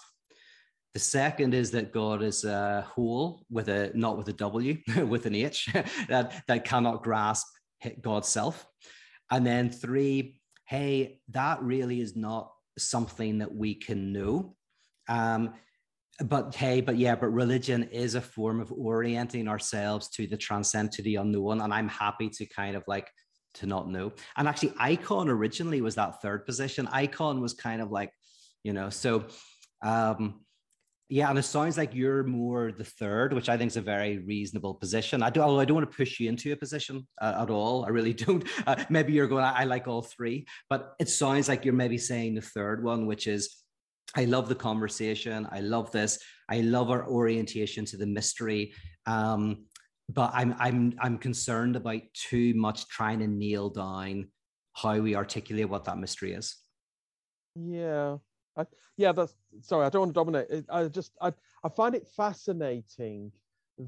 The 0.94 1.00
second 1.00 1.54
is 1.54 1.72
that 1.72 1.92
God 1.92 2.24
is 2.24 2.46
a 2.46 2.88
whole 2.88 3.44
with 3.50 3.68
a 3.68 3.92
not 3.94 4.18
with 4.18 4.30
a 4.30 4.34
W, 4.34 4.78
with 5.06 5.26
an 5.26 5.36
H 5.36 5.68
that 6.08 6.44
that 6.48 6.64
cannot 6.64 7.04
grasp 7.04 7.46
God's 8.02 8.28
self. 8.28 8.68
And 9.32 9.46
then 9.46 9.70
three, 9.70 10.42
hey, 10.66 11.20
that 11.30 11.62
really 11.62 12.00
is 12.02 12.16
not 12.16 12.52
something 12.78 13.40
that 13.40 13.54
we 13.54 13.76
can 13.76 14.12
know. 14.14 14.56
Um, 15.08 15.54
but 16.20 16.56
hey, 16.56 16.82
but 16.82 16.98
yeah, 16.98 17.16
but 17.16 17.28
religion 17.28 17.84
is 17.84 18.16
a 18.16 18.22
form 18.22 18.60
of 18.62 18.72
orienting 18.72 19.48
ourselves 19.48 20.10
to 20.12 20.28
the 20.28 20.38
transcend, 20.38 20.92
to 20.94 21.02
the 21.02 21.16
unknown. 21.16 21.62
And 21.62 21.74
I'm 21.74 21.90
happy 21.90 22.30
to 22.30 22.46
kind 22.46 22.76
of 22.76 22.84
like 22.88 23.10
to 23.56 23.66
not 23.66 23.90
know. 23.90 24.14
And 24.38 24.48
actually, 24.48 24.70
Lacan 24.72 25.28
originally 25.28 25.82
was 25.82 25.96
that 25.96 26.22
third 26.22 26.46
position. 26.46 26.88
Lacan 26.88 27.42
was 27.42 27.54
kind 27.54 27.82
of 27.82 27.92
like, 27.92 28.12
you 28.64 28.74
know, 28.74 28.90
so 28.90 29.26
Um, 29.84 30.45
yeah, 31.08 31.30
and 31.30 31.38
it 31.38 31.44
sounds 31.44 31.78
like 31.78 31.94
you're 31.94 32.24
more 32.24 32.72
the 32.72 32.84
third, 32.84 33.34
which 33.34 33.48
I 33.48 33.58
think 33.58 33.70
is 33.70 33.78
a 33.78 33.82
very 33.82 34.18
reasonable 34.18 34.74
position. 34.74 35.22
I 35.22 35.30
do, 35.30 35.42
although 35.42 35.60
I 35.60 35.66
don't 35.66 35.76
want 35.76 35.90
to 35.90 35.96
push 35.96 36.20
you 36.20 36.28
into 36.28 36.52
a 36.52 36.56
position 36.56 37.08
uh, 37.22 37.42
at 37.42 37.50
all. 37.50 37.86
I 37.86 37.90
really 37.90 38.14
don't. 38.26 38.44
Uh, 38.66 38.84
maybe 38.90 39.14
you're 39.14 39.28
going, 39.28 39.44
I, 39.44 39.62
I 39.62 39.64
like 39.66 39.88
all 39.88 40.02
three, 40.02 40.48
but 40.70 40.96
it 41.00 41.10
sounds 41.10 41.48
like 41.48 41.64
you're 41.64 41.76
maybe 41.76 42.00
saying 42.00 42.36
the 42.36 42.42
third 42.42 42.84
one, 42.84 43.06
which 43.06 43.28
is, 43.28 43.56
I 44.16 44.26
love 44.26 44.50
the 44.50 44.56
conversation. 44.56 45.48
I 45.52 45.60
love 45.60 45.92
this. 45.92 46.20
I 46.50 46.62
love 46.62 46.90
our 46.90 47.08
orientation 47.08 47.86
to 47.86 47.98
the 47.98 48.08
mystery. 48.08 48.74
Um, 49.06 49.66
but 50.10 50.32
I'm 50.34 50.56
I'm 50.60 50.94
I'm 51.00 51.18
concerned 51.18 51.76
about 51.76 52.02
too 52.14 52.54
much 52.56 52.88
trying 52.88 53.20
to 53.20 53.28
nail 53.28 53.70
down 53.70 54.30
how 54.74 55.00
we 55.00 55.16
articulate 55.16 55.70
what 55.70 55.86
that 55.86 55.98
mystery 55.98 56.34
is. 56.34 56.56
Yeah, 57.56 58.18
I, 58.58 58.66
yeah. 58.98 59.12
That's 59.12 59.34
sorry. 59.62 59.86
I 59.86 59.90
don't 59.90 60.02
want 60.02 60.14
to 60.14 60.20
dominate. 60.20 60.66
I 60.70 60.86
just 60.86 61.14
I 61.22 61.34
I 61.64 61.70
find 61.70 61.96
it 61.96 62.08
fascinating 62.16 63.32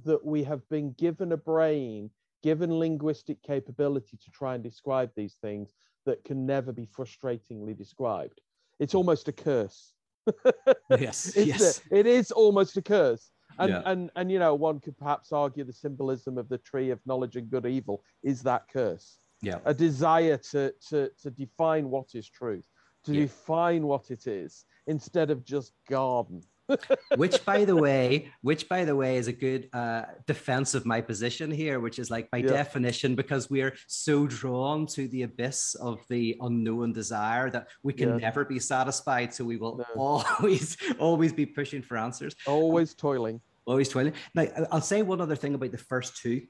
that 0.06 0.24
we 0.26 0.44
have 0.44 0.68
been 0.70 0.94
given 0.94 1.32
a 1.32 1.38
brain, 1.38 2.10
given 2.44 2.78
linguistic 2.78 3.42
capability 3.44 4.18
to 4.18 4.32
try 4.32 4.56
and 4.56 4.64
describe 4.64 5.12
these 5.16 5.36
things 5.42 5.74
that 6.06 6.24
can 6.24 6.46
never 6.46 6.72
be 6.72 6.86
frustratingly 6.88 7.78
described. 7.78 8.42
It's 8.80 8.96
almost 8.96 9.28
a 9.28 9.32
curse. 9.32 9.94
yes, 10.90 11.34
yes. 11.36 11.82
It? 11.92 12.00
it 12.00 12.06
is 12.08 12.32
almost 12.32 12.76
a 12.78 12.82
curse 12.82 13.32
and 13.60 13.70
Yeah. 13.70 13.82
and 13.86 14.12
and 14.16 14.32
you 14.32 14.40
know 14.40 14.54
one 14.56 14.80
could 14.80 14.98
perhaps 14.98 15.32
argue 15.32 15.64
the 15.64 15.74
symbolism 15.74 16.38
of 16.38 16.50
the 16.50 16.58
tree 16.58 16.90
of 16.90 17.00
knowledge 17.06 17.36
and 17.38 17.50
good 17.50 17.66
evil 17.66 18.04
is 18.24 18.42
that 18.44 18.68
curse 18.72 19.20
Yeah. 19.42 19.60
a 19.66 19.74
desire 19.74 20.38
to 20.52 20.74
to 20.90 21.10
to 21.22 21.32
define 21.32 21.90
what 21.90 22.14
is 22.14 22.30
truth 22.30 22.66
to 23.08 23.14
Yeah. 23.14 23.22
define 23.22 23.88
what 23.88 24.12
it 24.12 24.28
is 24.28 24.66
instead 24.86 25.32
of 25.32 25.44
just 25.44 25.74
garden 25.90 26.42
which 27.16 27.46
by 27.46 27.64
the 27.64 27.76
way 27.76 28.30
which 28.42 28.68
by 28.68 28.84
the 28.84 28.94
way 28.96 29.16
is 29.16 29.28
a 29.28 29.32
good 29.32 29.70
uh, 29.72 30.04
defense 30.26 30.74
of 30.76 30.86
my 30.86 31.00
position 31.00 31.50
here 31.50 31.80
which 31.80 31.98
is 31.98 32.10
like 32.10 32.30
by 32.30 32.40
Yeah. 32.40 32.48
definition 32.62 33.16
because 33.16 33.50
we're 33.50 33.74
so 33.88 34.28
drawn 34.28 34.86
to 34.88 35.08
the 35.08 35.24
abyss 35.24 35.76
of 35.76 35.96
the 36.10 36.36
unknown 36.42 36.92
desire 36.92 37.50
that 37.52 37.68
we 37.84 37.94
can 37.94 38.10
Yeah. 38.10 38.18
never 38.18 38.44
be 38.44 38.60
satisfied 38.60 39.34
so 39.34 39.46
we 39.46 39.56
will 39.56 39.78
No. 39.78 39.86
always 39.96 40.76
always 41.00 41.32
be 41.32 41.46
pushing 41.46 41.82
for 41.82 41.96
answers 41.98 42.36
always 42.46 42.94
toiling 42.94 43.40
always 43.66 43.88
toiling 43.88 44.14
now 44.36 44.46
i'll 44.74 44.82
say 44.82 45.02
one 45.02 45.22
other 45.22 45.38
thing 45.38 45.54
about 45.56 45.72
the 45.72 45.78
first 45.94 46.18
two 46.22 46.42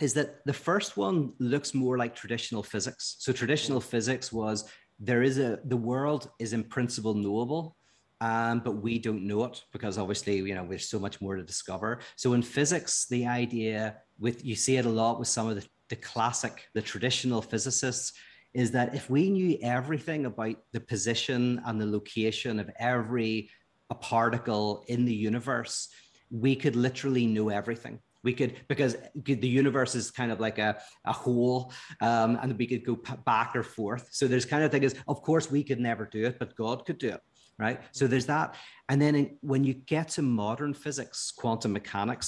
is 0.00 0.14
that 0.14 0.28
the 0.46 0.52
first 0.68 0.96
one 0.96 1.32
looks 1.40 1.74
more 1.74 1.98
like 1.98 2.14
traditional 2.14 2.62
physics 2.62 3.16
so 3.18 3.32
traditional 3.32 3.80
physics 3.80 4.32
was 4.32 4.70
there 4.98 5.22
is 5.22 5.38
a 5.38 5.60
the 5.64 5.76
world 5.76 6.30
is 6.38 6.52
in 6.52 6.64
principle 6.64 7.14
knowable 7.14 7.76
um, 8.20 8.60
but 8.60 8.72
we 8.72 8.98
don't 8.98 9.26
know 9.26 9.44
it 9.44 9.62
because 9.72 9.96
obviously 9.96 10.36
you 10.36 10.54
know 10.54 10.66
there's 10.68 10.88
so 10.88 10.98
much 10.98 11.20
more 11.20 11.36
to 11.36 11.42
discover. 11.42 12.00
So 12.16 12.32
in 12.32 12.42
physics 12.42 13.06
the 13.08 13.26
idea 13.26 13.96
with 14.18 14.44
you 14.44 14.56
see 14.56 14.76
it 14.76 14.86
a 14.86 14.90
lot 14.90 15.18
with 15.18 15.28
some 15.28 15.48
of 15.48 15.56
the, 15.56 15.66
the 15.88 15.96
classic 15.96 16.68
the 16.74 16.82
traditional 16.82 17.42
physicists 17.42 18.12
is 18.54 18.70
that 18.72 18.94
if 18.94 19.08
we 19.08 19.30
knew 19.30 19.56
everything 19.62 20.26
about 20.26 20.56
the 20.72 20.80
position 20.80 21.60
and 21.64 21.80
the 21.80 21.86
location 21.86 22.58
of 22.58 22.70
every 22.78 23.50
a 23.90 23.94
particle 23.94 24.84
in 24.88 25.04
the 25.04 25.14
universe 25.14 25.88
we 26.30 26.56
could 26.56 26.76
literally 26.76 27.26
know 27.26 27.50
everything 27.50 28.00
we 28.28 28.34
could 28.40 28.52
because 28.68 28.92
the 29.24 29.52
universe 29.62 29.94
is 29.94 30.10
kind 30.10 30.30
of 30.30 30.38
like 30.46 30.58
a, 30.58 30.70
a 31.06 31.14
whole 31.24 31.72
um, 32.08 32.38
and 32.42 32.58
we 32.58 32.66
could 32.66 32.84
go 32.84 32.96
back 33.24 33.56
or 33.56 33.62
forth. 33.62 34.04
So 34.18 34.22
there's 34.28 34.44
kind 34.44 34.62
of 34.62 34.70
thing 34.70 34.82
is 34.82 34.94
of 35.12 35.22
course 35.28 35.50
we 35.50 35.62
could 35.68 35.80
never 35.80 36.04
do 36.04 36.22
it 36.28 36.38
but 36.38 36.54
god 36.54 36.84
could 36.86 36.98
do 36.98 37.10
it 37.16 37.22
right? 37.64 37.80
So 37.90 38.06
there's 38.06 38.26
that. 38.26 38.54
And 38.88 39.02
then 39.02 39.14
in, 39.20 39.26
when 39.40 39.64
you 39.64 39.74
get 39.74 40.06
to 40.16 40.22
modern 40.22 40.74
physics 40.74 41.32
quantum 41.40 41.72
mechanics 41.72 42.26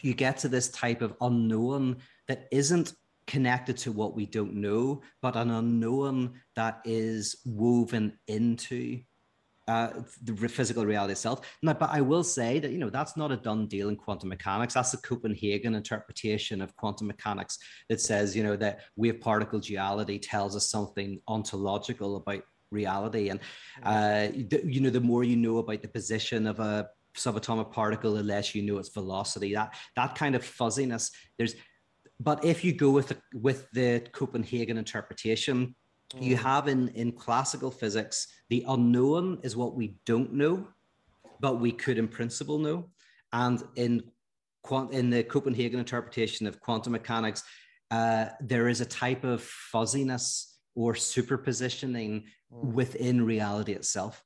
you 0.00 0.14
get 0.14 0.38
to 0.38 0.48
this 0.48 0.68
type 0.84 1.02
of 1.02 1.14
unknown 1.20 1.96
that 2.28 2.48
isn't 2.50 2.94
connected 3.26 3.76
to 3.76 3.92
what 3.92 4.16
we 4.18 4.24
don't 4.24 4.54
know 4.54 5.02
but 5.20 5.36
an 5.36 5.50
unknown 5.50 6.16
that 6.56 6.80
is 6.84 7.22
woven 7.44 8.06
into 8.26 9.00
uh, 9.68 9.90
the 10.22 10.48
physical 10.48 10.86
reality 10.86 11.12
itself. 11.12 11.46
Now, 11.62 11.74
but 11.74 11.90
I 11.92 12.00
will 12.00 12.24
say 12.24 12.58
that 12.58 12.72
you 12.72 12.78
know 12.78 12.90
that's 12.90 13.16
not 13.16 13.30
a 13.30 13.36
done 13.36 13.66
deal 13.66 13.90
in 13.90 13.96
quantum 13.96 14.30
mechanics. 14.30 14.74
That's 14.74 14.92
the 14.92 14.96
Copenhagen 14.96 15.74
interpretation 15.74 16.62
of 16.62 16.74
quantum 16.76 17.06
mechanics 17.06 17.58
that 17.88 18.00
says 18.00 18.34
you 18.34 18.42
know 18.42 18.56
that 18.56 18.80
wave 18.96 19.20
particle 19.20 19.60
duality 19.60 20.18
tells 20.18 20.56
us 20.56 20.70
something 20.70 21.20
ontological 21.28 22.16
about 22.16 22.42
reality, 22.70 23.28
and 23.28 23.40
uh, 23.82 24.28
the, 24.48 24.62
you 24.64 24.80
know 24.80 24.90
the 24.90 25.00
more 25.00 25.22
you 25.22 25.36
know 25.36 25.58
about 25.58 25.82
the 25.82 25.88
position 25.88 26.46
of 26.46 26.60
a 26.60 26.88
subatomic 27.14 27.70
particle, 27.70 28.14
the 28.14 28.22
less 28.22 28.54
you 28.54 28.62
know 28.62 28.78
its 28.78 28.88
velocity. 28.88 29.54
That 29.54 29.74
that 29.96 30.14
kind 30.14 30.34
of 30.34 30.42
fuzziness. 30.42 31.10
There's, 31.36 31.54
but 32.18 32.42
if 32.44 32.64
you 32.64 32.72
go 32.72 32.90
with 32.90 33.08
the 33.08 33.18
with 33.34 33.70
the 33.72 34.00
Copenhagen 34.12 34.78
interpretation, 34.78 35.74
you 36.16 36.36
have 36.36 36.68
in 36.68 36.88
in 36.88 37.12
classical 37.12 37.70
physics 37.70 38.28
the 38.48 38.64
unknown 38.68 39.38
is 39.42 39.56
what 39.56 39.74
we 39.74 39.96
don't 40.06 40.32
know 40.32 40.66
but 41.40 41.60
we 41.60 41.72
could 41.72 41.98
in 41.98 42.08
principle 42.08 42.58
know. 42.58 42.90
And 43.32 43.62
in 43.76 44.02
quant 44.62 44.92
in 44.92 45.10
the 45.10 45.22
copenhagen 45.22 45.78
interpretation 45.78 46.46
of 46.46 46.60
quantum 46.60 46.92
mechanics 46.92 47.42
uh, 47.90 48.26
there 48.40 48.68
is 48.68 48.80
a 48.80 48.86
type 48.86 49.24
of 49.24 49.42
fuzziness 49.42 50.58
or 50.74 50.92
superpositioning 50.92 52.24
within 52.50 53.24
reality 53.24 53.72
itself. 53.72 54.22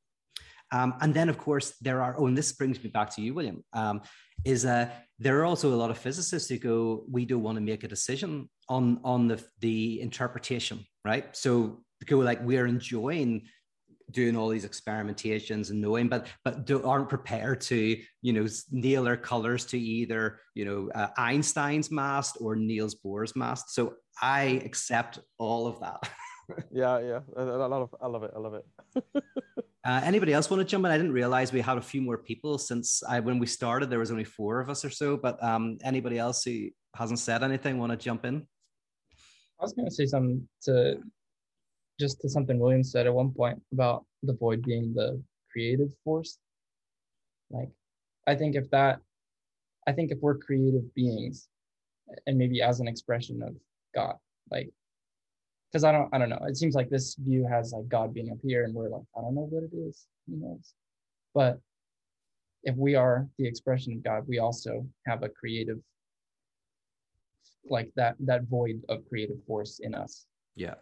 Um, 0.73 0.95
and 1.01 1.15
then 1.15 1.29
of 1.29 1.39
course 1.39 1.75
there 1.81 2.03
are 2.03 2.17
oh 2.19 2.27
and 2.27 2.37
this 2.37 2.53
brings 2.53 2.83
me 2.83 2.89
back 2.89 3.11
to 3.11 3.23
you 3.23 3.35
william 3.35 3.63
um, 3.75 4.01
is 4.45 4.65
uh, 4.65 4.89
there 5.19 5.39
are 5.39 5.45
also 5.45 5.75
a 5.75 5.77
lot 5.77 5.91
of 5.91 5.99
physicists 5.99 6.49
who 6.49 6.59
go 6.59 7.05
we 7.11 7.27
don't 7.27 7.43
want 7.43 7.57
to 7.57 7.61
make 7.61 7.85
a 7.85 7.89
decision 7.89 8.49
on 8.71 8.99
on 9.05 9.29
the 9.29 9.45
the 9.61 10.01
interpretation 10.01 10.85
right? 11.05 11.35
So 11.37 11.83
go 12.07 12.19
like 12.19 12.41
we're 12.43 12.67
enjoying 12.67 13.43
doing 14.11 14.37
all 14.37 14.49
these 14.49 14.67
experimentations 14.67 15.71
and 15.71 15.81
knowing 15.81 16.09
but 16.09 16.27
but 16.45 16.67
do, 16.67 16.83
aren't 16.85 17.09
prepared 17.09 17.61
to 17.61 17.99
you 18.21 18.33
know 18.33 18.47
nail 18.71 19.05
their 19.05 19.17
colors 19.17 19.65
to 19.65 19.79
either 19.79 20.39
you 20.55 20.65
know 20.65 20.91
uh, 20.95 21.09
einstein's 21.17 21.91
mast 21.91 22.37
or 22.41 22.55
niels 22.57 22.95
bohr's 22.95 23.35
mast. 23.35 23.75
So 23.75 23.95
i 24.21 24.61
accept 24.65 25.19
all 25.39 25.67
of 25.67 25.81
that. 25.81 26.09
Yeah 26.71 26.99
yeah. 26.99 27.21
I, 27.37 27.41
I 27.43 27.67
love 27.67 27.95
i 28.03 28.07
love 28.07 28.25
it 28.25 28.31
i 28.37 28.39
love 28.39 28.55
it. 28.55 29.25
Uh, 29.85 30.01
anybody 30.05 30.33
else 30.33 30.49
want 30.49 30.61
to 30.61 30.65
jump 30.65 30.85
in? 30.85 30.93
I 30.93 30.97
didn't 30.97 31.11
realize 31.11 31.53
we 31.53 31.61
had 31.61 31.77
a 31.77 31.83
few 31.83 32.01
more 32.01 32.17
people 32.17 32.57
since 32.57 33.03
i 33.03 33.19
when 33.19 33.41
we 33.41 33.47
started 33.47 33.91
there 33.91 33.99
was 33.99 34.13
only 34.13 34.23
four 34.23 34.61
of 34.61 34.71
us 34.71 34.85
or 34.85 34.91
so 34.91 35.17
but 35.17 35.43
um 35.43 35.79
anybody 35.83 36.19
else 36.19 36.45
who 36.45 36.69
hasn't 36.95 37.19
said 37.19 37.43
anything 37.43 37.79
want 37.79 37.91
to 37.91 37.97
jump 37.97 38.25
in 38.25 38.47
I 39.63 39.65
was 39.65 39.75
going 39.75 39.89
to 39.89 39.95
say 39.95 40.07
something 40.07 40.47
to 40.63 40.99
just 42.01 42.21
to 42.21 42.29
something 42.29 42.59
William 42.59 42.83
said 42.83 43.07
at 43.07 43.15
one 43.15 43.31
point 43.31 43.63
about 43.73 44.05
the 44.25 44.33
void 44.33 44.63
being 44.63 44.93
the 44.93 45.23
creative 45.53 45.95
force. 46.03 46.37
Like, 47.49 47.69
I 48.27 48.35
think 48.35 48.57
if 48.57 48.69
that, 48.71 48.99
I 49.87 49.93
think 49.93 50.11
if 50.11 50.19
we're 50.21 50.39
creative 50.39 50.93
beings, 50.97 51.49
and 52.27 52.37
maybe 52.37 52.61
as 52.61 52.81
an 52.81 52.89
expression 52.89 53.41
of 53.41 53.55
God, 53.95 54.17
like, 54.51 54.69
because 55.71 55.85
I 55.85 55.93
don't, 55.93 56.13
I 56.13 56.19
don't 56.19 56.29
know. 56.29 56.45
It 56.49 56.57
seems 56.57 56.75
like 56.75 56.91
this 56.91 57.15
view 57.15 57.47
has 57.49 57.73
like 57.73 57.89
God 57.89 58.13
being 58.13 58.33
up 58.33 58.39
here, 58.43 58.65
and 58.65 58.75
we're 58.75 58.89
like, 58.89 59.05
I 59.17 59.21
don't 59.21 59.37
know 59.37 59.47
what 59.49 59.63
it 59.63 59.77
is. 59.77 60.09
Who 60.27 60.39
knows? 60.39 60.75
But 61.35 61.61
if 62.65 62.75
we 62.75 62.97
are 62.97 63.29
the 63.39 63.47
expression 63.47 63.93
of 63.93 64.03
God, 64.03 64.25
we 64.27 64.41
also 64.41 64.85
have 65.07 65.23
a 65.23 65.29
creative 65.29 65.79
like 67.69 67.91
that 67.97 68.17
that 68.21 68.45
void 68.45 68.83
of 68.89 69.09
creative 69.09 69.37
force 69.47 69.81
in 69.81 69.95
us. 69.95 70.27
Yeah. 70.57 70.75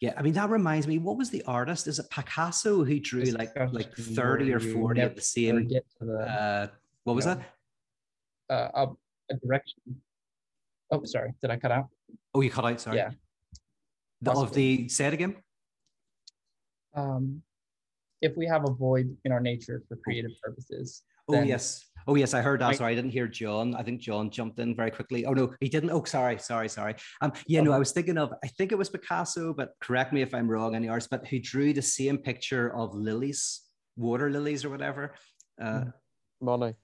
Yeah. 0.00 0.14
I 0.16 0.22
mean, 0.22 0.34
that 0.34 0.50
reminds 0.50 0.86
me, 0.86 0.98
what 0.98 1.16
was 1.16 1.30
the 1.30 1.42
artist? 1.44 1.86
Is 1.86 1.98
it 1.98 2.10
Picasso 2.10 2.84
who 2.84 3.00
drew 3.00 3.24
This 3.24 3.34
like 3.34 3.56
like 3.72 3.94
30 3.94 4.52
or 4.52 4.60
40 4.60 5.00
of 5.00 5.14
the 5.16 5.22
same 5.22 5.68
the 5.68 6.14
uh 6.18 6.66
what 7.04 7.14
was 7.16 7.26
No. 7.26 7.34
that? 7.34 7.44
uh, 8.50 8.86
a, 8.86 9.32
a 9.34 9.36
direction. 9.38 9.80
Oh, 10.90 11.02
sorry, 11.04 11.32
did 11.40 11.50
I 11.50 11.56
cut 11.56 11.72
out? 11.72 11.88
Oh, 12.34 12.40
you 12.42 12.50
cut 12.50 12.64
out, 12.64 12.80
sorry. 12.80 12.96
Yeah. 12.98 13.10
The, 14.20 14.32
of 14.32 14.52
the 14.52 14.88
say 14.88 15.06
it 15.06 15.14
again. 15.14 15.36
Um, 16.94 17.42
if 18.20 18.36
we 18.36 18.46
have 18.46 18.64
a 18.68 18.72
void 18.72 19.16
in 19.24 19.32
our 19.32 19.40
nature 19.40 19.82
for 19.88 19.96
creative 19.96 20.30
purposes, 20.42 21.02
Oh 21.28 21.42
yes. 21.42 21.84
Oh 22.06 22.16
yes, 22.16 22.34
I 22.34 22.42
heard 22.42 22.60
that. 22.60 22.66
Right. 22.66 22.76
Sorry, 22.76 22.92
I 22.92 22.94
didn't 22.94 23.12
hear 23.12 23.26
John. 23.26 23.74
I 23.74 23.82
think 23.82 24.00
John 24.00 24.30
jumped 24.30 24.58
in 24.58 24.76
very 24.76 24.90
quickly. 24.90 25.24
Oh 25.24 25.32
no, 25.32 25.54
he 25.60 25.68
didn't. 25.68 25.90
Oh, 25.90 26.04
sorry, 26.04 26.38
sorry, 26.38 26.68
sorry. 26.68 26.94
Um, 27.22 27.32
yeah, 27.46 27.62
no, 27.62 27.72
I 27.72 27.78
was 27.78 27.92
thinking 27.92 28.18
of. 28.18 28.34
I 28.44 28.48
think 28.48 28.72
it 28.72 28.78
was 28.78 28.90
Picasso, 28.90 29.54
but 29.54 29.70
correct 29.80 30.12
me 30.12 30.20
if 30.20 30.34
I'm 30.34 30.48
wrong. 30.48 30.74
Any 30.74 30.88
artist, 30.88 31.08
but 31.10 31.26
who 31.26 31.38
drew 31.38 31.72
the 31.72 31.82
same 31.82 32.18
picture 32.18 32.74
of 32.76 32.94
lilies, 32.94 33.62
water 33.96 34.30
lilies 34.30 34.64
or 34.64 34.70
whatever. 34.70 35.14
Uh, 35.60 35.84
Monet. 36.42 36.74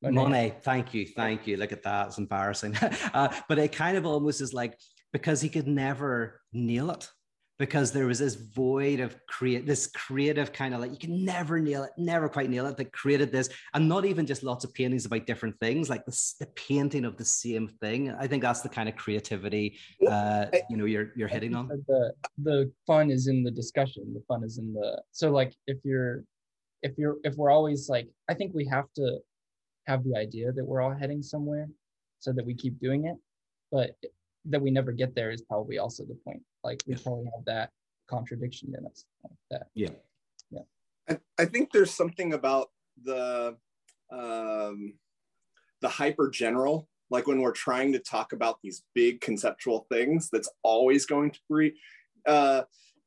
Monet. 0.00 0.14
Monet, 0.14 0.56
thank 0.62 0.94
you, 0.94 1.06
thank 1.06 1.46
you. 1.48 1.56
Look 1.56 1.72
at 1.72 1.82
that; 1.82 2.08
it's 2.08 2.18
embarrassing. 2.18 2.76
uh, 3.14 3.34
but 3.48 3.58
it 3.58 3.72
kind 3.72 3.96
of 3.96 4.06
almost 4.06 4.40
is 4.40 4.54
like 4.54 4.78
because 5.12 5.40
he 5.40 5.48
could 5.48 5.66
never 5.66 6.40
nail 6.52 6.92
it, 6.92 7.10
because 7.58 7.90
there 7.90 8.06
was 8.06 8.20
this 8.20 8.36
void 8.36 9.00
of 9.00 9.16
create 9.26 9.66
this 9.66 9.88
creative 9.88 10.52
kind 10.52 10.74
of 10.74 10.80
like 10.80 10.92
you 10.92 10.98
can 10.98 11.24
never 11.24 11.58
nail 11.58 11.82
it, 11.82 11.90
never 11.98 12.28
quite 12.28 12.48
nail 12.48 12.66
it. 12.66 12.76
That 12.76 12.92
created 12.92 13.32
this, 13.32 13.48
and 13.74 13.88
not 13.88 14.04
even 14.04 14.26
just 14.26 14.42
lots 14.42 14.64
of 14.64 14.72
paintings 14.72 15.06
about 15.06 15.26
different 15.26 15.58
things, 15.60 15.90
like 15.90 16.04
the, 16.06 16.32
the 16.40 16.46
painting 16.54 17.04
of 17.04 17.16
the 17.16 17.24
same 17.24 17.68
thing. 17.68 18.10
I 18.12 18.26
think 18.26 18.42
that's 18.42 18.60
the 18.60 18.68
kind 18.68 18.88
of 18.88 18.96
creativity 18.96 19.78
uh, 20.08 20.46
you 20.70 20.76
know 20.76 20.84
you're 20.84 21.12
you're 21.16 21.28
hitting 21.28 21.54
on. 21.54 21.68
The 21.68 22.12
the 22.42 22.72
fun 22.86 23.10
is 23.10 23.26
in 23.26 23.42
the 23.42 23.50
discussion. 23.50 24.14
The 24.14 24.22
fun 24.28 24.44
is 24.44 24.58
in 24.58 24.72
the 24.72 25.02
so 25.12 25.30
like 25.30 25.54
if 25.66 25.78
you're 25.84 26.24
if 26.82 26.96
you're 26.96 27.16
if 27.24 27.34
we're 27.34 27.50
always 27.50 27.88
like 27.88 28.08
I 28.28 28.34
think 28.34 28.54
we 28.54 28.66
have 28.66 28.86
to 28.96 29.18
have 29.86 30.04
the 30.04 30.16
idea 30.16 30.52
that 30.52 30.64
we're 30.64 30.80
all 30.80 30.94
heading 30.94 31.22
somewhere 31.22 31.68
so 32.20 32.32
that 32.32 32.44
we 32.44 32.54
keep 32.54 32.78
doing 32.80 33.06
it, 33.06 33.16
but 33.72 33.90
that 34.44 34.60
we 34.60 34.70
never 34.70 34.92
get 34.92 35.14
there 35.14 35.30
is 35.30 35.42
probably 35.42 35.78
also 35.78 36.04
the 36.04 36.18
point. 36.24 36.42
Like 36.68 36.82
we 36.86 36.96
probably 36.96 37.24
have 37.34 37.44
that 37.46 37.70
contradiction 38.08 38.74
in 38.76 38.84
us. 38.84 39.06
Like 39.24 39.38
that. 39.50 39.66
Yeah. 39.74 39.88
Yeah. 40.50 40.60
I, 41.08 41.18
I 41.38 41.44
think 41.46 41.72
there's 41.72 41.90
something 41.90 42.34
about 42.34 42.68
the 43.02 43.56
um, 44.12 44.94
the 45.80 45.88
hyper 45.88 46.28
general, 46.28 46.88
like 47.08 47.26
when 47.26 47.40
we're 47.40 47.52
trying 47.52 47.92
to 47.92 47.98
talk 47.98 48.34
about 48.34 48.60
these 48.62 48.82
big 48.94 49.22
conceptual 49.22 49.86
things, 49.90 50.28
that's 50.30 50.50
always 50.62 51.06
going 51.06 51.30
to 51.30 51.40
breach 51.48 51.78
uh, 52.26 52.62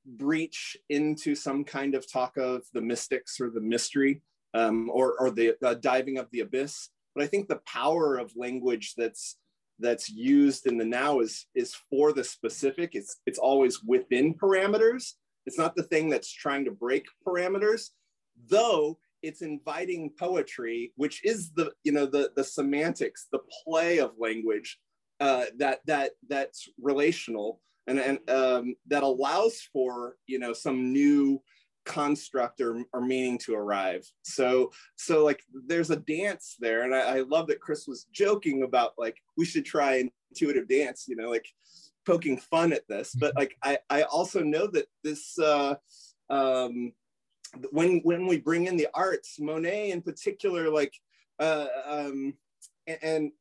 breach 0.06 0.76
into 0.90 1.36
some 1.36 1.64
kind 1.64 1.94
of 1.94 2.12
talk 2.12 2.38
of 2.38 2.64
the 2.74 2.82
mystics 2.82 3.40
or 3.40 3.52
the 3.52 3.62
mystery 3.62 4.24
um, 4.56 4.90
or, 4.92 5.20
or 5.20 5.30
the 5.30 5.54
uh, 5.64 5.76
diving 5.76 6.18
of 6.18 6.28
the 6.32 6.40
abyss. 6.40 6.90
But 7.14 7.24
I 7.24 7.28
think 7.28 7.48
the 7.48 7.62
power 7.68 8.18
of 8.18 8.36
language 8.36 8.96
that's 8.98 9.38
that's 9.82 10.10
used 10.10 10.68
in 10.68 10.78
the 10.78 10.86
now 10.86 11.20
is 11.20 11.46
is 11.56 11.76
for 11.90 12.14
the 12.14 12.24
specific. 12.24 12.92
It's 12.94 13.20
it's 13.26 13.40
always 13.40 13.84
within 13.84 14.34
parameters. 14.34 15.14
It's 15.46 15.58
not 15.58 15.76
the 15.76 15.84
thing 15.84 16.10
that's 16.10 16.32
trying 16.32 16.66
to 16.66 16.72
break 16.72 17.06
parameters 17.28 17.90
though 18.48 18.98
it's 19.22 19.42
inviting 19.42 20.12
poetry 20.18 20.92
which 20.96 21.24
is 21.24 21.52
the 21.52 21.72
you 21.84 21.92
know 21.92 22.06
the 22.06 22.32
the 22.36 22.44
semantics 22.44 23.28
the 23.32 23.40
play 23.64 24.00
of 24.00 24.12
language 24.18 24.80
uh, 25.20 25.46
that 25.58 25.82
that 25.86 26.12
that's 26.28 26.68
relational 26.82 27.62
and 27.88 28.00
and 28.00 28.30
um, 28.30 28.76
that 28.88 29.04
allows 29.04 29.62
for 29.72 30.16
you 30.26 30.40
know 30.40 30.54
some 30.54 30.92
new 30.92 31.42
construct 31.86 32.62
or, 32.62 32.84
or 32.94 33.02
meaning 33.02 33.38
to 33.40 33.56
arrive. 33.56 34.06
So 34.24 34.72
so 34.96 35.24
like 35.24 35.42
there's 35.68 35.90
a 35.90 35.98
dance 35.98 36.56
there 36.60 36.84
and 36.84 36.94
I, 36.94 37.18
I 37.18 37.20
love 37.22 37.48
that 37.48 37.62
chris 37.62 37.88
was 37.88 38.08
joking 38.12 38.64
about 38.64 38.94
like 38.98 39.18
we 39.38 39.46
should 39.46 39.66
try 39.66 40.10
intuitive 40.32 40.68
dance 40.68 41.06
you 41.08 41.16
know 41.16 41.30
like 41.30 41.48
poking 42.06 42.38
fun 42.38 42.74
at 42.74 42.88
this. 42.88 43.16
But 43.16 43.36
like 43.36 43.56
i 43.64 43.78
i 43.90 44.04
also 44.04 44.42
know 44.42 44.68
that 44.68 44.86
this 45.04 45.38
uh 45.40 45.76
um 46.30 46.94
when 47.72 48.00
when 48.04 48.28
we 48.28 48.38
bring 48.38 48.68
in 48.68 48.78
the 48.78 48.88
arts 48.94 49.40
monet 49.40 49.92
in 49.92 50.02
particular 50.02 50.70
like 50.70 50.94
uh 51.40 51.68
um 51.86 52.34
and, 52.88 53.00
and 53.02 53.32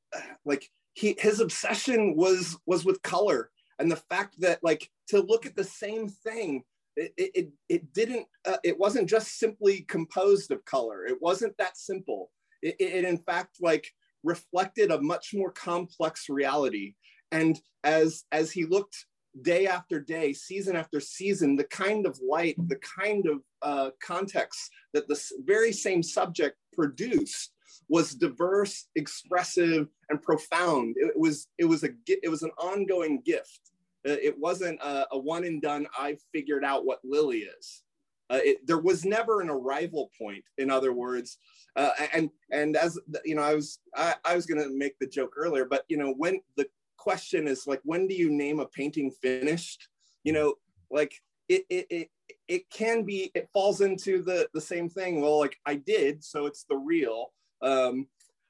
like 0.44 0.68
he 0.94 1.16
his 1.18 1.40
obsession 1.40 2.16
was 2.16 2.56
was 2.66 2.84
with 2.84 3.02
color. 3.02 3.50
And 3.78 3.90
the 3.90 3.96
fact 3.96 4.40
that 4.40 4.62
like 4.62 4.90
to 5.08 5.20
look 5.20 5.46
at 5.46 5.56
the 5.56 5.64
same 5.64 6.08
thing 6.08 6.64
it, 6.96 7.12
it, 7.16 7.48
it 7.68 7.92
didn't, 7.92 8.26
uh, 8.46 8.58
it 8.64 8.78
wasn't 8.78 9.08
just 9.08 9.38
simply 9.38 9.82
composed 9.82 10.50
of 10.50 10.64
color. 10.64 11.06
It 11.06 11.18
wasn't 11.20 11.56
that 11.58 11.76
simple. 11.76 12.30
It, 12.62 12.76
it, 12.78 13.04
in 13.04 13.18
fact 13.18 13.56
like 13.60 13.86
reflected 14.22 14.90
a 14.90 15.00
much 15.00 15.30
more 15.32 15.50
complex 15.52 16.28
reality. 16.28 16.94
And 17.32 17.58
as, 17.84 18.24
as 18.32 18.50
he 18.50 18.64
looked 18.64 19.06
day 19.42 19.66
after 19.66 20.00
day, 20.00 20.32
season 20.32 20.76
after 20.76 21.00
season, 21.00 21.56
the 21.56 21.64
kind 21.64 22.06
of 22.06 22.18
light, 22.28 22.56
the 22.68 22.80
kind 22.98 23.26
of 23.26 23.38
uh, 23.62 23.90
context 24.02 24.70
that 24.92 25.08
the 25.08 25.20
very 25.44 25.72
same 25.72 26.02
subject 26.02 26.56
produced 26.72 27.52
was 27.88 28.14
diverse, 28.14 28.88
expressive, 28.96 29.88
and 30.08 30.22
profound. 30.22 30.94
It 30.98 31.12
was 31.16 31.48
it 31.58 31.64
was 31.64 31.84
a 31.84 31.90
it 32.06 32.30
was 32.30 32.42
an 32.42 32.50
ongoing 32.58 33.22
gift. 33.24 33.69
Uh, 34.08 34.16
it 34.22 34.38
wasn't 34.38 34.80
a, 34.80 35.06
a 35.12 35.18
one 35.18 35.44
and 35.44 35.60
done, 35.60 35.86
I've 35.98 36.20
figured 36.32 36.64
out 36.64 36.86
what 36.86 37.00
Lily 37.04 37.40
is. 37.40 37.82
Uh, 38.30 38.38
it, 38.44 38.66
there 38.66 38.78
was 38.78 39.04
never 39.04 39.40
an 39.40 39.50
arrival 39.50 40.10
point, 40.16 40.44
in 40.58 40.70
other 40.70 40.92
words. 40.92 41.38
Uh, 41.76 41.90
and 42.12 42.30
and 42.52 42.76
as 42.76 42.98
you 43.24 43.34
know, 43.34 43.42
I 43.42 43.54
was 43.54 43.80
I, 43.94 44.14
I 44.24 44.36
was 44.36 44.46
going 44.46 44.62
to 44.62 44.76
make 44.76 44.98
the 44.98 45.06
joke 45.06 45.34
earlier, 45.36 45.64
but 45.64 45.84
you 45.88 45.96
know, 45.96 46.14
when 46.16 46.40
the 46.56 46.66
question 46.96 47.48
is 47.48 47.66
like, 47.66 47.80
when 47.84 48.06
do 48.06 48.14
you 48.14 48.30
name 48.30 48.60
a 48.60 48.66
painting 48.66 49.10
finished? 49.10 49.88
You 50.24 50.32
know, 50.32 50.54
like 50.90 51.14
it 51.48 51.64
it 51.68 51.86
it, 51.90 52.10
it 52.46 52.70
can 52.70 53.02
be 53.02 53.32
it 53.34 53.48
falls 53.52 53.80
into 53.80 54.22
the 54.22 54.48
the 54.54 54.60
same 54.60 54.88
thing. 54.88 55.20
Well, 55.20 55.38
like 55.38 55.56
I 55.66 55.74
did, 55.74 56.22
so 56.22 56.46
it's 56.46 56.64
the 56.68 56.76
real. 56.76 57.32
Um, 57.62 58.06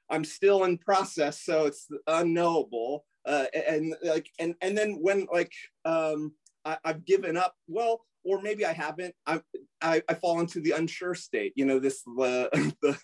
I'm 0.09 0.23
still 0.25 0.65
in 0.65 0.77
process, 0.77 1.41
so 1.41 1.65
it's 1.65 1.87
unknowable 2.05 3.05
uh, 3.25 3.45
and 3.53 3.95
like 4.03 4.27
and 4.39 4.55
and 4.61 4.77
then 4.77 4.97
when 5.01 5.27
like 5.31 5.51
um, 5.85 6.33
I, 6.65 6.77
have 6.85 7.05
given 7.05 7.37
up, 7.37 7.55
well, 7.67 8.01
or 8.23 8.41
maybe 8.41 8.65
I 8.65 8.73
haven't. 8.73 9.15
I, 9.25 9.41
I, 9.81 10.01
I 10.07 10.13
fall 10.15 10.39
into 10.39 10.59
the 10.59 10.71
unsure 10.71 11.15
state. 11.15 11.53
You 11.55 11.65
know, 11.65 11.79
this 11.79 12.03
the, 12.03 12.49
the 12.81 12.97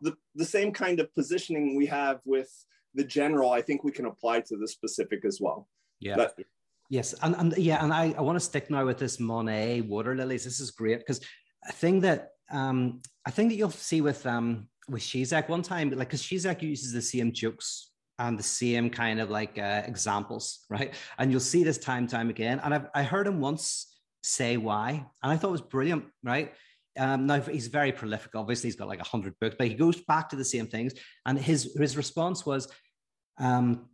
the 0.00 0.16
the 0.34 0.44
same 0.44 0.72
kind 0.72 1.00
of 1.00 1.14
positioning 1.14 1.76
we 1.76 1.86
have 1.86 2.20
with 2.24 2.50
the 2.94 3.04
general. 3.04 3.50
I 3.50 3.62
think 3.62 3.84
we 3.84 3.92
can 3.92 4.06
apply 4.06 4.40
to 4.40 4.56
the 4.56 4.68
specific 4.68 5.24
as 5.24 5.38
well. 5.40 5.68
Yeah. 6.00 6.16
But, 6.16 6.36
yes, 6.90 7.14
and, 7.22 7.34
and 7.36 7.56
yeah, 7.56 7.82
and 7.82 7.92
I, 7.92 8.14
I 8.16 8.20
want 8.22 8.36
to 8.36 8.44
stick 8.44 8.70
now 8.70 8.84
with 8.84 8.98
this 8.98 9.20
Monet 9.20 9.82
water 9.82 10.14
lilies. 10.14 10.44
This 10.44 10.60
is 10.60 10.70
great 10.70 10.98
because 10.98 11.20
a 11.68 11.72
thing 11.72 12.00
that 12.00 12.30
um 12.50 13.00
I 13.24 13.30
think 13.30 13.50
that 13.50 13.56
you'll 13.56 13.70
see 13.70 14.00
with 14.00 14.26
um 14.26 14.68
with 14.88 15.02
Žižek 15.02 15.48
one 15.48 15.62
time, 15.62 15.90
like 15.90 16.08
because 16.08 16.22
Žižek 16.22 16.62
uses 16.62 16.92
the 16.92 17.02
same 17.02 17.32
jokes 17.32 17.91
and 18.22 18.38
the 18.38 18.42
same 18.42 18.88
kind 18.88 19.20
of 19.20 19.30
like 19.30 19.58
uh, 19.58 19.82
examples, 19.84 20.60
right? 20.70 20.94
And 21.18 21.30
you'll 21.30 21.40
see 21.40 21.64
this 21.64 21.78
time 21.78 22.06
time 22.06 22.30
again. 22.30 22.60
And 22.62 22.72
I've, 22.72 22.86
I 22.94 23.02
heard 23.02 23.26
him 23.26 23.40
once 23.40 23.92
say 24.22 24.56
why, 24.56 25.04
and 25.22 25.32
I 25.32 25.36
thought 25.36 25.48
it 25.48 25.52
was 25.52 25.60
brilliant, 25.60 26.04
right? 26.22 26.52
Um, 26.96 27.26
now 27.26 27.40
he's 27.40 27.66
very 27.66 27.90
prolific. 27.90 28.34
Obviously, 28.36 28.68
he's 28.68 28.76
got 28.76 28.86
like 28.86 29.00
a 29.00 29.04
hundred 29.04 29.34
books, 29.40 29.56
but 29.58 29.66
he 29.66 29.74
goes 29.74 30.00
back 30.00 30.28
to 30.28 30.36
the 30.36 30.44
same 30.44 30.68
things. 30.68 30.92
And 31.26 31.36
his 31.36 31.74
his 31.76 31.96
response 31.96 32.46
was, 32.46 32.68
um, 33.38 33.88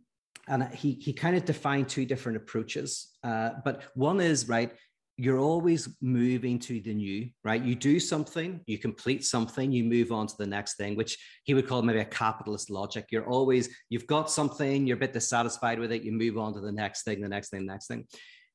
and 0.47 0.63
he 0.75 0.93
he 0.93 1.11
kind 1.11 1.35
of 1.35 1.43
defined 1.45 1.89
two 1.89 2.05
different 2.05 2.37
approaches. 2.37 3.09
Uh, 3.23 3.51
but 3.65 3.83
one 3.95 4.21
is 4.21 4.47
right 4.47 4.71
you're 5.19 5.39
always 5.39 5.89
moving 6.01 6.57
to 6.57 6.79
the 6.79 6.93
new, 6.93 7.29
right? 7.43 7.61
You 7.61 7.75
do 7.75 7.99
something, 7.99 8.61
you 8.67 8.77
complete 8.77 9.25
something, 9.25 9.69
you 9.69 9.83
move 9.83 10.13
on 10.13 10.27
to 10.27 10.35
the 10.37 10.45
next 10.45 10.77
thing, 10.77 10.95
which 10.95 11.17
he 11.43 11.53
would 11.53 11.67
call 11.67 11.81
maybe 11.81 11.99
a 11.99 12.05
capitalist 12.05 12.69
logic. 12.69 13.07
You're 13.11 13.29
always, 13.29 13.67
you've 13.89 14.07
got 14.07 14.31
something, 14.31 14.87
you're 14.87 14.95
a 14.95 14.99
bit 14.99 15.11
dissatisfied 15.11 15.77
with 15.77 15.91
it, 15.91 16.03
you 16.03 16.13
move 16.13 16.37
on 16.37 16.53
to 16.53 16.61
the 16.61 16.71
next 16.71 17.03
thing, 17.03 17.19
the 17.19 17.27
next 17.27 17.49
thing, 17.49 17.65
the 17.65 17.73
next 17.73 17.87
thing. 17.87 18.05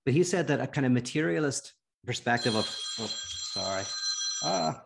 But 0.06 0.14
he 0.14 0.24
said 0.24 0.46
that 0.46 0.62
a 0.62 0.66
kind 0.66 0.86
of 0.86 0.92
materialist 0.92 1.74
perspective 2.06 2.56
of, 2.56 2.64
oh, 2.98 3.10
sorry, 3.10 3.84
ah, 4.42 4.82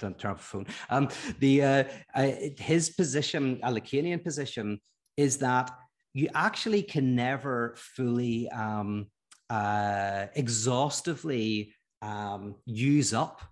don't 0.00 0.18
turn 0.18 0.32
off 0.32 0.38
the 0.38 0.42
phone. 0.42 0.66
Um, 0.90 1.08
the 1.38 1.62
uh, 1.62 1.84
uh, 2.16 2.32
his 2.56 2.90
position, 2.90 3.60
a 3.62 3.72
Lacanian 3.72 4.24
position, 4.24 4.80
is 5.16 5.38
that 5.38 5.70
you 6.14 6.28
actually 6.34 6.82
can 6.82 7.14
never 7.14 7.76
fully 7.76 8.48
um, 8.48 9.06
uh, 9.50 10.26
exhaustively 10.34 11.74
um, 12.02 12.54
use 12.66 13.14
up 13.14 13.42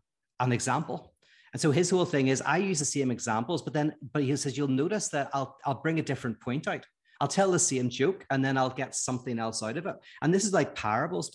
an 0.40 0.53
example. 0.53 1.12
And 1.53 1.61
so 1.61 1.70
his 1.70 1.88
whole 1.88 2.05
thing 2.05 2.28
is 2.28 2.42
I 2.42 2.59
use 2.59 2.78
the 2.78 2.84
same 2.84 3.11
examples, 3.11 3.62
but 3.62 3.72
then, 3.72 3.94
but 4.12 4.22
he 4.22 4.36
says, 4.36 4.59
you'll 4.59 4.68
notice 4.68 5.09
that 5.09 5.30
I'll, 5.32 5.57
I'll 5.64 5.80
bring 5.80 5.99
a 5.99 6.03
different 6.03 6.40
point 6.40 6.68
out. 6.68 6.84
I'll 7.20 7.28
tell 7.28 7.51
the 7.51 7.59
same 7.59 7.88
joke 7.88 8.26
and 8.30 8.44
then 8.44 8.59
I'll 8.59 8.68
get 8.68 8.94
something 8.94 9.38
else 9.38 9.62
out 9.62 9.78
of 9.78 9.86
it. 9.86 9.97
And 10.20 10.34
this 10.34 10.44
is 10.44 10.53
like 10.53 10.74
parables. 10.74 11.34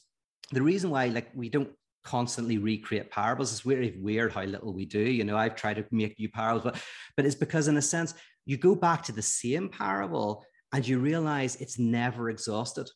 The 0.52 0.62
reason 0.62 0.92
why 0.92 1.08
like 1.08 1.30
we 1.34 1.50
don't 1.50 1.72
constantly 2.04 2.58
recreate 2.58 3.10
parables 3.10 3.52
is 3.52 3.62
very 3.62 3.98
weird 4.00 4.32
how 4.32 4.44
little 4.44 4.74
we 4.74 4.86
do. 4.86 5.00
You 5.00 5.24
know, 5.24 5.38
I've 5.38 5.56
tried 5.56 5.78
to 5.78 5.86
make 5.92 6.20
new 6.20 6.30
parables, 6.30 6.64
but 6.64 6.82
but 7.16 7.26
it's 7.26 7.36
because 7.36 7.68
in 7.68 7.78
a 7.78 7.82
sense 7.82 8.14
you 8.46 8.58
go 8.58 8.76
back 8.76 9.04
to 9.04 9.12
the 9.12 9.22
same 9.22 9.70
parable 9.70 10.46
and 10.74 10.88
you 10.88 11.00
realize 11.00 11.56
it's 11.56 11.80
never 11.80 12.30
exhausted. 12.30 12.90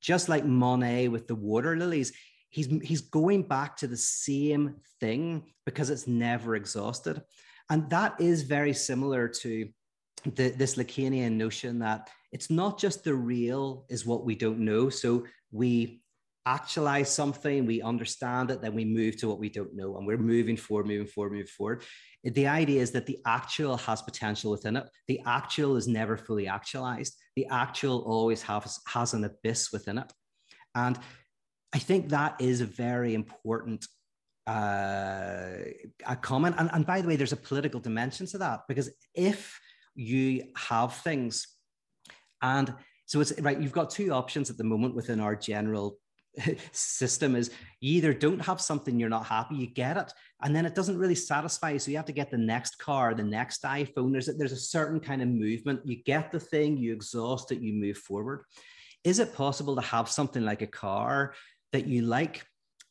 Just 0.00 0.28
like 0.28 0.44
Monet 0.44 1.08
with 1.08 1.26
the 1.26 1.34
water 1.34 1.76
lilies, 1.76 2.12
he's 2.50 2.66
he's 2.82 3.00
going 3.00 3.42
back 3.42 3.76
to 3.78 3.86
the 3.86 3.96
same 3.96 4.76
thing 5.00 5.44
because 5.64 5.90
it's 5.90 6.06
never 6.06 6.54
exhausted. 6.54 7.22
And 7.70 7.90
that 7.90 8.20
is 8.20 8.42
very 8.42 8.72
similar 8.72 9.28
to 9.28 9.68
the, 10.24 10.50
this 10.50 10.76
Lacanian 10.76 11.32
notion 11.32 11.78
that 11.80 12.08
it's 12.32 12.50
not 12.50 12.78
just 12.78 13.04
the 13.04 13.14
real 13.14 13.84
is 13.88 14.06
what 14.06 14.24
we 14.24 14.34
don't 14.34 14.60
know. 14.60 14.88
So 14.88 15.26
we 15.52 16.02
actualize 16.54 17.12
something, 17.12 17.66
we 17.66 17.82
understand 17.82 18.50
it, 18.50 18.62
then 18.62 18.74
we 18.74 18.84
move 18.84 19.16
to 19.18 19.28
what 19.28 19.38
we 19.38 19.50
don't 19.50 19.74
know, 19.76 19.96
and 19.96 20.06
we're 20.06 20.16
moving 20.16 20.56
forward, 20.56 20.86
moving 20.86 21.06
forward, 21.06 21.32
moving 21.32 21.46
forward. 21.46 21.82
The 22.24 22.46
idea 22.46 22.80
is 22.80 22.90
that 22.92 23.06
the 23.06 23.18
actual 23.26 23.76
has 23.76 24.02
potential 24.02 24.50
within 24.50 24.76
it. 24.76 24.88
The 25.06 25.20
actual 25.26 25.76
is 25.76 25.86
never 25.86 26.16
fully 26.16 26.48
actualized. 26.48 27.14
The 27.36 27.46
actual 27.46 27.98
always 28.00 28.42
has, 28.42 28.80
has 28.88 29.14
an 29.14 29.24
abyss 29.24 29.72
within 29.72 29.98
it. 29.98 30.12
And 30.74 30.98
I 31.74 31.78
think 31.78 32.08
that 32.08 32.40
is 32.40 32.60
a 32.60 32.66
very 32.66 33.14
important 33.14 33.86
uh, 34.46 35.58
a 36.06 36.16
comment. 36.16 36.54
And, 36.58 36.70
and 36.72 36.86
by 36.86 37.02
the 37.02 37.08
way, 37.08 37.16
there's 37.16 37.34
a 37.34 37.36
political 37.36 37.80
dimension 37.80 38.26
to 38.28 38.38
that 38.38 38.60
because 38.66 38.90
if 39.14 39.60
you 39.94 40.44
have 40.56 40.94
things, 40.96 41.46
and 42.40 42.74
so 43.04 43.20
it's 43.20 43.38
right, 43.42 43.60
you've 43.60 43.72
got 43.72 43.90
two 43.90 44.10
options 44.10 44.48
at 44.48 44.56
the 44.56 44.64
moment 44.64 44.94
within 44.94 45.20
our 45.20 45.36
general 45.36 45.98
system 46.72 47.34
is 47.34 47.50
you 47.80 47.96
either 47.96 48.12
don't 48.12 48.40
have 48.40 48.60
something 48.60 48.98
you're 48.98 49.08
not 49.08 49.26
happy 49.26 49.56
you 49.56 49.66
get 49.66 49.96
it 49.96 50.12
and 50.42 50.54
then 50.54 50.66
it 50.66 50.74
doesn't 50.74 50.98
really 50.98 51.14
satisfy 51.14 51.70
you 51.70 51.78
so 51.78 51.90
you 51.90 51.96
have 51.96 52.06
to 52.06 52.12
get 52.12 52.30
the 52.30 52.38
next 52.38 52.78
car 52.78 53.14
the 53.14 53.22
next 53.22 53.62
iphone 53.64 54.12
there's 54.12 54.28
a, 54.28 54.32
there's 54.32 54.52
a 54.52 54.56
certain 54.56 55.00
kind 55.00 55.22
of 55.22 55.28
movement 55.28 55.80
you 55.84 56.02
get 56.04 56.30
the 56.30 56.40
thing 56.40 56.76
you 56.76 56.92
exhaust 56.92 57.50
it 57.50 57.60
you 57.60 57.72
move 57.72 57.98
forward 57.98 58.42
is 59.04 59.18
it 59.18 59.34
possible 59.34 59.74
to 59.74 59.82
have 59.82 60.08
something 60.08 60.44
like 60.44 60.62
a 60.62 60.66
car 60.66 61.34
that 61.72 61.86
you 61.86 62.02
like 62.02 62.44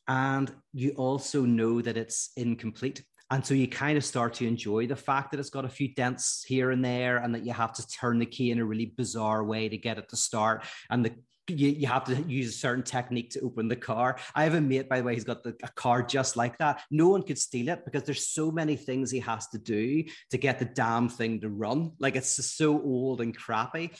and 0.08 0.52
you 0.72 0.90
also 0.96 1.42
know 1.42 1.80
that 1.80 1.96
it's 1.96 2.30
incomplete 2.36 3.02
and 3.30 3.44
so 3.44 3.52
you 3.52 3.68
kind 3.68 3.98
of 3.98 4.04
start 4.04 4.34
to 4.34 4.46
enjoy 4.46 4.86
the 4.86 4.96
fact 4.96 5.30
that 5.30 5.40
it's 5.40 5.50
got 5.50 5.66
a 5.66 5.68
few 5.68 5.92
dents 5.94 6.44
here 6.46 6.70
and 6.70 6.82
there, 6.82 7.18
and 7.18 7.34
that 7.34 7.44
you 7.44 7.52
have 7.52 7.74
to 7.74 7.86
turn 7.86 8.18
the 8.18 8.24
key 8.24 8.50
in 8.50 8.58
a 8.58 8.64
really 8.64 8.86
bizarre 8.96 9.44
way 9.44 9.68
to 9.68 9.76
get 9.76 9.98
it 9.98 10.08
to 10.08 10.16
start. 10.16 10.64
And 10.88 11.04
the 11.04 11.14
you, 11.48 11.70
you 11.70 11.86
have 11.86 12.04
to 12.04 12.14
use 12.22 12.48
a 12.48 12.58
certain 12.58 12.84
technique 12.84 13.30
to 13.30 13.40
open 13.40 13.68
the 13.68 13.76
car. 13.76 14.18
I 14.34 14.44
have 14.44 14.54
a 14.54 14.60
mate, 14.60 14.88
by 14.88 14.98
the 14.98 15.04
way, 15.04 15.14
he's 15.14 15.24
got 15.24 15.42
the, 15.42 15.56
a 15.62 15.68
car 15.68 16.02
just 16.02 16.36
like 16.36 16.58
that. 16.58 16.82
No 16.90 17.08
one 17.08 17.22
could 17.22 17.38
steal 17.38 17.68
it 17.68 17.84
because 17.84 18.04
there's 18.04 18.26
so 18.26 18.50
many 18.50 18.76
things 18.76 19.10
he 19.10 19.20
has 19.20 19.48
to 19.48 19.58
do 19.58 20.04
to 20.30 20.38
get 20.38 20.58
the 20.58 20.64
damn 20.64 21.08
thing 21.08 21.40
to 21.40 21.48
run. 21.48 21.92
Like 21.98 22.16
it's 22.16 22.44
so 22.44 22.80
old 22.80 23.20
and 23.20 23.36
crappy. 23.36 23.92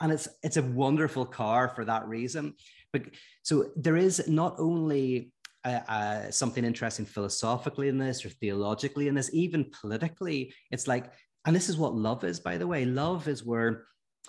And 0.00 0.12
it's 0.12 0.28
it's 0.42 0.56
a 0.56 0.62
wonderful 0.62 1.26
car 1.26 1.68
for 1.68 1.84
that 1.84 2.08
reason. 2.08 2.54
But 2.92 3.02
so 3.42 3.70
there 3.76 3.96
is 3.96 4.26
not 4.28 4.56
only 4.58 5.32
uh, 5.64 5.80
uh, 5.88 6.30
something 6.30 6.64
interesting 6.64 7.04
philosophically 7.04 7.88
in 7.88 7.98
this 7.98 8.24
or 8.24 8.30
theologically 8.30 9.08
in 9.08 9.14
this, 9.14 9.30
even 9.34 9.70
politically. 9.80 10.54
It's 10.70 10.88
like, 10.88 11.12
and 11.44 11.54
this 11.54 11.68
is 11.68 11.76
what 11.76 11.94
love 11.94 12.24
is, 12.24 12.40
by 12.40 12.56
the 12.56 12.66
way. 12.66 12.86
Love 12.86 13.28
is 13.28 13.44
where 13.44 13.84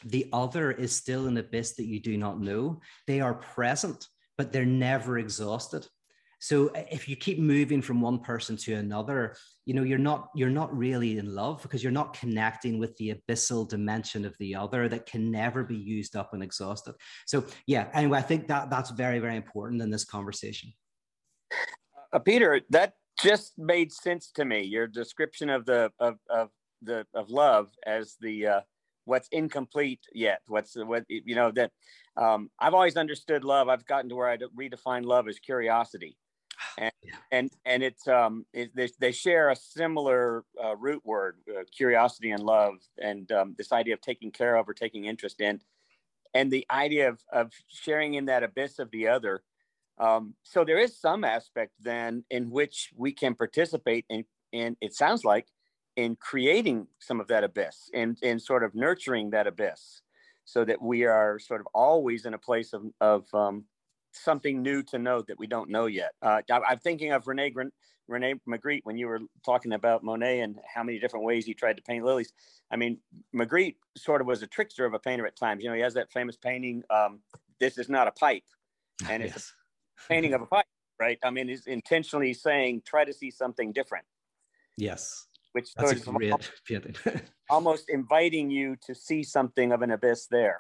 the 0.06 0.28
other 0.34 0.72
is 0.72 0.96
still 0.96 1.28
an 1.28 1.38
abyss 1.38 1.76
that 1.76 1.86
you 1.86 2.00
do 2.00 2.18
not 2.18 2.40
know. 2.40 2.82
They 3.08 3.22
are 3.22 3.34
present, 3.34 4.08
but 4.38 4.52
they're 4.52 4.66
never 4.66 5.20
exhausted. 5.20 5.88
So 6.42 6.70
uh, 6.70 6.84
if 6.92 7.08
you 7.08 7.16
keep 7.16 7.38
moving 7.40 7.82
from 7.82 8.02
one 8.02 8.20
person 8.20 8.58
to 8.58 8.74
another, 8.74 9.36
you 9.66 9.76
know, 9.76 9.84
you're 9.84 10.00
not 10.00 10.30
you're 10.36 10.50
not 10.50 10.76
really 10.76 11.20
in 11.20 11.34
love 11.34 11.62
because 11.62 11.84
you're 11.84 11.92
not 11.92 12.14
connecting 12.14 12.80
with 12.80 12.98
the 12.98 13.14
abyssal 13.14 13.70
dimension 13.70 14.26
of 14.26 14.36
the 14.40 14.56
other 14.56 14.90
that 14.90 15.06
can 15.06 15.32
never 15.32 15.64
be 15.64 15.76
used 15.76 16.16
up 16.16 16.34
and 16.34 16.42
exhausted. 16.42 16.96
So 17.28 17.46
yeah, 17.68 17.90
anyway, 17.94 18.18
I 18.18 18.24
think 18.24 18.48
that 18.48 18.72
that's 18.72 18.90
very, 18.90 19.20
very 19.20 19.36
important 19.36 19.84
in 19.84 19.92
this 19.92 20.04
conversation. 20.04 20.74
Uh, 22.12 22.20
Peter, 22.20 22.60
that 22.72 22.94
just 23.22 23.54
made 23.60 23.92
sense 23.92 24.32
to 24.32 24.44
me. 24.44 24.64
Your 24.64 24.88
description 24.88 25.50
of 25.50 25.66
the 25.66 25.92
of, 26.00 26.16
of 26.28 26.50
the 26.82 27.06
of 27.14 27.30
love 27.30 27.70
as 27.86 28.16
the 28.20 28.48
uh, 28.48 28.62
what's 29.12 29.28
incomplete 29.32 30.00
yet 30.14 30.40
what's 30.48 30.74
what 30.92 31.04
you 31.10 31.36
know 31.36 31.52
that 31.52 31.70
um, 32.16 32.50
i've 32.60 32.74
always 32.74 32.96
understood 32.96 33.44
love. 33.44 33.68
I've 33.68 33.86
gotten 33.86 34.10
to 34.10 34.16
where 34.16 34.30
i 34.30 34.38
redefine 34.38 35.06
love 35.06 35.28
as 35.28 35.38
curiosity. 35.40 36.16
And 36.78 36.94
yeah. 37.04 37.16
and 37.38 37.52
and 37.66 37.84
it's 37.84 38.08
um 38.08 38.46
it, 38.54 38.74
they, 38.74 38.88
they 39.04 39.12
share 39.12 39.50
a 39.50 39.56
similar 39.56 40.46
uh, 40.64 40.76
root 40.78 41.02
word 41.04 41.36
uh, 41.50 41.64
curiosity 41.80 42.32
and 42.32 42.44
love 42.44 42.76
and 42.98 43.30
um, 43.32 43.56
this 43.58 43.72
idea 43.74 43.96
of 43.96 44.02
taking 44.02 44.32
care 44.32 44.56
of 44.56 44.70
or 44.70 44.74
taking 44.74 45.04
interest 45.06 45.42
in. 45.42 45.60
And 46.34 46.50
the 46.50 46.66
idea 46.72 47.10
of 47.10 47.20
of 47.34 47.52
sharing 47.68 48.14
in 48.14 48.26
that 48.26 48.44
abyss 48.44 48.80
of 48.80 48.90
the 48.92 49.10
other 49.10 49.44
um, 49.98 50.36
so 50.44 50.64
there 50.64 50.80
is 50.80 51.00
some 51.08 51.24
aspect 51.24 51.74
then 51.80 52.24
in 52.30 52.50
which 52.58 52.78
we 52.96 53.12
can 53.12 53.34
participate 53.36 54.06
in 54.10 54.24
in 54.52 54.78
it 54.80 54.94
sounds 54.94 55.24
like 55.26 55.48
in 55.96 56.16
creating 56.16 56.88
some 57.00 57.20
of 57.20 57.28
that 57.28 57.44
abyss 57.44 57.90
and 57.94 58.18
in 58.22 58.40
sort 58.40 58.64
of 58.64 58.74
nurturing 58.74 59.30
that 59.32 59.48
abyss 59.48 60.02
so 60.46 60.66
that 60.66 60.82
we 60.82 61.04
are 61.06 61.40
sort 61.40 61.62
of 61.62 61.68
always 61.74 62.26
in 62.26 62.34
a 62.34 62.38
place 62.38 62.74
of, 62.74 62.84
of 63.00 63.26
um, 63.34 63.66
something 64.12 64.62
new 64.62 64.84
to 64.84 64.98
know 64.98 65.22
that 65.22 65.38
we 65.38 65.48
don't 65.48 65.70
know 65.70 65.86
yet. 65.86 66.12
Uh, 66.22 66.42
I, 66.50 66.72
am 66.72 66.80
thinking 66.80 67.12
of 67.12 67.28
Rene, 67.28 67.54
Rene 68.08 68.36
Magritte 68.48 68.82
when 68.84 68.98
you 68.98 69.08
were 69.08 69.20
talking 69.46 69.74
about 69.74 70.04
Monet 70.04 70.42
and 70.42 70.58
how 70.74 70.84
many 70.84 71.00
different 71.00 71.26
ways 71.26 71.46
he 71.46 71.54
tried 71.54 71.78
to 71.78 71.84
paint 71.84 72.04
lilies. 72.04 72.34
I 72.72 72.78
mean, 72.78 72.98
Magritte 73.36 73.76
sort 73.98 74.22
of 74.22 74.28
was 74.28 74.42
a 74.42 74.48
trickster 74.48 74.86
of 74.86 74.94
a 74.94 75.00
painter 75.00 75.28
at 75.28 75.36
times. 75.36 75.64
You 75.64 75.70
know, 75.70 75.76
he 75.76 75.82
has 75.82 75.94
that 75.94 76.12
famous 76.12 76.38
painting, 76.38 76.84
um, 76.90 77.20
This 77.60 77.78
is 77.78 77.90
not 77.90 78.08
a 78.08 78.12
pipe. 78.12 78.44
And 79.10 79.24
it's 79.24 79.34
yes. 79.34 79.54
a 80.06 80.08
painting 80.10 80.36
of 80.36 80.44
a 80.44 80.46
pipe, 80.46 80.68
right? 81.00 81.18
I 81.24 81.32
mean, 81.32 81.48
he's 81.48 81.66
intentionally 81.66 82.36
saying, 82.36 82.84
try 82.86 83.04
to 83.04 83.12
see 83.12 83.32
something 83.32 83.72
different. 83.72 84.06
Yes 84.78 85.28
which 85.54 85.74
That's 85.74 85.92
a 85.92 85.96
great 86.12 86.32
almost, 86.32 86.52
almost 87.50 87.90
inviting 87.90 88.50
you 88.50 88.78
to 88.86 88.96
see 88.96 89.24
something 89.24 89.72
of 89.72 89.82
an 89.82 89.92
abyss 89.92 90.28
there. 90.28 90.60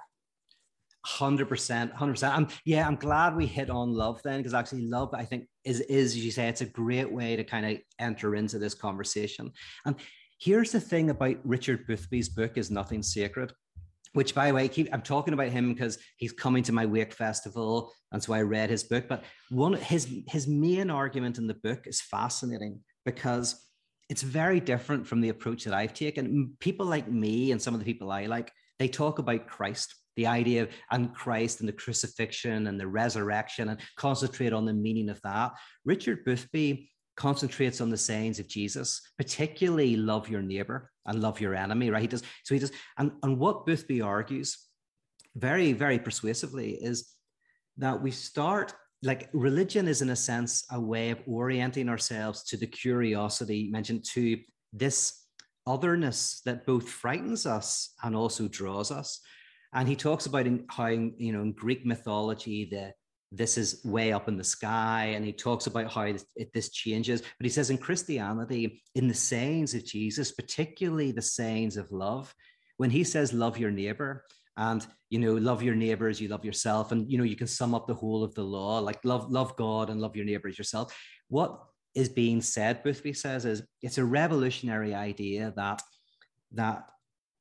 Hundred 1.04 1.50
percent, 1.50 1.92
hundred 1.94 2.14
percent. 2.14 2.36
I'm 2.36 2.48
yeah, 2.64 2.86
I'm 2.86 2.96
glad 2.96 3.36
we 3.36 3.48
hit 3.48 3.72
on 3.72 3.92
love 3.92 4.22
then, 4.24 4.38
because 4.38 4.54
actually 4.54 4.84
love, 4.84 5.10
I 5.14 5.26
think, 5.26 5.48
is 5.64 5.80
is 5.82 6.16
as 6.16 6.24
you 6.24 6.32
say, 6.32 6.48
it's 6.48 6.62
a 6.62 6.66
great 6.66 7.12
way 7.12 7.36
to 7.36 7.44
kind 7.44 7.66
of 7.66 7.78
enter 7.98 8.36
into 8.36 8.60
this 8.60 8.76
conversation. 8.76 9.52
And 9.86 9.96
here's 10.39 10.72
the 10.72 10.80
thing 10.80 11.10
about 11.10 11.38
Richard 11.44 11.88
Boothby's 11.88 12.30
book 12.30 12.56
is 12.56 12.70
nothing 12.70 13.02
sacred. 13.02 13.52
Which, 14.14 14.36
by 14.36 14.50
the 14.50 14.54
way, 14.54 14.68
keep, 14.68 14.89
I'm 14.92 15.02
talking 15.02 15.34
about 15.34 15.48
him 15.48 15.74
because 15.74 15.98
he's 16.18 16.34
coming 16.34 16.64
to 16.64 16.74
my 16.74 16.86
Wake 16.86 17.14
Festival, 17.14 17.94
and 18.12 18.22
so 18.22 18.34
I 18.34 18.42
read 18.42 18.70
his 18.70 18.84
book. 18.84 19.06
But 19.08 19.24
one 19.50 19.74
his 19.74 20.08
his 20.28 20.48
main 20.48 20.92
argument 20.92 21.38
in 21.38 21.48
the 21.48 21.56
book 21.56 21.88
is 21.88 22.02
fascinating 22.02 22.82
because 23.06 23.71
it's 24.12 24.24
very 24.24 24.59
different 24.59 25.07
from 25.07 25.22
the 25.22 25.30
approach 25.30 25.64
that 25.64 25.74
I've 25.74 25.93
taken. 25.93 26.51
People 26.59 26.86
like 26.86 27.09
me 27.09 27.53
and 27.53 27.62
some 27.62 27.74
of 27.74 27.80
the 27.80 27.86
people 27.86 28.12
I 28.12 28.26
like, 28.26 28.51
they 28.78 28.89
talk 28.89 29.20
about 29.20 29.47
Christ, 29.47 29.95
the 30.18 30.28
idea 30.28 30.64
of 30.64 30.70
and 30.91 31.16
Christ 31.16 31.62
and 31.62 31.70
the 31.70 31.74
crucifixion 31.74 32.68
and 32.68 32.78
the 32.78 32.88
resurrection 32.88 33.70
and 33.70 33.80
concentrate 33.95 34.51
on 34.51 34.66
the 34.66 34.74
meaning 34.74 35.07
of 35.07 35.22
that. 35.22 35.53
Richard 35.86 36.26
Boothby 36.26 36.91
concentrates 37.16 37.80
on 37.80 37.89
the 37.89 37.95
sayings 37.95 38.38
of 38.38 38.49
Jesus, 38.49 39.01
particularly 39.18 39.95
love 39.95 40.28
your 40.28 40.41
neighbor 40.41 40.91
and 41.05 41.22
love 41.22 41.39
your 41.39 41.55
enemy, 41.55 41.89
right? 41.89 42.01
He 42.01 42.07
does 42.09 42.24
so 42.43 42.53
he 42.53 42.59
does, 42.59 42.74
and, 42.97 43.14
and 43.24 43.39
what 43.39 43.66
Boothby 43.66 44.01
argues 44.01 44.57
very, 45.38 45.72
very 45.72 45.99
persuasively 45.99 46.72
is 46.72 47.07
that 47.78 48.01
we 48.01 48.12
start 48.12 48.74
like 49.04 49.30
religion 49.34 49.88
is 49.88 50.02
in 50.02 50.12
a 50.12 50.16
sense 50.16 50.64
a 50.72 50.80
way 50.80 51.10
of 51.10 51.20
orienting 51.26 51.89
ourselves 51.89 52.43
to 52.43 52.58
the 52.58 52.68
curiosity 52.68 53.70
mentioned 53.72 54.06
to 54.14 54.39
this 54.74 55.26
otherness 55.66 56.41
that 56.45 56.66
both 56.66 56.88
frightens 56.88 57.45
us 57.45 57.93
and 58.04 58.16
also 58.16 58.47
draws 58.47 58.91
us. 58.91 59.20
And 59.74 59.88
he 59.88 59.95
talks 59.95 60.26
about 60.26 60.47
in, 60.47 60.66
how 60.70 60.88
you 60.88 61.34
know 61.34 61.41
in 61.41 61.54
greek 61.54 61.86
mythology 61.86 62.68
the 62.70 62.93
this 63.34 63.58
is 63.58 63.80
way 63.86 64.12
up 64.12 64.28
in 64.28 64.36
the 64.36 64.43
sky 64.43 65.14
and 65.16 65.24
he 65.24 65.32
talks 65.32 65.66
about 65.66 65.89
how 65.89 66.02
it, 66.02 66.54
this 66.54 66.70
changes. 66.70 67.22
But 67.22 67.45
he 67.45 67.49
says 67.49 67.70
in 67.70 67.78
christianity 67.78 68.84
in 68.95 69.08
the 69.08 69.14
sayings 69.14 69.74
of 69.74 69.86
jesus 69.86 70.32
particularly 70.32 71.12
the 71.12 71.22
sayings 71.22 71.78
of 71.78 71.91
love 71.91 72.34
when 72.78 72.89
he 72.89 73.04
says 73.04 73.34
love 73.34 73.58
your 73.58 73.72
neighbor 73.72 74.26
and 74.62 74.86
you 75.09 75.18
know 75.18 75.34
love 75.34 75.64
your 75.64 75.76
neighbors 75.76 76.22
you 76.22 76.28
love 76.28 76.45
yourself 76.45 76.91
and 76.91 77.12
you 77.12 77.18
know 77.18 77.24
you 77.24 77.36
can 77.36 77.47
sum 77.47 77.74
up 77.74 77.88
the 77.88 77.99
whole 78.01 78.24
of 78.24 78.34
the 78.36 78.43
law 78.43 78.78
like 78.80 78.99
love 79.03 79.32
love 79.32 79.55
god 79.57 79.89
and 79.89 79.99
love 79.99 80.16
your 80.16 80.26
neighbors 80.26 80.57
yourself. 80.57 80.95
What 81.30 81.59
is 81.95 82.09
being 82.09 82.41
said 82.41 82.84
boothby 82.84 83.14
says 83.14 83.43
is 83.45 83.64
it's 83.82 83.97
a 83.97 84.05
revolutionary 84.05 84.93
idea 84.93 85.53
that 85.55 85.82
that 86.53 86.86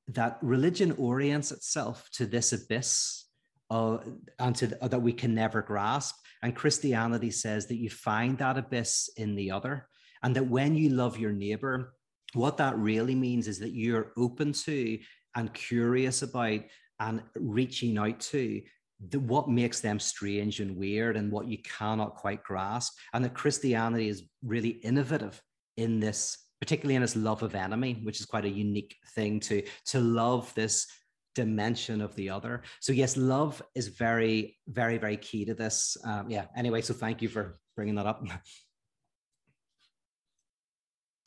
that 0.08 0.38
religion 0.42 0.92
orients 0.98 1.52
itself 1.52 2.08
to 2.16 2.26
this 2.26 2.52
abyss 2.52 3.26
uh, 3.70 3.98
and 4.40 4.56
to 4.56 4.66
uh, 4.82 4.88
that 4.88 5.02
we 5.02 5.12
can 5.12 5.34
never 5.34 5.60
grasp. 5.62 6.16
And 6.42 6.56
christianity 6.56 7.30
says 7.30 7.66
that 7.66 7.76
you 7.84 7.90
find 7.90 8.38
that 8.38 8.56
abyss 8.56 9.10
in 9.16 9.36
the 9.36 9.50
other 9.50 9.86
and 10.22 10.34
that 10.36 10.46
when 10.56 10.74
you 10.74 10.88
love 10.88 11.18
your 11.18 11.32
neighbor 11.32 11.94
what 12.32 12.56
that 12.58 12.78
really 12.78 13.16
means 13.16 13.46
is 13.48 13.58
that 13.58 13.74
you're 13.74 14.12
open 14.16 14.52
to 14.52 14.98
and 15.36 15.52
curious 15.54 16.22
about 16.22 16.60
and 17.00 17.22
reaching 17.34 17.98
out 17.98 18.20
to 18.20 18.62
the, 19.08 19.18
what 19.18 19.48
makes 19.48 19.80
them 19.80 19.98
strange 19.98 20.60
and 20.60 20.76
weird 20.76 21.16
and 21.16 21.32
what 21.32 21.48
you 21.48 21.58
cannot 21.58 22.14
quite 22.14 22.44
grasp. 22.44 22.96
And 23.12 23.24
that 23.24 23.34
Christianity 23.34 24.08
is 24.08 24.24
really 24.44 24.68
innovative 24.68 25.40
in 25.76 26.00
this, 26.00 26.36
particularly 26.60 26.96
in 26.96 27.02
its 27.02 27.16
love 27.16 27.42
of 27.42 27.54
enemy, 27.54 28.00
which 28.04 28.20
is 28.20 28.26
quite 28.26 28.44
a 28.44 28.50
unique 28.50 28.96
thing 29.14 29.40
to, 29.40 29.62
to 29.86 30.00
love 30.00 30.52
this 30.54 30.86
dimension 31.34 32.00
of 32.00 32.14
the 32.16 32.28
other. 32.28 32.62
So 32.80 32.92
yes, 32.92 33.16
love 33.16 33.62
is 33.74 33.88
very, 33.88 34.58
very, 34.68 34.98
very 34.98 35.16
key 35.16 35.44
to 35.46 35.54
this. 35.54 35.96
Um, 36.04 36.28
yeah. 36.28 36.46
Anyway, 36.56 36.82
so 36.82 36.92
thank 36.92 37.22
you 37.22 37.28
for 37.28 37.58
bringing 37.76 37.94
that 37.96 38.06
up. 38.06 38.22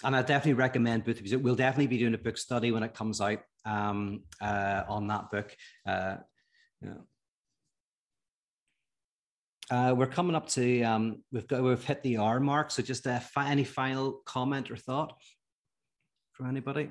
and 0.04 0.16
I 0.16 0.22
definitely 0.22 0.54
recommend 0.54 1.06
both 1.06 1.20
of 1.20 1.26
you. 1.26 1.39
We'll 1.39 1.56
definitely 1.56 1.88
be 1.88 1.97
doing 1.97 2.14
a 2.14 2.18
book 2.18 2.38
study 2.38 2.72
when 2.72 2.84
it 2.84 2.93
comes 2.93 3.22
out 3.22 3.39
um, 3.66 4.24
uh, 4.41 4.84
on 4.88 5.08
that 5.08 5.32
book. 5.32 5.56
Uh, 5.86 6.18
yeah. 6.82 6.93
uh, 9.72 9.93
we're 9.93 10.08
coming 10.08 10.36
up 10.36 10.47
to 10.49 10.84
um, 10.84 11.24
we've 11.32 11.47
got 11.47 11.64
we've 11.64 11.84
hit 11.84 12.04
the 12.04 12.18
hour 12.18 12.39
mark. 12.39 12.72
So 12.72 12.84
just 12.84 13.08
uh, 13.08 13.20
fi- 13.20 13.49
any 13.49 13.64
final 13.64 14.22
comment 14.26 14.70
or 14.70 14.76
thought 14.76 15.14
from 16.34 16.49
anybody? 16.49 16.89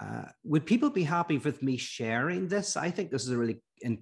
Uh, 0.00 0.24
would 0.42 0.66
people 0.66 0.90
be 0.90 1.04
happy 1.04 1.38
with 1.38 1.62
me 1.62 1.76
sharing 1.76 2.48
this? 2.48 2.76
I 2.76 2.90
think 2.90 3.10
this 3.10 3.22
is 3.22 3.30
a 3.30 3.38
really 3.38 3.60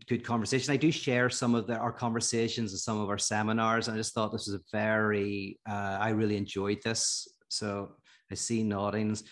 good 0.08 0.24
conversation. 0.24 0.72
I 0.72 0.76
do 0.76 0.90
share 0.90 1.28
some 1.28 1.54
of 1.54 1.66
the, 1.66 1.76
our 1.76 1.92
conversations 1.92 2.72
and 2.72 2.80
some 2.80 3.00
of 3.00 3.08
our 3.10 3.18
seminars. 3.18 3.88
I 3.88 3.96
just 3.96 4.14
thought 4.14 4.32
this 4.32 4.46
was 4.46 4.54
a 4.54 4.60
very, 4.72 5.58
uh, 5.68 5.98
I 6.00 6.10
really 6.10 6.36
enjoyed 6.36 6.82
this. 6.82 7.28
So 7.48 7.96
I 8.30 8.34
see 8.34 8.64
noddings. 8.64 9.24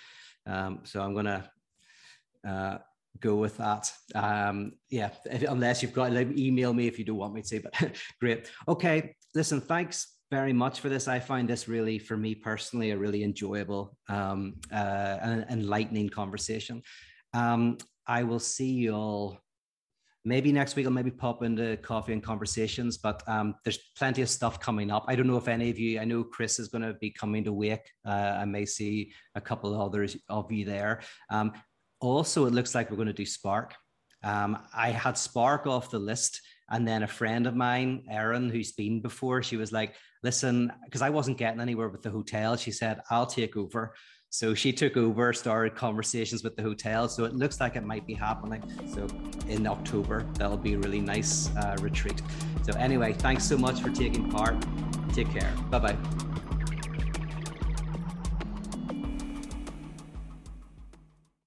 Um, 0.47 0.81
so 0.85 1.01
I'm 1.01 1.15
going 1.15 1.27
to 1.27 1.51
uh, 2.47 2.79
go 3.21 3.37
with 3.37 3.57
that. 3.57 3.91
Um, 4.15 4.73
yeah, 4.91 5.11
if, 5.25 5.43
unless 5.43 5.83
you've 5.83 5.95
got, 5.95 6.13
like, 6.13 6.37
email 6.37 6.75
me 6.75 6.87
if 6.87 6.99
you 6.99 7.05
don't 7.05 7.17
want 7.17 7.35
me 7.35 7.43
to, 7.43 7.61
but 7.61 7.93
great. 8.21 8.51
Okay, 8.69 9.15
listen, 9.35 9.61
thanks 9.63 10.20
very 10.31 10.53
much 10.53 10.81
for 10.81 10.89
this. 10.89 11.09
I 11.09 11.19
find 11.19 11.49
this 11.49 11.69
really, 11.69 11.99
for 11.99 12.17
me 12.17 12.35
personally, 12.35 12.91
a 12.91 12.99
really 12.99 13.25
enjoyable 13.25 13.97
um, 14.09 14.55
uh, 14.73 15.19
and 15.23 15.47
enlightening 15.51 16.09
conversation. 16.09 16.83
Um, 17.35 17.79
I 18.07 18.23
will 18.23 18.41
see 18.41 18.71
you 18.71 18.95
all 18.95 19.41
maybe 20.25 20.53
next 20.53 20.77
week 20.77 20.87
I'll 20.87 20.93
maybe 20.93 21.11
pop 21.11 21.43
into 21.43 21.77
coffee 21.79 22.13
and 22.13 22.23
conversations, 22.23 22.99
but 22.99 23.23
um, 23.27 23.55
there's 23.65 23.79
plenty 23.97 24.23
of 24.23 24.29
stuff 24.29 24.61
coming 24.61 24.91
up. 24.91 25.05
I 25.09 25.17
don't 25.17 25.27
know 25.27 25.37
if 25.37 25.49
any 25.49 25.71
of 25.71 25.79
you, 25.79 25.99
I 25.99 26.05
know 26.05 26.25
Chris 26.25 26.59
is 26.59 26.69
going 26.69 26.83
to 26.83 26.95
be 26.95 27.11
coming 27.11 27.45
to 27.45 27.53
Wake. 27.53 27.91
Uh, 28.05 28.37
I 28.39 28.45
may 28.45 28.67
see 28.67 29.13
a 29.35 29.41
couple 29.41 29.75
of 29.75 29.81
others 29.81 30.17
of 30.29 30.51
you 30.53 30.65
there. 30.65 31.01
Um, 31.31 31.53
also, 32.01 32.47
it 32.47 32.53
looks 32.53 32.75
like 32.75 32.91
we're 32.91 32.97
going 32.97 33.09
to 33.09 33.15
do 33.15 33.27
Spark. 33.27 33.75
Um, 34.23 34.59
I 34.75 34.91
had 34.91 35.17
Spark 35.17 35.67
off 35.67 35.91
the 35.91 35.99
list 35.99 36.41
and 36.71 36.87
then 36.87 37.03
a 37.03 37.09
friend 37.09 37.47
of 37.47 37.55
mine, 37.57 38.05
Erin, 38.11 38.49
who's 38.51 38.73
been 38.73 39.01
before, 39.01 39.43
she 39.43 39.57
was 39.57 39.73
like, 39.73 39.95
listen, 40.23 40.73
because 40.85 41.03
I 41.03 41.11
wasn't 41.11 41.39
getting 41.39 41.61
anywhere 41.61 41.89
with 41.89 42.03
the 42.03 42.11
hotel. 42.11 42.57
She 42.57 42.71
said, 42.71 43.01
I'll 43.11 43.27
take 43.27 43.57
over. 43.57 43.95
So 44.33 44.55
she 44.55 44.73
took 44.73 44.97
over, 44.97 45.33
started 45.33 45.75
conversations 45.75 46.45
with 46.45 46.55
the 46.55 46.63
hotel. 46.63 47.09
So 47.09 47.25
it 47.25 47.35
looks 47.35 47.59
like 47.59 47.75
it 47.75 47.85
might 47.85 48.07
be 48.07 48.15
happening. 48.15 48.63
So 48.95 49.09
in 49.49 49.67
October, 49.67 50.25
that'll 50.35 50.57
be 50.57 50.75
a 50.75 50.79
really 50.79 51.01
nice 51.01 51.51
uh, 51.57 51.77
retreat. 51.81 52.23
So 52.63 52.73
anyway, 52.79 53.13
thanks 53.13 53.45
so 53.45 53.59
much 53.59 53.81
for 53.81 53.91
taking 53.91 54.31
part. 54.31 54.55
Take 55.13 55.31
care. 55.33 55.53
Bye 55.69 55.81
bye. 55.81 56.50